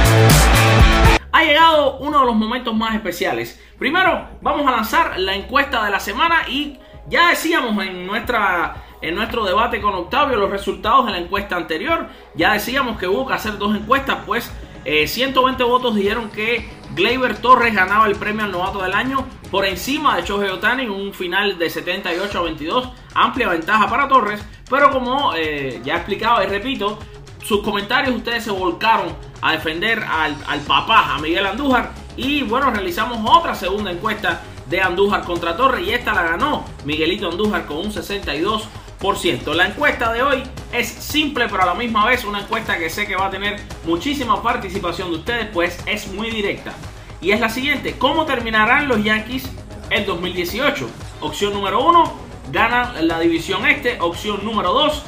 Ha 1.32 1.44
llegado 1.44 1.96
uno 1.98 2.20
de 2.20 2.26
los 2.26 2.34
momentos 2.36 2.74
más 2.74 2.94
especiales. 2.94 3.60
Primero 3.78 4.28
vamos 4.40 4.66
a 4.66 4.70
lanzar 4.70 5.18
la 5.18 5.34
encuesta 5.34 5.84
de 5.84 5.90
la 5.90 5.98
semana 5.98 6.48
y 6.48 6.78
ya 7.08 7.30
decíamos 7.30 7.84
en 7.84 8.06
nuestra 8.06 8.76
en 9.02 9.16
nuestro 9.16 9.44
debate 9.44 9.80
con 9.80 9.94
Octavio 9.94 10.38
los 10.38 10.50
resultados 10.50 11.06
de 11.06 11.12
la 11.12 11.18
encuesta 11.18 11.56
anterior. 11.56 12.08
Ya 12.34 12.52
decíamos 12.52 12.98
que 12.98 13.06
hubo 13.06 13.26
que 13.26 13.34
hacer 13.34 13.58
dos 13.58 13.76
encuestas, 13.76 14.18
pues 14.24 14.50
120 14.84 15.62
eh, 15.62 15.66
votos 15.66 15.94
dijeron 15.94 16.30
que 16.30 16.68
Gleyber 16.94 17.36
Torres 17.36 17.74
ganaba 17.74 18.06
el 18.06 18.16
premio 18.16 18.44
al 18.44 18.52
novato 18.52 18.82
del 18.82 18.94
año 18.94 19.24
por 19.50 19.64
encima 19.64 20.16
de 20.16 20.22
Shohei 20.22 20.50
Otani 20.50 20.84
en 20.84 20.90
un 20.90 21.14
final 21.14 21.58
de 21.58 21.70
78 21.70 22.38
a 22.38 22.42
22. 22.42 22.88
Amplia 23.14 23.48
ventaja 23.48 23.88
para 23.88 24.08
Torres, 24.08 24.44
pero 24.68 24.90
como 24.90 25.34
eh, 25.36 25.80
ya 25.84 25.96
explicaba 25.96 26.44
y 26.44 26.48
repito, 26.48 26.98
sus 27.44 27.62
comentarios 27.62 28.16
ustedes 28.16 28.44
se 28.44 28.50
volcaron 28.50 29.14
a 29.40 29.52
defender 29.52 30.02
al, 30.02 30.36
al 30.46 30.60
papá, 30.60 31.14
a 31.14 31.18
Miguel 31.18 31.46
Andújar. 31.46 31.90
Y 32.16 32.42
bueno, 32.42 32.70
realizamos 32.70 33.18
otra 33.24 33.54
segunda 33.54 33.90
encuesta 33.90 34.42
de 34.68 34.80
Andújar 34.80 35.22
contra 35.24 35.56
Torres 35.56 35.86
y 35.86 35.90
esta 35.92 36.14
la 36.14 36.22
ganó 36.22 36.64
Miguelito 36.84 37.28
Andújar 37.28 37.66
con 37.66 37.78
un 37.78 37.92
62 37.92 38.68
la 39.02 39.66
encuesta 39.66 40.12
de 40.12 40.22
hoy 40.22 40.44
es 40.72 40.88
simple, 40.88 41.48
pero 41.50 41.64
a 41.64 41.66
la 41.66 41.74
misma 41.74 42.06
vez 42.06 42.24
una 42.24 42.42
encuesta 42.42 42.78
que 42.78 42.88
sé 42.88 43.04
que 43.04 43.16
va 43.16 43.26
a 43.26 43.30
tener 43.30 43.60
muchísima 43.84 44.40
participación 44.40 45.10
de 45.10 45.16
ustedes, 45.16 45.48
pues 45.52 45.76
es 45.86 46.06
muy 46.06 46.30
directa. 46.30 46.72
Y 47.20 47.32
es 47.32 47.40
la 47.40 47.48
siguiente, 47.48 47.98
¿cómo 47.98 48.26
terminarán 48.26 48.86
los 48.86 49.02
Yankees 49.02 49.50
el 49.90 50.06
2018? 50.06 50.88
Opción 51.20 51.52
número 51.52 51.84
1, 51.84 52.12
ganan 52.52 53.08
la 53.08 53.18
división 53.18 53.66
este. 53.66 54.00
Opción 54.00 54.44
número 54.44 54.72
2, 54.72 55.02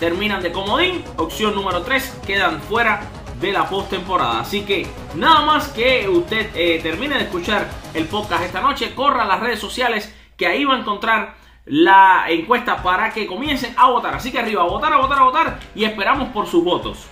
terminan 0.00 0.42
de 0.42 0.50
comodín. 0.50 1.04
Opción 1.16 1.54
número 1.54 1.82
3, 1.82 2.22
quedan 2.26 2.60
fuera 2.62 3.02
de 3.40 3.52
la 3.52 3.68
postemporada. 3.68 4.40
Así 4.40 4.62
que 4.62 4.88
nada 5.14 5.42
más 5.42 5.68
que 5.68 6.08
usted 6.08 6.50
eh, 6.56 6.80
termine 6.82 7.14
de 7.14 7.22
escuchar 7.22 7.70
el 7.94 8.06
podcast 8.06 8.42
esta 8.42 8.60
noche, 8.60 8.92
corra 8.96 9.22
a 9.22 9.26
las 9.26 9.38
redes 9.38 9.60
sociales 9.60 10.12
que 10.36 10.48
ahí 10.48 10.64
va 10.64 10.74
a 10.74 10.80
encontrar 10.80 11.45
la 11.66 12.26
encuesta 12.28 12.82
para 12.82 13.10
que 13.10 13.26
comiencen 13.26 13.74
a 13.76 13.90
votar. 13.90 14.14
Así 14.14 14.30
que 14.30 14.38
arriba, 14.38 14.62
a 14.62 14.66
votar, 14.66 14.92
a 14.92 14.98
votar, 14.98 15.18
a 15.18 15.24
votar 15.24 15.58
y 15.74 15.84
esperamos 15.84 16.28
por 16.28 16.46
sus 16.46 16.64
votos. 16.64 17.06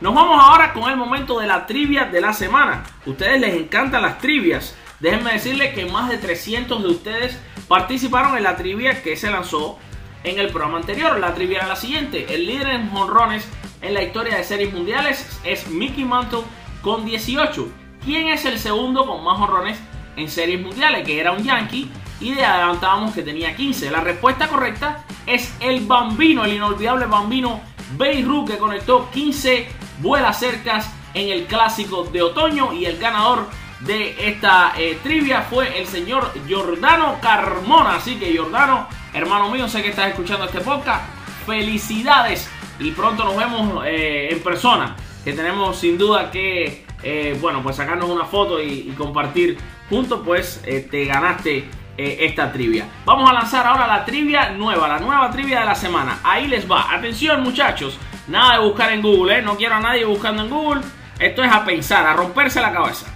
Nos 0.00 0.14
vamos 0.14 0.40
ahora 0.40 0.72
con 0.72 0.88
el 0.88 0.96
momento 0.96 1.40
de 1.40 1.48
la 1.48 1.66
trivia 1.66 2.04
de 2.04 2.20
la 2.20 2.32
semana. 2.32 2.84
ustedes 3.04 3.40
les 3.40 3.54
encantan 3.54 4.02
las 4.02 4.18
trivias. 4.18 4.76
Déjenme 5.00 5.32
decirles 5.32 5.74
que 5.74 5.86
más 5.86 6.08
de 6.08 6.18
300 6.18 6.82
de 6.82 6.88
ustedes 6.88 7.38
participaron 7.66 8.36
en 8.36 8.44
la 8.44 8.56
trivia 8.56 9.02
que 9.02 9.16
se 9.16 9.30
lanzó 9.30 9.78
en 10.22 10.38
el 10.38 10.50
programa 10.50 10.78
anterior. 10.78 11.18
La 11.18 11.34
trivia 11.34 11.58
era 11.58 11.66
la 11.66 11.76
siguiente. 11.76 12.32
El 12.32 12.46
líder 12.46 12.68
en 12.68 12.90
jonrones 12.90 13.48
en 13.82 13.94
la 13.94 14.02
historia 14.02 14.36
de 14.36 14.44
series 14.44 14.72
mundiales 14.72 15.40
es 15.44 15.68
Mickey 15.68 16.04
Mantle 16.04 16.42
con 16.82 17.04
18. 17.04 17.68
¿Quién 18.04 18.28
es 18.28 18.44
el 18.44 18.60
segundo 18.60 19.06
con 19.06 19.24
más 19.24 19.38
jonrones 19.38 19.78
en 20.16 20.28
series 20.28 20.60
mundiales? 20.60 21.04
Que 21.04 21.20
era 21.20 21.32
un 21.32 21.42
Yankee 21.42 21.90
y 22.20 22.34
le 22.34 22.44
adelantábamos 22.44 23.14
que 23.14 23.22
tenía 23.22 23.54
15. 23.54 23.90
La 23.90 24.00
respuesta 24.00 24.48
correcta 24.48 25.04
es 25.26 25.54
el 25.60 25.86
Bambino, 25.86 26.44
el 26.44 26.54
inolvidable 26.54 27.06
Bambino 27.06 27.60
Beirut 27.96 28.48
que 28.48 28.58
conectó 28.58 29.10
15 29.10 29.68
vuelas 30.00 30.38
cercas 30.38 30.90
en 31.14 31.30
el 31.30 31.46
clásico 31.46 32.04
de 32.04 32.22
otoño 32.22 32.72
y 32.72 32.84
el 32.84 32.98
ganador 32.98 33.46
de 33.80 34.28
esta 34.28 34.72
eh, 34.76 34.98
trivia 35.02 35.42
fue 35.42 35.78
el 35.78 35.86
señor 35.86 36.32
Giordano 36.46 37.18
Carmona. 37.20 37.96
Así 37.96 38.16
que 38.16 38.32
Giordano, 38.32 38.88
hermano 39.12 39.50
mío, 39.50 39.68
sé 39.68 39.82
que 39.82 39.90
estás 39.90 40.08
escuchando 40.08 40.46
este 40.46 40.60
podcast. 40.60 41.04
Felicidades 41.46 42.48
y 42.78 42.90
pronto 42.90 43.24
nos 43.24 43.36
vemos 43.36 43.84
eh, 43.86 44.28
en 44.32 44.40
persona. 44.40 44.96
Que 45.24 45.32
tenemos 45.32 45.78
sin 45.78 45.98
duda 45.98 46.30
que, 46.30 46.86
eh, 47.02 47.36
bueno, 47.40 47.62
pues 47.62 47.76
sacarnos 47.76 48.08
una 48.08 48.24
foto 48.24 48.60
y, 48.60 48.90
y 48.90 48.94
compartir 48.96 49.58
juntos, 49.88 50.20
pues 50.24 50.62
te 50.62 51.04
ganaste 51.04 51.68
eh, 52.00 52.26
esta 52.26 52.52
trivia. 52.52 52.86
Vamos 53.04 53.28
a 53.28 53.32
lanzar 53.32 53.66
ahora 53.66 53.88
la 53.88 54.04
trivia 54.04 54.50
nueva, 54.50 54.86
la 54.86 55.00
nueva 55.00 55.32
trivia 55.32 55.58
de 55.58 55.66
la 55.66 55.74
semana. 55.74 56.20
Ahí 56.22 56.46
les 56.46 56.70
va. 56.70 56.94
Atención 56.94 57.42
muchachos, 57.42 57.98
nada 58.28 58.52
de 58.52 58.64
buscar 58.64 58.92
en 58.92 59.02
Google, 59.02 59.38
¿eh? 59.38 59.42
no 59.42 59.56
quiero 59.56 59.74
a 59.74 59.80
nadie 59.80 60.04
buscando 60.04 60.44
en 60.44 60.48
Google. 60.48 60.82
Esto 61.18 61.42
es 61.42 61.50
a 61.50 61.64
pensar, 61.64 62.06
a 62.06 62.12
romperse 62.12 62.60
la 62.60 62.72
cabeza. 62.72 63.12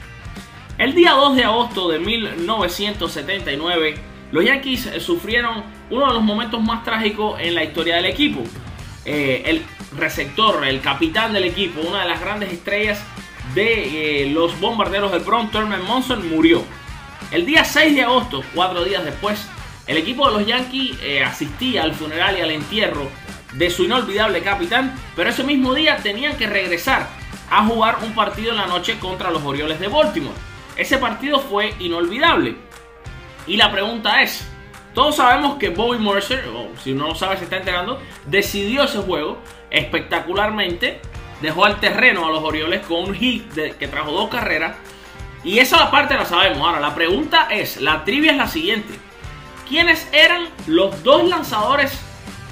El 0.78 0.96
día 0.96 1.12
2 1.12 1.36
de 1.36 1.44
agosto 1.44 1.88
de 1.90 2.00
1979, 2.00 3.94
los 4.32 4.44
Yankees 4.44 4.86
eh, 4.86 4.98
sufrieron 4.98 5.62
uno 5.88 6.08
de 6.08 6.14
los 6.14 6.22
momentos 6.24 6.60
más 6.60 6.82
trágicos 6.82 7.38
en 7.38 7.54
la 7.54 7.62
historia 7.62 7.94
del 7.94 8.06
equipo. 8.06 8.42
el 9.04 9.62
receptor, 9.96 10.66
el 10.66 10.80
capitán 10.80 11.32
del 11.32 11.44
equipo, 11.44 11.82
una 11.82 12.02
de 12.02 12.08
las 12.08 12.20
grandes 12.20 12.52
estrellas 12.52 13.00
de 13.54 14.28
los 14.34 14.58
bombarderos 14.58 15.12
del 15.12 15.20
Bronx, 15.20 15.52
Thurman 15.52 15.84
Monson, 15.84 16.28
murió. 16.28 16.64
El 17.32 17.46
día 17.46 17.64
6 17.64 17.94
de 17.94 18.02
agosto, 18.02 18.44
cuatro 18.54 18.84
días 18.84 19.06
después, 19.06 19.48
el 19.86 19.96
equipo 19.96 20.28
de 20.28 20.38
los 20.38 20.46
Yankees 20.46 20.98
eh, 21.02 21.24
asistía 21.24 21.82
al 21.82 21.94
funeral 21.94 22.36
y 22.36 22.42
al 22.42 22.50
entierro 22.50 23.08
de 23.54 23.70
su 23.70 23.84
inolvidable 23.84 24.42
capitán, 24.42 24.94
pero 25.16 25.30
ese 25.30 25.42
mismo 25.42 25.72
día 25.72 25.96
tenían 25.96 26.36
que 26.36 26.46
regresar 26.46 27.08
a 27.50 27.64
jugar 27.64 28.00
un 28.02 28.14
partido 28.14 28.50
en 28.50 28.58
la 28.58 28.66
noche 28.66 28.98
contra 28.98 29.30
los 29.30 29.42
Orioles 29.44 29.80
de 29.80 29.88
Baltimore. 29.88 30.36
Ese 30.76 30.98
partido 30.98 31.40
fue 31.40 31.74
inolvidable. 31.78 32.56
Y 33.46 33.56
la 33.56 33.72
pregunta 33.72 34.20
es, 34.20 34.46
todos 34.92 35.16
sabemos 35.16 35.56
que 35.56 35.70
Bobby 35.70 35.98
Mercer, 35.98 36.44
o 36.54 36.68
si 36.84 36.92
no 36.92 37.08
lo 37.08 37.14
sabe 37.14 37.38
se 37.38 37.44
está 37.44 37.56
enterando, 37.56 37.98
decidió 38.26 38.82
ese 38.82 38.98
juego 38.98 39.38
espectacularmente, 39.70 41.00
dejó 41.40 41.64
al 41.64 41.80
terreno 41.80 42.26
a 42.26 42.30
los 42.30 42.42
Orioles 42.42 42.84
con 42.86 43.04
un 43.04 43.14
hit 43.14 43.54
que 43.54 43.88
trajo 43.88 44.12
dos 44.12 44.28
carreras 44.28 44.76
y 45.44 45.58
esa 45.58 45.90
parte 45.90 46.14
la 46.14 46.24
sabemos. 46.24 46.58
Ahora, 46.58 46.80
la 46.80 46.94
pregunta 46.94 47.48
es, 47.50 47.80
la 47.80 48.04
trivia 48.04 48.32
es 48.32 48.38
la 48.38 48.48
siguiente. 48.48 48.94
¿Quiénes 49.68 50.08
eran 50.12 50.48
los 50.66 51.02
dos 51.02 51.24
lanzadores 51.28 51.98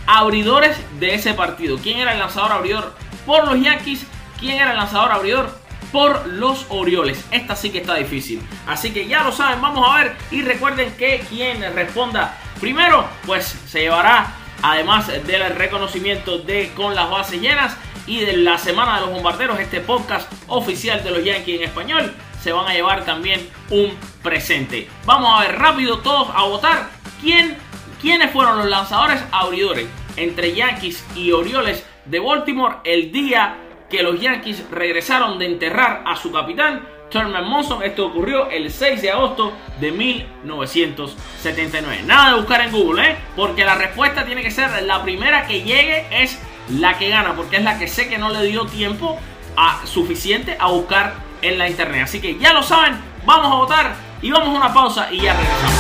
abridores 0.07 0.77
de 0.99 1.15
ese 1.15 1.35
partido? 1.35 1.79
¿Quién 1.79 1.99
era 1.99 2.13
el 2.13 2.19
lanzador 2.19 2.53
abridor 2.53 2.95
por 3.27 3.47
los 3.47 3.63
Yankees. 3.63 4.07
¿Quién 4.39 4.57
era 4.57 4.73
el 4.73 4.77
lanzador 4.77 5.13
abridor? 5.13 5.59
Por 5.93 6.27
los 6.27 6.67
Orioles. 6.69 7.25
Esta 7.31 7.57
sí 7.57 7.71
que 7.71 7.79
está 7.79 7.95
difícil. 7.95 8.43
Así 8.67 8.93
que 8.93 9.07
ya 9.07 9.23
lo 9.23 9.33
saben, 9.33 9.61
vamos 9.61 9.89
a 9.89 9.99
ver. 9.99 10.17
Y 10.31 10.43
recuerden 10.43 10.93
que 10.97 11.21
quien 11.29 11.61
responda 11.75 12.39
primero, 12.61 13.07
pues 13.27 13.57
se 13.67 13.81
llevará, 13.81 14.35
además 14.63 15.09
del 15.09 15.55
reconocimiento 15.57 16.39
de 16.39 16.73
con 16.75 16.95
las 16.95 17.11
bases 17.11 17.41
llenas 17.41 17.77
y 18.07 18.21
de 18.21 18.37
la 18.39 18.59
semana 18.59 18.97
de 18.97 19.03
los 19.03 19.11
bombarderos, 19.11 19.59
este 19.59 19.81
podcast 19.81 20.31
oficial 20.49 21.03
de 21.03 21.11
los 21.11 21.25
Yankees 21.25 21.61
en 21.61 21.69
español, 21.69 22.15
se 22.43 22.53
van 22.53 22.69
a 22.69 22.75
llevar 22.75 23.05
también 23.05 23.49
un 23.71 23.97
presente. 24.23 24.89
Vamos 25.05 25.33
a 25.35 25.43
ver 25.43 25.59
rápido 25.59 25.99
todos 25.99 26.29
a 26.35 26.45
votar 26.45 26.89
quién, 27.21 27.57
quiénes 28.01 28.31
fueron 28.31 28.59
los 28.59 28.69
lanzadores 28.69 29.23
abridores 29.31 29.87
entre 30.17 30.55
Yankees 30.55 31.05
y 31.15 31.33
Orioles 31.33 31.85
de 32.07 32.19
Baltimore 32.19 32.77
el 32.85 33.13
día 33.13 33.57
que 33.89 34.03
los 34.03 34.21
Yankees 34.21 34.65
regresaron 34.71 35.39
de 35.39 35.47
enterrar 35.47 36.03
a 36.07 36.17
su 36.17 36.33
capitán 36.33 36.87
Thurman 37.11 37.47
Monson. 37.47 37.83
Esto 37.83 38.07
ocurrió 38.07 38.49
el 38.51 38.71
6 38.71 39.03
de 39.03 39.11
agosto 39.11 39.53
de 39.81 39.93
1979. 39.93 42.05
Nada 42.07 42.31
de 42.31 42.37
buscar 42.37 42.63
en 42.63 42.73
Google, 42.73 43.11
¿eh? 43.11 43.17
Porque 43.37 43.65
la 43.65 43.75
respuesta 43.75 44.25
tiene 44.25 44.43
que 44.43 44.51
ser 44.51 44.83
la 44.85 45.03
primera 45.03 45.47
que 45.47 45.63
llegue 45.63 46.07
es 46.11 46.41
la 46.71 46.97
que 46.99 47.09
gana, 47.09 47.35
porque 47.35 47.57
es 47.57 47.65
la 47.65 47.79
que 47.79 47.89
sé 47.89 48.09
que 48.09 48.17
no 48.17 48.31
le 48.31 48.45
dio 48.45 48.65
tiempo 48.67 49.19
a, 49.57 49.85
suficiente 49.87 50.57
a 50.59 50.69
buscar 50.69 51.15
en 51.43 51.59
la 51.59 51.69
internet. 51.69 52.05
Así 52.05 52.21
que 52.21 52.39
ya 52.39 52.53
lo 52.53 52.63
saben, 52.63 52.99
vamos 53.25 53.53
a 53.53 53.55
votar 53.57 53.95
y 54.23 54.31
vamos 54.31 54.49
a 54.49 54.53
una 54.53 54.73
pausa 54.73 55.09
y 55.11 55.21
ya 55.21 55.35
regresamos. 55.35 55.75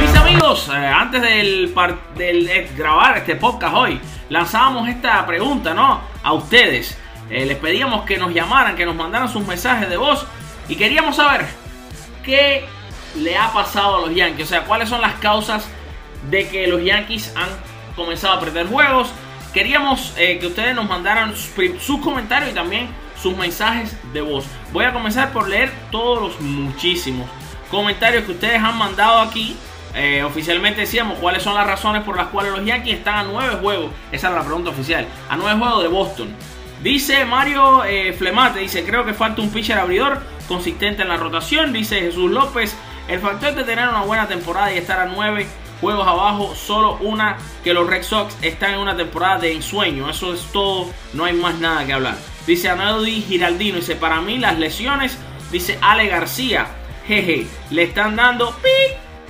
Mis 0.00 0.14
amigos, 0.16 0.68
eh, 0.68 0.76
antes 0.76 1.22
del, 1.22 1.72
eh, 2.18 2.70
grabar 2.76 3.18
este 3.18 3.36
podcast 3.36 3.74
hoy, 3.74 4.00
lanzábamos 4.28 4.88
esta 4.88 5.24
pregunta, 5.26 5.74
¿no? 5.74 6.00
A 6.22 6.32
ustedes. 6.32 6.98
Eh, 7.30 7.46
les 7.46 7.56
pedíamos 7.56 8.04
que 8.04 8.18
nos 8.18 8.34
llamaran, 8.34 8.76
que 8.76 8.84
nos 8.84 8.94
mandaran 8.94 9.28
sus 9.28 9.46
mensajes 9.46 9.88
de 9.88 9.96
voz 9.96 10.26
y 10.68 10.76
queríamos 10.76 11.16
saber 11.16 11.46
qué 12.22 12.66
le 13.16 13.36
ha 13.36 13.52
pasado 13.52 13.96
a 13.96 14.00
los 14.06 14.14
Yankees, 14.14 14.46
o 14.46 14.48
sea, 14.48 14.64
cuáles 14.64 14.88
son 14.88 15.00
las 15.00 15.14
causas 15.14 15.66
de 16.30 16.48
que 16.48 16.66
los 16.66 16.82
Yankees 16.82 17.32
han 17.36 17.48
comenzado 17.94 18.34
a 18.34 18.40
perder 18.40 18.66
juegos. 18.66 19.12
Queríamos 19.52 20.14
eh, 20.16 20.38
que 20.38 20.46
ustedes 20.46 20.74
nos 20.74 20.88
mandaran 20.88 21.34
sus, 21.36 21.98
comentarios 22.00 22.52
y 22.52 22.54
también 22.54 22.88
sus 23.20 23.36
mensajes 23.36 23.94
de 24.12 24.22
voz. 24.22 24.46
Voy 24.72 24.86
a 24.86 24.92
comenzar 24.92 25.32
por 25.32 25.48
leer 25.48 25.70
todos 25.90 26.20
los 26.22 26.40
muchísimos 26.40 27.28
comentarios 27.70 28.24
que 28.24 28.32
ustedes 28.32 28.62
han 28.62 28.78
mandado 28.78 29.20
aquí. 29.20 29.56
Eh, 29.94 30.22
oficialmente 30.22 30.80
decíamos 30.80 31.18
cuáles 31.18 31.42
son 31.42 31.54
las 31.54 31.66
razones 31.66 32.02
por 32.02 32.16
las 32.16 32.28
cuales 32.28 32.52
los 32.52 32.64
Yankees 32.64 32.98
están 32.98 33.16
a 33.16 33.22
nueve 33.24 33.56
juegos. 33.60 33.92
Esa 34.10 34.28
era 34.28 34.36
la 34.36 34.44
pregunta 34.44 34.70
oficial. 34.70 35.06
A 35.28 35.36
nueve 35.36 35.58
juegos 35.58 35.82
de 35.82 35.88
Boston. 35.88 36.28
Dice 36.82 37.24
Mario 37.26 37.84
eh, 37.84 38.12
Flemate, 38.14 38.58
dice, 38.60 38.84
creo 38.84 39.04
que 39.04 39.14
falta 39.14 39.42
un 39.42 39.50
pitcher 39.50 39.78
abridor 39.78 40.22
consistente 40.48 41.02
en 41.02 41.08
la 41.08 41.18
rotación. 41.18 41.74
Dice 41.74 42.00
Jesús 42.00 42.30
López, 42.30 42.74
el 43.06 43.20
factor 43.20 43.54
de 43.54 43.64
tener 43.64 43.88
una 43.88 44.02
buena 44.02 44.26
temporada 44.26 44.72
y 44.72 44.78
estar 44.78 44.98
a 44.98 45.06
nueve 45.06 45.46
juegos 45.82 46.06
abajo, 46.06 46.54
solo 46.54 46.96
una 47.00 47.36
que 47.64 47.74
los 47.74 47.86
Red 47.88 48.04
Sox 48.04 48.38
están 48.40 48.74
en 48.74 48.78
una 48.78 48.96
temporada 48.96 49.40
de 49.40 49.52
ensueño. 49.52 50.08
Eso 50.08 50.32
es 50.32 50.40
todo, 50.52 50.86
no 51.12 51.24
hay 51.24 51.34
más 51.34 51.58
nada 51.58 51.84
que 51.84 51.92
hablar. 51.92 52.16
Dice 52.46 52.70
Anadi 52.70 53.20
Giraldino, 53.20 53.76
dice, 53.76 53.96
para 53.96 54.20
mí 54.20 54.38
las 54.38 54.58
lesiones, 54.58 55.18
dice 55.50 55.78
Ale 55.82 56.06
García, 56.06 56.68
jeje, 57.06 57.48
le 57.70 57.82
están 57.82 58.14
dando 58.14 58.52
pi 58.62 58.68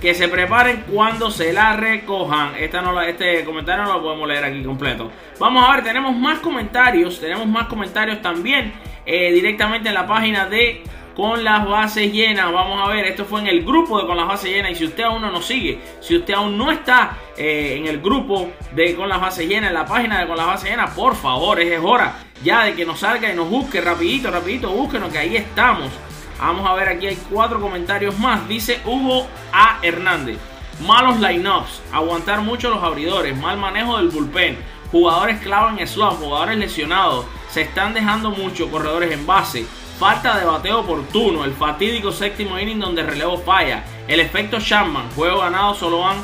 que 0.02 0.14
se 0.14 0.28
preparen 0.28 0.84
cuando 0.92 1.30
se 1.30 1.54
la 1.54 1.74
recojan. 1.74 2.54
Esta 2.56 2.82
no, 2.82 3.00
este 3.00 3.44
comentario 3.44 3.84
no 3.84 3.94
lo 3.94 4.02
podemos 4.02 4.28
leer 4.28 4.44
aquí 4.44 4.62
completo. 4.62 5.10
Vamos 5.38 5.64
a 5.66 5.74
ver, 5.74 5.84
tenemos 5.84 6.14
más 6.14 6.40
comentarios, 6.40 7.18
tenemos 7.18 7.46
más 7.46 7.66
comentarios 7.66 8.20
también 8.20 8.74
eh, 9.06 9.32
directamente 9.32 9.88
en 9.88 9.94
la 9.94 10.06
página 10.06 10.46
de 10.46 10.82
con 11.14 11.44
las 11.44 11.66
bases 11.68 12.12
llenas. 12.12 12.52
Vamos 12.52 12.80
a 12.82 12.90
ver, 12.90 13.06
esto 13.06 13.24
fue 13.24 13.40
en 13.40 13.46
el 13.46 13.64
grupo 13.64 14.00
de 14.00 14.06
con 14.06 14.16
las 14.16 14.26
bases 14.26 14.50
llenas. 14.50 14.72
Y 14.72 14.74
si 14.76 14.84
usted 14.84 15.04
aún 15.04 15.22
no 15.22 15.30
nos 15.30 15.44
sigue, 15.44 15.80
si 16.00 16.16
usted 16.16 16.34
aún 16.34 16.56
no 16.56 16.70
está 16.70 17.16
eh, 17.36 17.76
en 17.78 17.86
el 17.86 18.00
grupo 18.00 18.50
de 18.74 18.94
con 18.94 19.08
las 19.08 19.20
bases 19.20 19.48
llenas, 19.48 19.70
en 19.70 19.74
la 19.74 19.86
página 19.86 20.20
de 20.20 20.26
con 20.26 20.36
las 20.36 20.46
bases 20.46 20.70
llenas, 20.70 20.90
por 20.90 21.14
favor, 21.14 21.60
es 21.60 21.80
hora 21.82 22.14
ya 22.42 22.64
de 22.64 22.74
que 22.74 22.84
nos 22.84 23.00
salga 23.00 23.32
y 23.32 23.36
nos 23.36 23.48
busque 23.48 23.80
rapidito, 23.80 24.30
rapidito, 24.30 24.70
búsquenos 24.70 25.12
que 25.12 25.18
ahí 25.18 25.36
estamos. 25.36 25.90
Vamos 26.38 26.66
a 26.68 26.74
ver, 26.74 26.88
aquí 26.88 27.06
hay 27.06 27.18
cuatro 27.30 27.60
comentarios 27.60 28.18
más. 28.18 28.48
Dice 28.48 28.80
Hugo 28.84 29.28
A. 29.52 29.78
Hernández. 29.82 30.38
Malos 30.80 31.20
lineups, 31.20 31.80
aguantar 31.92 32.40
mucho 32.40 32.68
los 32.68 32.82
abridores, 32.82 33.36
mal 33.36 33.56
manejo 33.56 33.98
del 33.98 34.08
bullpen, 34.08 34.58
jugadores 34.90 35.38
clave 35.40 35.80
en 35.80 35.86
slot, 35.86 36.18
jugadores 36.18 36.58
lesionados, 36.58 37.24
se 37.50 37.60
están 37.60 37.94
dejando 37.94 38.30
mucho 38.30 38.68
corredores 38.68 39.12
en 39.12 39.24
base, 39.24 39.64
falta 40.02 40.36
de 40.36 40.44
bateo 40.44 40.80
oportuno, 40.80 41.44
el 41.44 41.52
fatídico 41.52 42.10
séptimo 42.10 42.58
inning 42.58 42.80
donde 42.80 43.04
relevo 43.04 43.38
falla, 43.38 43.84
el 44.08 44.18
efecto 44.18 44.58
Chapman, 44.58 45.08
juego 45.14 45.38
ganado 45.38 45.76
solo 45.76 46.00
van 46.00 46.16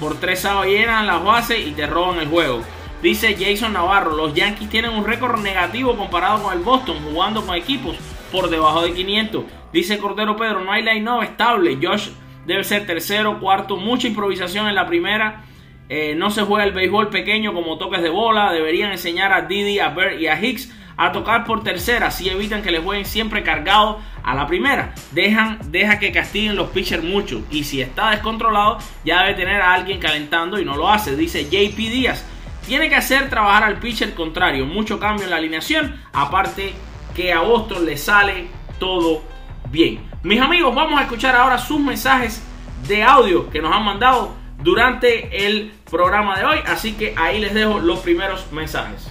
por 0.00 0.18
tres 0.18 0.40
sábados 0.40 0.68
llenan 0.68 1.06
las 1.06 1.22
bases 1.22 1.66
y 1.66 1.72
te 1.72 1.86
roban 1.86 2.20
el 2.20 2.28
juego. 2.28 2.62
Dice 3.02 3.36
Jason 3.38 3.74
Navarro, 3.74 4.16
los 4.16 4.32
Yankees 4.32 4.70
tienen 4.70 4.92
un 4.92 5.04
récord 5.04 5.38
negativo 5.40 5.94
comparado 5.94 6.42
con 6.42 6.54
el 6.54 6.60
Boston, 6.60 6.96
jugando 7.04 7.44
con 7.44 7.54
equipos 7.54 7.98
por 8.32 8.48
debajo 8.48 8.80
de 8.80 8.94
500. 8.94 9.44
Dice 9.74 9.98
Cordero 9.98 10.34
Pedro, 10.34 10.64
no 10.64 10.72
hay 10.72 10.82
line-up 10.82 11.22
estable, 11.22 11.76
Josh 11.82 12.08
debe 12.46 12.64
ser 12.64 12.86
tercero, 12.86 13.38
cuarto, 13.40 13.76
mucha 13.76 14.08
improvisación 14.08 14.68
en 14.68 14.74
la 14.74 14.86
primera. 14.86 15.44
Eh, 15.90 16.14
no 16.16 16.30
se 16.30 16.44
juega 16.44 16.64
el 16.64 16.72
béisbol 16.72 17.10
pequeño 17.10 17.52
como 17.52 17.76
toques 17.76 18.00
de 18.00 18.08
bola. 18.08 18.52
Deberían 18.52 18.90
enseñar 18.90 19.34
a 19.34 19.42
Didi, 19.42 19.80
a 19.80 19.90
Bert 19.90 20.18
y 20.18 20.28
a 20.28 20.42
Hicks 20.42 20.72
a 20.98 21.12
tocar 21.12 21.44
por 21.44 21.62
tercera, 21.62 22.08
así 22.08 22.28
evitan 22.28 22.60
que 22.60 22.72
les 22.72 22.82
jueguen 22.82 23.06
siempre 23.06 23.44
cargado 23.44 24.00
a 24.24 24.34
la 24.34 24.48
primera. 24.48 24.94
Dejan, 25.12 25.58
deja 25.70 26.00
que 26.00 26.10
castiguen 26.10 26.56
los 26.56 26.70
pitchers 26.70 27.04
mucho. 27.04 27.42
Y 27.50 27.62
si 27.64 27.80
está 27.80 28.10
descontrolado, 28.10 28.78
ya 29.04 29.22
debe 29.22 29.34
tener 29.34 29.62
a 29.62 29.74
alguien 29.74 30.00
calentando 30.00 30.58
y 30.58 30.64
no 30.64 30.76
lo 30.76 30.90
hace. 30.90 31.14
Dice 31.14 31.44
JP 31.44 31.76
Díaz. 31.76 32.26
Tiene 32.66 32.88
que 32.88 32.96
hacer 32.96 33.30
trabajar 33.30 33.62
al 33.62 33.78
pitcher 33.78 34.12
contrario. 34.12 34.66
Mucho 34.66 34.98
cambio 34.98 35.24
en 35.24 35.30
la 35.30 35.36
alineación. 35.36 35.98
Aparte 36.12 36.74
que 37.14 37.32
a 37.32 37.40
Boston 37.40 37.86
le 37.86 37.96
sale 37.96 38.48
todo 38.80 39.22
bien. 39.70 40.02
Mis 40.24 40.40
amigos, 40.40 40.74
vamos 40.74 40.98
a 40.98 41.04
escuchar 41.04 41.36
ahora 41.36 41.58
sus 41.58 41.78
mensajes 41.78 42.42
de 42.88 43.04
audio 43.04 43.48
que 43.50 43.62
nos 43.62 43.72
han 43.72 43.84
mandado 43.84 44.34
durante 44.58 45.46
el 45.46 45.72
programa 45.88 46.36
de 46.40 46.44
hoy. 46.44 46.58
Así 46.66 46.94
que 46.94 47.14
ahí 47.16 47.38
les 47.38 47.54
dejo 47.54 47.78
los 47.78 48.00
primeros 48.00 48.50
mensajes. 48.50 49.08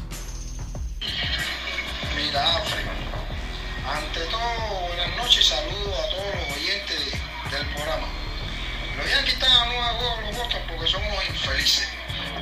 Ante 2.36 4.19
todo, 4.25 4.88
buenas 4.88 5.15
noches, 5.15 5.47
saludos 5.47 5.97
a 5.97 6.09
todos 6.09 6.36
los 6.36 6.57
oyentes 6.57 7.11
del 7.49 7.65
programa. 7.67 8.07
Los 8.97 9.09
Yankees 9.09 9.34
están 9.36 9.49
a 9.49 9.93
los 9.93 10.36
Boston 10.36 10.61
porque 10.67 10.88
son 10.88 11.01
unos 11.05 11.25
infelices. 11.30 11.88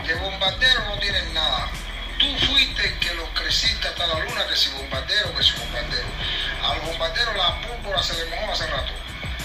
De 0.08 0.16
bombardero 0.16 0.86
no 0.90 0.98
tienen 0.98 1.32
nada. 1.36 1.70
Tú 2.18 2.26
fuiste 2.48 2.88
el 2.88 2.98
que 2.98 3.14
los 3.14 3.30
creciste 3.30 3.88
hasta 3.88 4.08
la 4.08 4.26
luna, 4.26 4.48
que 4.50 4.56
si 4.56 4.72
bombardero, 4.72 5.36
que 5.36 5.44
si 5.44 5.52
bombardero. 5.60 6.08
Al 6.64 6.82
bombardero 6.82 7.34
la 7.34 7.62
púrpura 7.62 8.02
se 8.02 8.26
le 8.26 8.36
mojó 8.36 8.54
hace 8.54 8.66
rato. 8.66 8.94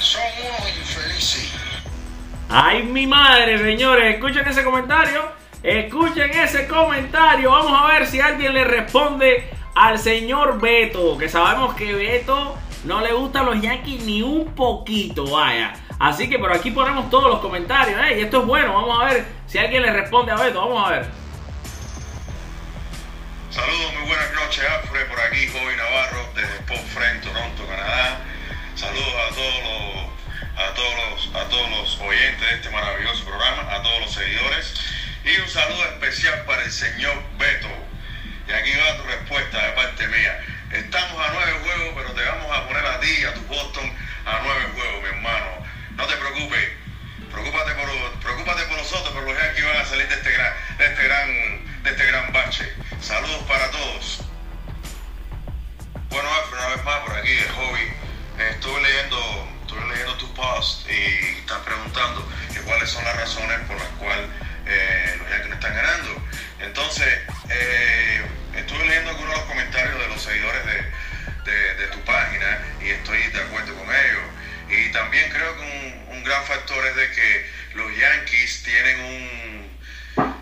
Son 0.01 0.23
unos 0.43 0.69
infelices. 0.71 1.53
Ay, 2.49 2.83
mi 2.85 3.07
madre, 3.07 3.59
señores, 3.59 4.15
escuchen 4.15 4.49
ese 4.49 4.65
comentario. 4.65 5.33
Escuchen 5.63 6.31
ese 6.31 6.67
comentario. 6.67 7.51
Vamos 7.51 7.79
a 7.79 7.87
ver 7.89 8.07
si 8.07 8.23
alguien 8.23 8.55
le 8.55 8.65
responde 8.65 9.60
al 9.81 9.99
señor 9.99 10.61
Beto, 10.61 11.17
que 11.17 11.29
sabemos 11.31 11.75
que 11.75 11.95
Beto 11.95 12.59
no 12.85 13.01
le 13.01 13.15
gustan 13.15 13.47
los 13.47 13.61
Yankees 13.63 14.05
ni 14.05 14.21
un 14.21 14.55
poquito, 14.55 15.25
vaya. 15.31 15.73
Así 15.99 16.29
que 16.29 16.39
por 16.39 16.53
aquí 16.53 16.71
ponemos 16.71 17.09
todos 17.09 17.31
los 17.31 17.41
comentarios, 17.41 17.99
¿eh? 18.05 18.19
Y 18.19 18.23
esto 18.23 18.41
es 18.41 18.47
bueno, 18.47 18.75
vamos 18.75 19.01
a 19.01 19.07
ver 19.07 19.27
si 19.47 19.57
alguien 19.57 19.83
le 19.83 19.91
responde 19.91 20.33
a 20.33 20.37
Beto, 20.37 20.61
vamos 20.61 20.87
a 20.87 20.91
ver. 20.91 21.07
Saludos, 23.49 23.95
muy 23.99 24.09
buenas 24.09 24.33
noches, 24.35 24.65
Alfred, 24.69 25.09
por 25.09 25.21
aquí, 25.21 25.49
Joven 25.49 25.77
Navarro, 25.77 26.29
desde 26.35 26.61
Pop 26.69 26.87
Friend, 26.95 27.23
Toronto, 27.23 27.67
Canadá. 27.67 28.21
Saludos 28.75 29.15
a 29.31 29.35
todos 29.35 29.63
los 29.65 30.11
a 30.61 30.75
todos 30.75 30.95
los, 31.11 31.43
a 31.43 31.49
todos 31.49 31.71
los 31.71 32.01
oyentes 32.01 32.41
de 32.41 32.55
este 32.57 32.71
maravilloso 32.71 33.25
programa, 33.25 33.63
a 33.75 33.83
todos 33.83 34.01
los 34.01 34.13
seguidores. 34.13 34.75
Y 35.25 35.41
un 35.41 35.49
saludo 35.49 35.85
especial 35.85 36.45
para 36.45 36.65
el 36.65 36.71
señor 36.71 37.15
Beto, 37.39 37.69
y 38.51 38.53
aquí 38.53 38.73
va 38.75 38.97
tu 38.97 39.05
respuesta 39.05 39.65
de 39.65 39.73
parte 39.73 40.07
mía. 40.09 40.45
Estamos 40.73 41.25
a 41.25 41.33
nueve 41.33 41.53
juegos, 41.63 41.95
pero 41.95 42.13
te 42.15 42.25
vamos 42.25 42.57
a 42.57 42.67
poner 42.67 42.85
a 42.85 42.99
ti, 42.99 43.25
a 43.25 43.35
tu 43.35 43.43
Boston, 43.43 43.93
a 44.27 44.41
nueve 44.43 44.67
juegos, 44.75 45.03
mi 45.03 45.09
hermano. 45.09 45.47
No 45.95 46.07
te 46.07 46.17
preocupes. 46.17 46.69
Preocúpate 47.31 47.71
por, 47.75 48.21
preocúpate 48.21 48.63
por 48.65 48.77
nosotros, 48.79 49.11
pero 49.15 49.27
los 49.27 49.41
Yankees 49.41 49.65
van 49.65 49.77
a 49.77 49.85
salir 49.85 50.09
de 50.09 50.15
este 50.15 50.33
gran, 50.33 50.53
de 50.79 50.87
este 50.87 51.05
gran, 51.05 51.83
de 51.85 51.91
este 51.91 52.07
gran 52.07 52.33
bache. 52.33 52.73
Saludos 53.01 53.43
para 53.47 53.71
todos. 53.71 54.23
Bueno, 56.09 56.29
una 56.53 56.69
vez 56.75 56.85
más 56.85 56.99
por 57.07 57.17
aquí, 57.17 57.31
el 57.31 57.51
hobby. 57.51 57.93
Estuve 58.51 58.83
leyendo, 58.83 59.49
estuve 59.63 59.87
leyendo 59.87 60.17
tus 60.17 60.31
posts 60.31 60.91
y 60.91 61.39
estás 61.39 61.59
preguntando 61.59 62.29
que 62.53 62.61
cuáles 62.63 62.91
son 62.91 63.05
las 63.05 63.17
razones 63.17 63.59
por 63.69 63.77
las 63.77 63.89
cuales 64.01 64.29
eh, 64.67 65.15
los 65.19 65.31
Yankees 65.31 65.53
están 65.53 65.75
ganando 65.77 66.21
estuve 68.57 68.85
leyendo 68.85 69.11
algunos 69.11 69.33
de 69.33 69.41
los 69.41 69.49
comentarios 69.49 69.99
de 69.99 70.09
los 70.09 70.23
seguidores 70.23 70.65
de, 70.67 71.75
de, 71.75 71.87
tu 71.89 72.01
página 72.05 72.61
y 72.81 72.91
estoy 72.91 73.23
de 73.23 73.41
acuerdo 73.41 73.75
con 73.75 73.89
ellos. 73.89 74.23
Y 74.69 74.93
también 74.93 75.31
creo 75.31 75.57
que 75.57 76.05
un, 76.11 76.25
gran 76.25 76.45
factor 76.45 76.87
es 76.87 76.97
de 76.97 77.11
que 77.11 77.51
los 77.75 77.97
Yankees 77.97 78.63
tienen 78.63 79.01
un 79.01 79.81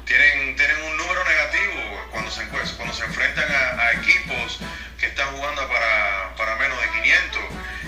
tienen, 0.05 0.57
tienen 0.57 0.83
un 0.83 0.97
número 0.97 1.25
negativo 1.25 2.09
cuando 2.11 2.31
se, 2.31 2.45
cuando 2.49 2.93
se 2.93 3.05
enfrentan 3.05 3.47
a, 3.51 3.93
equipos 3.93 4.59
que 4.99 5.07
están 5.07 5.29
jugando 5.29 5.67
para, 5.69 6.35
para, 6.37 6.57
menos 6.57 6.79
de 6.81 6.89
500 7.01 7.43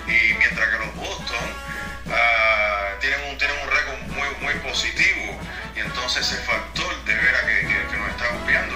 y 0.07 0.33
mientras 0.35 0.69
que 0.69 0.77
los 0.77 0.95
Boston 0.95 1.53
ah, 2.11 2.95
tienen 3.01 3.19
un 3.29 3.37
tienen 3.37 3.57
un 3.61 3.69
récord 3.69 3.99
muy 4.07 4.29
muy 4.39 4.53
positivo 4.61 5.39
estaba 8.11 8.37
copiando. 8.39 8.75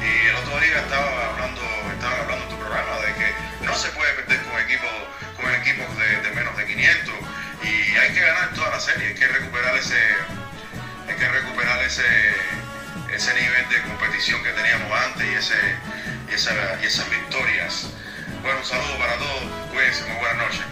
Y 0.00 0.28
el 0.28 0.34
otro 0.36 0.60
día 0.60 0.78
estaba 0.78 1.30
hablando, 1.30 1.60
estaba 1.92 2.16
hablando 2.22 2.44
en 2.44 2.50
tu 2.50 2.58
programa 2.58 3.00
de 3.00 3.14
que 3.14 3.66
no 3.66 3.74
se 3.74 3.88
puede 3.90 4.12
perder 4.14 4.40
con 4.42 4.60
equipos, 4.60 4.90
con 5.36 5.54
equipos 5.54 5.86
de, 5.98 6.08
de 6.22 6.30
menos 6.34 6.56
de 6.56 6.66
500 6.66 7.14
y 7.62 7.96
hay 7.96 8.14
que 8.14 8.20
ganar 8.20 8.54
toda 8.54 8.70
la 8.70 8.80
serie, 8.80 9.08
hay 9.08 9.14
que 9.14 9.26
recuperar 9.26 9.76
ese, 9.76 9.98
hay 11.08 11.14
que 11.16 11.28
recuperar 11.28 11.82
ese, 11.82 12.06
ese 13.12 13.34
nivel 13.34 13.68
de 13.68 13.82
competición 13.82 14.42
que 14.42 14.50
teníamos 14.50 14.90
antes 14.92 15.26
y, 15.26 15.34
ese, 15.34 15.58
y, 16.30 16.34
esa, 16.34 16.52
y 16.80 16.86
esas 16.86 17.10
victorias. 17.10 17.90
Bueno, 18.42 18.58
un 18.60 18.64
saludo 18.64 18.96
para 18.98 19.16
todos, 19.16 19.42
cuídense, 19.72 20.04
muy 20.04 20.18
buenas 20.18 20.36
noches. 20.38 20.62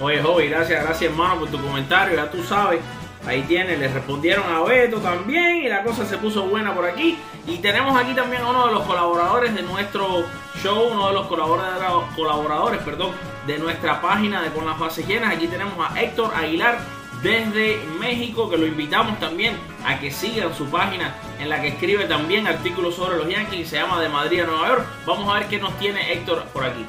Oye, 0.00 0.22
Joey, 0.22 0.48
gracias, 0.48 0.82
gracias 0.82 1.10
hermano 1.10 1.40
por 1.40 1.50
tu 1.50 1.60
comentario, 1.60 2.16
ya 2.16 2.30
tú 2.30 2.42
sabes. 2.42 2.80
Ahí 3.28 3.42
tiene, 3.42 3.76
le 3.76 3.88
respondieron 3.88 4.50
a 4.50 4.62
Beto 4.62 5.00
también 5.00 5.56
y 5.56 5.68
la 5.68 5.82
cosa 5.82 6.06
se 6.06 6.16
puso 6.16 6.46
buena 6.46 6.74
por 6.74 6.86
aquí. 6.86 7.18
Y 7.46 7.58
tenemos 7.58 7.94
aquí 8.00 8.14
también 8.14 8.40
a 8.40 8.48
uno 8.48 8.66
de 8.66 8.72
los 8.72 8.84
colaboradores 8.84 9.54
de 9.54 9.60
nuestro 9.62 10.24
show, 10.62 10.88
uno 10.90 11.08
de 11.08 11.12
los 11.12 11.26
colaboradores, 11.26 12.80
perdón, 12.80 13.12
de 13.46 13.58
nuestra 13.58 14.00
página 14.00 14.40
de 14.40 14.48
Con 14.48 14.64
las 14.66 14.78
Bases 14.78 15.06
Llenas. 15.06 15.34
Aquí 15.34 15.46
tenemos 15.46 15.74
a 15.78 16.00
Héctor 16.00 16.32
Aguilar 16.34 16.78
desde 17.22 17.84
México, 18.00 18.48
que 18.48 18.56
lo 18.56 18.66
invitamos 18.66 19.18
también 19.18 19.58
a 19.84 19.98
que 19.98 20.10
sigan 20.10 20.54
su 20.54 20.64
página 20.70 21.14
en 21.38 21.50
la 21.50 21.60
que 21.60 21.68
escribe 21.68 22.06
también 22.06 22.46
artículos 22.46 22.94
sobre 22.94 23.18
los 23.18 23.28
Yankees, 23.28 23.68
se 23.68 23.76
llama 23.76 24.00
De 24.00 24.08
Madrid 24.08 24.40
a 24.40 24.46
Nueva 24.46 24.68
York. 24.68 24.86
Vamos 25.04 25.28
a 25.28 25.38
ver 25.38 25.48
qué 25.48 25.58
nos 25.58 25.78
tiene 25.78 26.14
Héctor 26.14 26.44
por 26.46 26.64
aquí. 26.64 26.86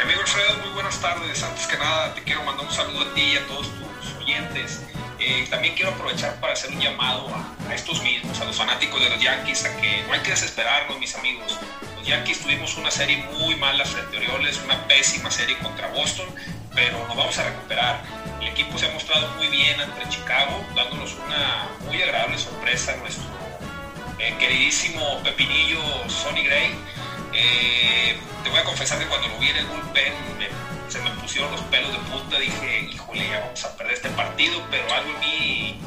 Amigo 0.00 0.20
Alfredo, 0.20 0.58
muy 0.64 0.72
buenas 0.74 1.00
tardes. 1.00 1.42
Antes 1.42 1.66
que 1.66 1.78
nada, 1.78 2.14
te 2.14 2.22
quiero 2.22 2.44
mandar 2.44 2.64
un 2.64 2.72
saludo 2.72 3.00
a 3.00 3.14
ti 3.14 3.22
y 3.22 3.36
a 3.36 3.46
todos 3.48 3.68
tus 3.68 4.22
oyentes. 4.22 4.86
Eh, 5.24 5.46
también 5.48 5.76
quiero 5.76 5.92
aprovechar 5.92 6.34
para 6.40 6.54
hacer 6.54 6.72
un 6.72 6.80
llamado 6.80 7.28
a, 7.68 7.74
estos 7.74 8.02
mismos, 8.02 8.40
a 8.40 8.44
los 8.44 8.56
fanáticos 8.56 9.00
de 9.00 9.08
los 9.08 9.20
Yankees, 9.20 9.64
a 9.64 9.80
que 9.80 10.02
no 10.08 10.14
hay 10.14 10.20
que 10.20 10.30
desesperarnos, 10.30 10.98
mis 10.98 11.14
amigos. 11.14 11.58
Los 11.96 12.04
Yankees 12.04 12.40
tuvimos 12.40 12.76
una 12.76 12.90
serie 12.90 13.18
muy 13.38 13.54
mala 13.54 13.84
frente 13.84 14.16
a 14.16 14.18
Orioles, 14.18 14.60
una 14.64 14.88
pésima 14.88 15.30
serie 15.30 15.56
contra 15.58 15.86
Boston, 15.88 16.26
pero 16.74 16.98
nos 17.06 17.16
vamos 17.16 17.38
a 17.38 17.44
recuperar. 17.44 18.02
El 18.40 18.48
equipo 18.48 18.76
se 18.76 18.86
ha 18.86 18.90
mostrado 18.90 19.28
muy 19.36 19.46
bien 19.46 19.80
ante 19.80 20.08
Chicago, 20.08 20.64
dándonos 20.74 21.14
una 21.14 21.68
muy 21.86 22.02
agradable 22.02 22.36
sorpresa 22.36 22.92
a 22.92 22.96
nuestro 22.96 23.24
eh, 24.18 24.34
queridísimo 24.40 25.22
Pepinillo 25.22 25.80
Sonny 26.08 26.42
Gray. 26.42 26.74
Eh, 27.32 28.18
te 28.42 28.50
voy 28.50 28.58
a 28.58 28.64
confesar 28.64 28.98
que 28.98 29.06
cuando 29.06 29.28
lo 29.28 29.38
vi 29.38 29.50
en 29.50 29.56
el 29.58 29.66
bullpen 29.66 30.12
me, 30.38 30.48
se 30.92 31.00
me 31.00 31.10
pusieron 31.12 31.50
los 31.50 31.62
pelos 31.62 31.90
de 31.90 31.98
punta, 32.00 32.38
dije, 32.38 32.90
híjole, 32.92 33.26
ya 33.26 33.40
vamos 33.40 33.64
a 33.64 33.74
perder 33.78 33.94
este 33.94 34.10
partido, 34.10 34.62
pero 34.70 34.92
algo 34.92 35.10
en 35.10 35.20
mí 35.20 35.80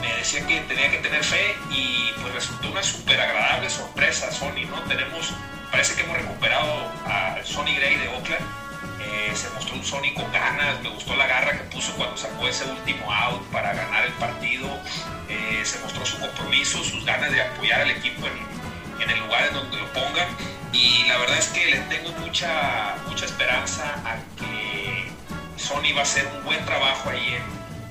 me 0.00 0.14
decía 0.14 0.46
que 0.46 0.60
tenía 0.60 0.92
que 0.92 0.98
tener 0.98 1.24
fe 1.24 1.56
y 1.72 2.12
pues 2.22 2.32
resultó 2.32 2.70
una 2.70 2.84
súper 2.84 3.20
agradable 3.20 3.68
sorpresa 3.68 4.30
Sony, 4.30 4.64
¿no? 4.70 4.80
Tenemos, 4.82 5.32
parece 5.72 5.96
que 5.96 6.02
hemos 6.02 6.18
recuperado 6.18 6.88
a 7.04 7.38
Sony 7.42 7.74
Gray 7.78 7.96
de 7.96 8.08
Oakland, 8.10 8.46
eh, 9.00 9.32
se 9.34 9.50
mostró 9.50 9.74
un 9.74 9.84
Sony 9.84 10.14
con 10.14 10.30
ganas, 10.30 10.80
me 10.82 10.90
gustó 10.90 11.16
la 11.16 11.26
garra 11.26 11.58
que 11.58 11.64
puso 11.74 11.92
cuando 11.96 12.16
sacó 12.16 12.46
ese 12.46 12.64
último 12.70 13.12
out 13.12 13.42
para 13.50 13.74
ganar 13.74 14.06
el 14.06 14.12
partido, 14.12 14.68
eh, 15.28 15.62
se 15.64 15.80
mostró 15.80 16.06
su 16.06 16.16
compromiso, 16.20 16.84
sus 16.84 17.04
ganas 17.04 17.32
de 17.32 17.42
apoyar 17.42 17.80
al 17.80 17.90
equipo 17.90 18.24
en, 18.28 19.10
el 19.10 19.18
lugar 19.18 19.48
en 19.48 19.54
donde 19.54 19.78
lo 19.78 19.92
pongan 19.92 20.07
que 21.58 21.76
tengo 21.88 22.12
mucha, 22.20 22.94
mucha 23.08 23.24
esperanza 23.24 23.94
a 24.04 24.16
que 24.38 25.10
Sony 25.56 25.92
va 25.94 26.00
a 26.00 26.02
hacer 26.02 26.26
un 26.36 26.44
buen 26.44 26.64
trabajo 26.64 27.10
ahí 27.10 27.36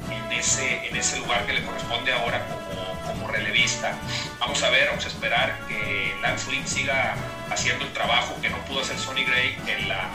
en, 0.09 0.32
ese, 0.32 0.88
en 0.88 0.95
ese 0.95 1.20
lugar 1.20 1.45
que 1.45 1.53
le 1.53 1.63
corresponde 1.63 2.13
ahora 2.13 2.45
como, 2.47 3.01
como 3.13 3.28
relevista. 3.28 3.93
Vamos 4.39 4.63
a 4.63 4.70
ver, 4.70 4.88
vamos 4.88 5.03
a 5.05 5.07
esperar 5.09 5.59
que 5.68 6.15
Lance 6.22 6.49
Lynn 6.51 6.65
siga 6.65 7.15
haciendo 7.51 7.86
el 7.86 7.91
trabajo 7.91 8.36
que 8.41 8.49
no 8.49 8.57
pudo 8.65 8.82
hacer 8.82 8.97
Sonny 8.97 9.26
Gray 9.26 9.57
en 9.68 9.89
la, 9.89 10.09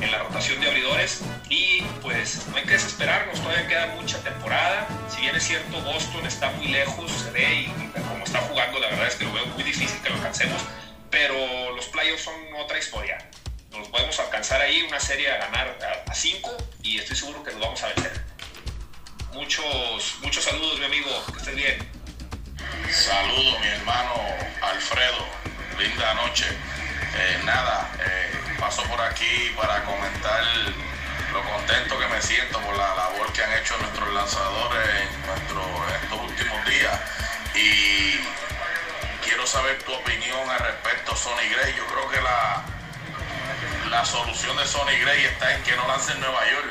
en 0.00 0.10
la 0.10 0.18
rotación 0.18 0.60
de 0.60 0.68
abridores 0.68 1.22
y 1.48 1.82
pues 2.02 2.46
no 2.50 2.56
hay 2.56 2.64
que 2.64 2.72
desesperarnos, 2.72 3.40
todavía 3.40 3.68
queda 3.68 3.86
mucha 3.94 4.18
temporada. 4.18 4.88
Si 5.08 5.20
bien 5.20 5.36
es 5.36 5.44
cierto, 5.44 5.80
Boston 5.82 6.26
está 6.26 6.50
muy 6.52 6.66
lejos, 6.68 7.12
se 7.12 7.30
ve 7.30 7.60
y 7.62 8.00
como 8.08 8.24
está 8.24 8.40
jugando, 8.40 8.80
la 8.80 8.88
verdad 8.88 9.06
es 9.06 9.14
que 9.14 9.24
lo 9.24 9.32
veo 9.32 9.46
muy 9.46 9.62
difícil 9.62 10.00
que 10.02 10.10
lo 10.10 10.16
alcancemos 10.16 10.60
pero 11.10 11.74
los 11.74 11.86
playoffs 11.86 12.22
son 12.22 12.34
otra 12.56 12.78
historia. 12.78 13.18
Nos 13.70 13.88
podemos 13.88 14.18
alcanzar 14.18 14.60
ahí 14.60 14.82
una 14.82 15.00
serie 15.00 15.30
a 15.30 15.38
ganar 15.38 15.78
a 16.06 16.14
5 16.14 16.56
y 16.82 16.98
estoy 16.98 17.16
seguro 17.16 17.42
que 17.42 17.52
nos 17.52 17.60
vamos 17.60 17.82
a 17.82 17.88
vencer. 17.88 18.24
Muchos, 19.32 20.16
muchos 20.22 20.44
saludos, 20.44 20.78
mi 20.78 20.86
amigo, 20.86 21.08
que 21.32 21.38
estés 21.38 21.54
bien. 21.54 21.88
Saludos, 22.90 23.60
mi 23.60 23.66
hermano 23.68 24.14
Alfredo. 24.62 25.26
Linda 25.78 26.14
noche. 26.14 26.46
Eh, 26.46 27.40
nada, 27.44 27.90
eh, 28.00 28.32
paso 28.58 28.82
por 28.84 29.00
aquí 29.00 29.52
para 29.56 29.84
comentar 29.84 30.44
lo 31.32 31.42
contento 31.42 31.98
que 31.98 32.06
me 32.06 32.20
siento 32.22 32.60
por 32.60 32.76
la 32.76 32.94
labor 32.94 33.32
que 33.32 33.42
han 33.42 33.52
hecho 33.52 33.76
nuestros 33.78 34.12
lanzadores 34.12 34.88
en, 34.88 35.26
nuestro, 35.26 35.62
en 35.88 36.04
estos 36.04 36.20
últimos 36.20 36.64
días. 36.66 37.00
Y 37.54 38.47
saber 39.48 39.82
tu 39.82 39.94
opinión 39.94 40.50
al 40.50 40.58
respecto, 40.58 41.16
Sonny 41.16 41.48
Gray. 41.48 41.74
Yo 41.74 41.86
creo 41.86 42.08
que 42.10 42.20
la, 42.20 42.64
la 43.88 44.04
solución 44.04 44.54
de 44.58 44.66
Sonny 44.66 44.98
Gray 44.98 45.24
está 45.24 45.54
en 45.54 45.62
que 45.62 45.74
no 45.74 45.88
lance 45.88 46.12
en 46.12 46.20
Nueva 46.20 46.40
York, 46.50 46.70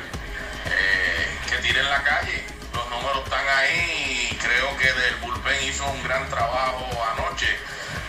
eh, 0.70 1.38
que 1.50 1.58
tire 1.58 1.80
en 1.80 1.90
la 1.90 2.04
calle. 2.04 2.44
Los 2.74 2.88
números 2.92 3.24
están 3.24 3.48
ahí 3.50 4.30
y 4.32 4.36
creo 4.36 4.78
que 4.78 4.94
del 4.94 5.16
bullpen 5.16 5.64
hizo 5.64 5.88
un 5.88 6.04
gran 6.04 6.30
trabajo 6.30 6.88
anoche. 7.18 7.48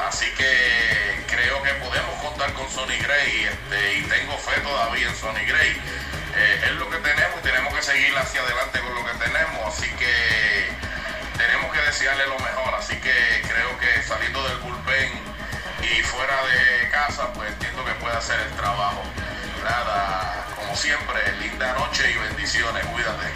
Así 0.06 0.26
que 0.36 1.24
creo 1.28 1.62
que 1.62 1.72
podemos 1.74 2.22
contar 2.22 2.52
con 2.52 2.70
Sonny 2.70 2.98
Gray 2.98 3.44
este, 3.44 3.94
y 3.94 4.02
tengo 4.02 4.36
fe 4.36 4.60
todavía 4.60 5.08
en 5.08 5.16
Sonny 5.16 5.46
Gray. 5.46 5.80
Eh, 6.36 6.60
es 6.66 6.72
lo 6.72 6.90
que 6.90 6.98
tenemos 6.98 7.38
y 7.40 7.42
tenemos 7.42 7.72
que 7.72 7.82
seguir 7.82 8.14
hacia 8.18 8.42
adelante 8.42 8.80
con 8.80 8.94
lo 8.94 9.02
que 9.02 9.14
tenemos. 9.14 9.74
Así 9.74 9.88
que 9.96 10.68
tenemos 11.38 11.72
que 11.72 11.80
desearle 11.80 12.26
lo 12.26 12.38
mejor, 12.38 12.74
así 12.74 12.97
hacer 18.18 18.36
el 18.40 18.56
trabajo. 18.56 19.00
Nada, 19.62 20.44
como 20.56 20.74
siempre, 20.74 21.20
linda 21.40 21.72
noche 21.78 22.02
y 22.12 22.28
bendiciones, 22.28 22.84
cuídate. 22.86 23.26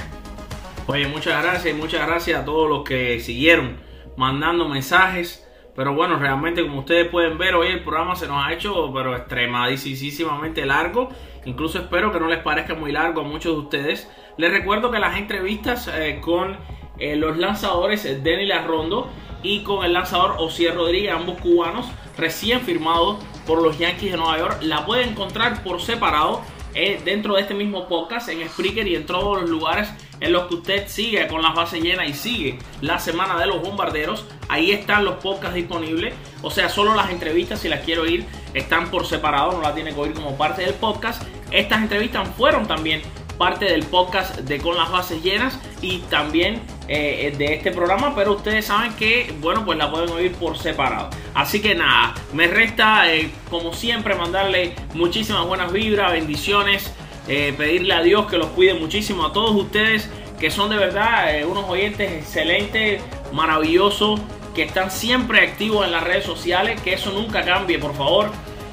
Oye, 0.89 1.07
muchas 1.07 1.41
gracias 1.41 1.73
y 1.73 1.79
muchas 1.79 2.07
gracias 2.07 2.41
a 2.41 2.45
todos 2.45 2.69
los 2.69 2.83
que 2.83 3.21
siguieron 3.21 3.77
mandando 4.17 4.69
mensajes. 4.69 5.49
Pero 5.77 5.95
bueno, 5.95 6.19
realmente 6.19 6.63
como 6.63 6.81
ustedes 6.81 7.09
pueden 7.09 7.39
ver, 7.39 7.55
hoy 7.55 7.69
el 7.69 7.85
programa 7.85 8.17
se 8.17 8.27
nos 8.27 8.45
ha 8.45 8.53
hecho 8.53 8.93
pero 8.93 9.17
extremadísimamente 9.17 10.67
largo. 10.67 11.11
Incluso 11.45 11.79
espero 11.79 12.13
que 12.13 12.19
no 12.19 12.27
les 12.27 12.41
parezca 12.41 12.75
muy 12.75 12.91
largo 12.91 13.21
a 13.21 13.25
muchos 13.25 13.55
de 13.55 13.61
ustedes. 13.61 14.11
Les 14.37 14.51
recuerdo 14.51 14.91
que 14.91 14.99
las 14.99 15.17
entrevistas 15.17 15.89
eh, 15.89 16.19
con 16.21 16.57
eh, 16.99 17.15
los 17.15 17.39
lanzadores 17.39 18.03
Denny 18.03 18.47
Larrondo 18.47 19.09
y 19.45 19.63
con 19.63 19.85
el 19.85 19.93
lanzador 19.93 20.35
Osier 20.39 20.75
Rodríguez, 20.75 21.13
ambos 21.13 21.41
cubanos, 21.41 21.87
recién 22.19 22.61
firmados 22.61 23.19
por 23.47 23.63
los 23.63 23.79
Yankees 23.79 24.13
de 24.13 24.17
Nueva 24.17 24.39
York. 24.39 24.59
La 24.63 24.85
pueden 24.87 25.11
encontrar 25.11 25.63
por 25.63 25.81
separado 25.81 26.43
eh, 26.75 27.01
dentro 27.05 27.35
de 27.35 27.43
este 27.43 27.55
mismo 27.55 27.87
podcast 27.87 28.29
en 28.31 28.49
Spreaker 28.49 28.89
y 28.89 28.97
en 28.97 29.05
todos 29.05 29.43
los 29.43 29.51
lugares 29.51 29.91
en 30.21 30.33
los 30.33 30.47
que 30.47 30.55
usted 30.55 30.89
sigue 30.89 31.27
con 31.27 31.43
las 31.43 31.55
bases 31.55 31.83
llenas 31.83 32.09
y 32.09 32.15
sigue 32.15 32.59
la 32.81 32.99
semana 32.99 33.39
de 33.39 33.47
los 33.47 33.61
bombarderos. 33.61 34.25
Ahí 34.49 34.71
están 34.71 35.05
los 35.05 35.17
podcasts 35.17 35.55
disponibles. 35.55 36.15
O 36.43 36.51
sea, 36.51 36.69
solo 36.69 36.95
las 36.95 37.11
entrevistas, 37.11 37.61
si 37.61 37.69
las 37.69 37.81
quiero 37.81 38.03
oír, 38.03 38.25
están 38.55 38.91
por 38.91 39.07
separado, 39.07 39.53
no 39.53 39.61
las 39.61 39.75
tiene 39.75 39.93
que 39.93 40.01
oír 40.01 40.15
como 40.15 40.37
parte 40.39 40.63
del 40.63 40.75
podcast. 40.75 41.23
Estas 41.51 41.83
entrevistas 41.83 42.29
fueron 42.37 42.67
también 42.67 43.03
parte 43.39 43.67
del 43.67 43.83
podcast 43.85 44.37
de 44.39 44.59
Con 44.59 44.77
las 44.77 44.91
Bases 44.91 45.23
Llenas 45.23 45.59
y 45.81 45.99
también 46.11 46.63
eh, 46.89 47.35
de 47.37 47.55
este 47.55 47.73
programa, 47.73 48.15
pero 48.15 48.33
ustedes 48.33 48.67
saben 48.67 48.93
que, 48.95 49.35
bueno, 49.41 49.65
pues 49.65 49.79
la 49.79 49.91
pueden 49.91 50.11
oír 50.11 50.33
por 50.33 50.59
separado. 50.59 51.11
Así 51.35 51.61
que 51.61 51.75
nada, 51.75 52.15
me 52.33 52.47
resta, 52.47 53.13
eh, 53.13 53.31
como 53.51 53.73
siempre, 53.73 54.15
mandarle 54.15 54.75
muchísimas 54.95 55.47
buenas 55.47 55.73
vibras, 55.73 56.13
bendiciones, 56.13 56.93
eh, 57.29 57.55
pedirle 57.57 57.95
a 57.95 58.03
Dios 58.03 58.27
que 58.27 58.37
los 58.39 58.49
cuide 58.49 58.75
muchísimo 58.75 59.27
a 59.27 59.33
todos 59.33 59.55
ustedes 59.55 60.11
que 60.41 60.51
son 60.51 60.71
de 60.71 60.77
verdad 60.77 61.47
unos 61.47 61.69
oyentes 61.69 62.11
excelentes, 62.11 63.01
maravillosos, 63.33 64.21
que 64.57 64.65
están 64.65 64.91
siempre 64.91 65.41
activos 65.41 65.87
en 65.87 65.93
las 65.93 66.03
redes 66.03 66.25
sociales, 66.25 66.81
que 66.81 66.95
eso 66.95 67.13
nunca 67.13 67.45
cambie, 67.45 67.79
por 67.79 67.95
favor. 67.95 68.29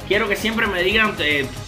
Quiero 0.07 0.27
que 0.27 0.35
siempre 0.35 0.65
me 0.65 0.81
digan 0.81 1.15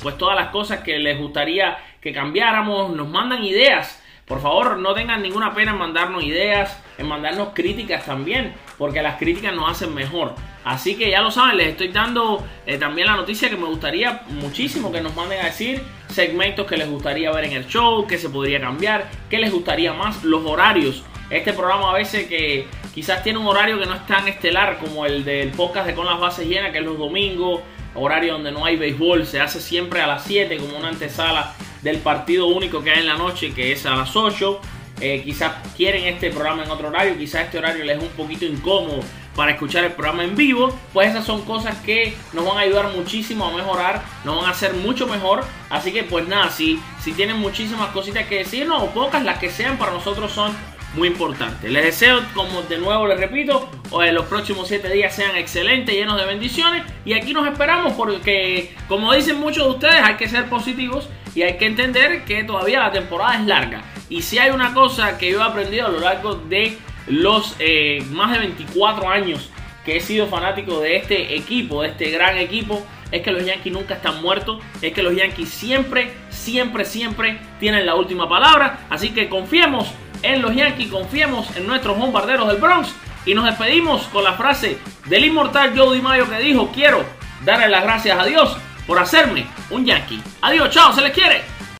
pues 0.02 0.18
todas 0.18 0.36
las 0.36 0.50
cosas 0.50 0.80
que 0.80 0.98
les 0.98 1.20
gustaría 1.20 1.78
que 2.02 2.12
cambiáramos, 2.14 2.96
nos 2.96 3.08
mandan 3.08 3.44
ideas. 3.44 4.02
Por 4.26 4.42
favor, 4.42 4.78
no 4.78 4.94
tengan 4.94 5.22
ninguna 5.22 5.54
pena 5.54 5.72
en 5.72 5.78
mandarnos 5.78 6.24
ideas, 6.24 6.82
en 6.98 7.08
mandarnos 7.08 7.50
críticas 7.54 8.06
también, 8.06 8.54
porque 8.78 9.02
las 9.02 9.18
críticas 9.18 9.54
nos 9.54 9.70
hacen 9.70 9.94
mejor. 9.94 10.36
Así 10.64 10.96
que 10.96 11.10
ya 11.10 11.22
lo 11.22 11.32
saben, 11.32 11.58
les 11.58 11.68
estoy 11.70 11.90
dando 11.90 12.46
eh, 12.66 12.78
también 12.78 13.08
la 13.08 13.16
noticia 13.16 13.50
que 13.50 13.58
me 13.58 13.66
gustaría 13.66 14.22
muchísimo 14.30 14.92
que 14.92 15.02
nos 15.02 15.16
manden 15.16 15.42
a 15.42 15.46
decir 15.46 15.82
segmentos 16.08 16.66
que 16.66 16.78
les 16.78 16.90
gustaría 16.90 17.32
ver 17.32 17.46
en 17.46 17.54
el 17.54 17.68
show, 17.68 18.08
que 18.08 18.18
se 18.18 18.30
podría 18.30 18.62
cambiar, 18.62 19.10
que 19.30 19.38
les 19.38 19.52
gustaría 19.52 19.94
más, 19.94 20.24
los 20.24 20.46
horarios 20.46 21.04
este 21.32 21.54
programa 21.54 21.92
a 21.92 21.94
veces 21.94 22.28
que 22.28 22.68
quizás 22.94 23.24
tiene 23.24 23.40
un 23.40 23.48
horario 23.48 23.80
que 23.80 23.86
no 23.86 23.96
es 23.96 24.06
tan 24.06 24.28
estelar 24.28 24.80
como 24.80 25.06
el 25.06 25.24
del 25.24 25.52
podcast 25.52 25.88
de 25.88 25.96
Con 25.96 26.06
las 26.06 26.20
Bases 26.20 26.46
Llenas, 26.46 26.72
que 26.74 26.80
es 26.80 26.84
los 26.84 26.98
domingos, 26.98 27.62
horario 27.96 28.34
donde 28.34 28.52
no 28.52 28.66
hay 28.66 28.76
béisbol, 28.76 29.26
se 29.26 29.40
hace 29.40 29.62
siempre 29.62 30.02
a 30.02 30.08
las 30.08 30.26
7 30.26 30.58
como 30.58 30.78
una 30.78 30.90
antesala 30.90 31.54
del 31.82 31.98
partido 31.98 32.48
único 32.48 32.84
que 32.84 32.92
hay 32.92 33.00
en 33.00 33.08
la 33.08 33.18
noche, 33.18 33.54
que 33.54 33.72
es 33.72 33.86
a 33.86 33.96
las 33.96 34.16
8. 34.16 34.60
Eh, 35.02 35.22
quizás 35.24 35.54
quieren 35.76 36.04
este 36.06 36.30
programa 36.30 36.64
en 36.64 36.70
otro 36.70 36.90
horario, 36.90 37.18
quizás 37.18 37.46
este 37.46 37.58
horario 37.58 37.84
les 37.84 37.98
es 37.98 38.04
un 38.04 38.10
poquito 38.10 38.46
incómodo 38.46 39.00
para 39.36 39.54
escuchar 39.54 39.84
el 39.84 39.94
programa 39.94 40.24
en 40.24 40.36
vivo, 40.36 40.78
pues 40.94 41.10
esas 41.10 41.26
son 41.26 41.44
cosas 41.44 41.78
que 41.80 42.14
nos 42.34 42.46
van 42.46 42.58
a 42.58 42.62
ayudar 42.62 42.90
muchísimo 42.90 43.46
a 43.46 43.56
mejorar, 43.56 44.04
nos 44.26 44.36
van 44.38 44.46
a 44.46 44.50
hacer 44.50 44.74
mucho 44.74 45.08
mejor. 45.08 45.44
Así 45.70 45.92
que 45.92 46.04
pues 46.04 46.28
nada, 46.28 46.50
si, 46.50 46.80
si 47.02 47.14
tienen 47.14 47.38
muchísimas 47.38 47.90
cositas 47.92 48.28
que 48.28 48.40
decir, 48.40 48.68
no, 48.68 48.88
pocas, 48.88 49.24
las 49.24 49.40
que 49.40 49.50
sean 49.50 49.78
para 49.78 49.94
nosotros 49.94 50.32
son 50.32 50.56
muy 50.94 51.08
importantes. 51.08 51.72
Les 51.72 51.84
deseo, 51.84 52.22
como 52.34 52.62
de 52.64 52.78
nuevo 52.78 53.08
les 53.08 53.20
repito, 53.20 53.70
los 54.12 54.26
próximos 54.26 54.68
7 54.68 54.90
días 54.90 55.16
sean 55.16 55.36
excelentes, 55.36 55.96
llenos 55.96 56.20
de 56.20 56.26
bendiciones. 56.26 56.84
Y 57.06 57.14
aquí 57.14 57.34
nos 57.34 57.48
esperamos 57.48 57.94
porque, 57.94 58.76
como 58.88 59.14
dicen 59.14 59.40
muchos 59.40 59.66
de 59.66 59.70
ustedes, 59.72 60.04
hay 60.04 60.16
que 60.16 60.28
ser 60.28 60.46
positivos 60.46 61.08
y 61.34 61.44
hay 61.44 61.58
que 61.58 61.66
entender 61.66 62.26
que 62.26 62.44
todavía 62.44 62.80
la 62.80 62.92
temporada 62.92 63.36
es 63.36 63.46
larga. 63.46 63.84
Y 64.10 64.22
si 64.22 64.40
hay 64.40 64.52
una 64.52 64.74
cosa 64.74 65.18
que 65.18 65.32
yo 65.32 65.40
he 65.40 65.44
aprendido 65.44 65.88
a 65.88 65.90
lo 65.90 66.00
largo 66.00 66.36
de 66.36 66.78
los 67.08 67.56
eh, 67.60 68.04
más 68.12 68.32
de 68.34 68.40
24 68.40 69.10
años 69.10 69.50
que 69.86 69.98
he 69.98 70.00
sido 70.00 70.28
fanático 70.28 70.80
de 70.80 70.98
este 70.98 71.36
equipo, 71.36 71.82
de 71.82 71.90
este 71.90 72.12
gran 72.12 72.38
equipo, 72.38 72.86
es 73.12 73.22
que 73.22 73.32
los 73.32 73.46
Yankees 73.46 73.74
nunca 73.74 73.96
están 73.96 74.22
muertos, 74.22 74.64
es 74.82 74.94
que 74.94 75.04
los 75.04 75.16
Yankees 75.16 75.50
siempre, 75.50 76.12
siempre, 76.30 76.86
siempre 76.86 77.40
tienen 77.60 77.86
la 77.86 77.96
última 77.96 78.30
palabra. 78.30 78.86
Así 78.90 79.10
que 79.10 79.28
confiemos 79.28 79.92
en 80.24 80.42
los 80.42 80.56
Yankees, 80.56 80.90
confiemos 80.90 81.56
en 81.56 81.68
nuestros 81.68 81.98
bombarderos 81.98 82.48
del 82.48 82.58
Bronx 82.58 82.94
y 83.26 83.34
nos 83.34 83.46
despedimos 83.46 84.04
con 84.08 84.24
la 84.24 84.34
frase 84.34 84.78
del 85.06 85.26
inmortal 85.26 85.74
Joe 85.76 86.02
Mayo 86.02 86.30
que 86.30 86.40
dijo, 86.40 86.72
quiero 86.74 87.04
darle 87.44 87.70
las 87.70 87.84
gracias 87.84 88.20
a 88.20 88.26
Dios 88.26 88.56
por 88.88 89.00
hacerme 89.00 89.46
un 89.70 89.86
Yankee. 89.86 90.22
Adiós, 90.42 90.70
chao, 90.70 90.94
se 90.94 91.02
les 91.02 91.12
quiere. 91.12 91.61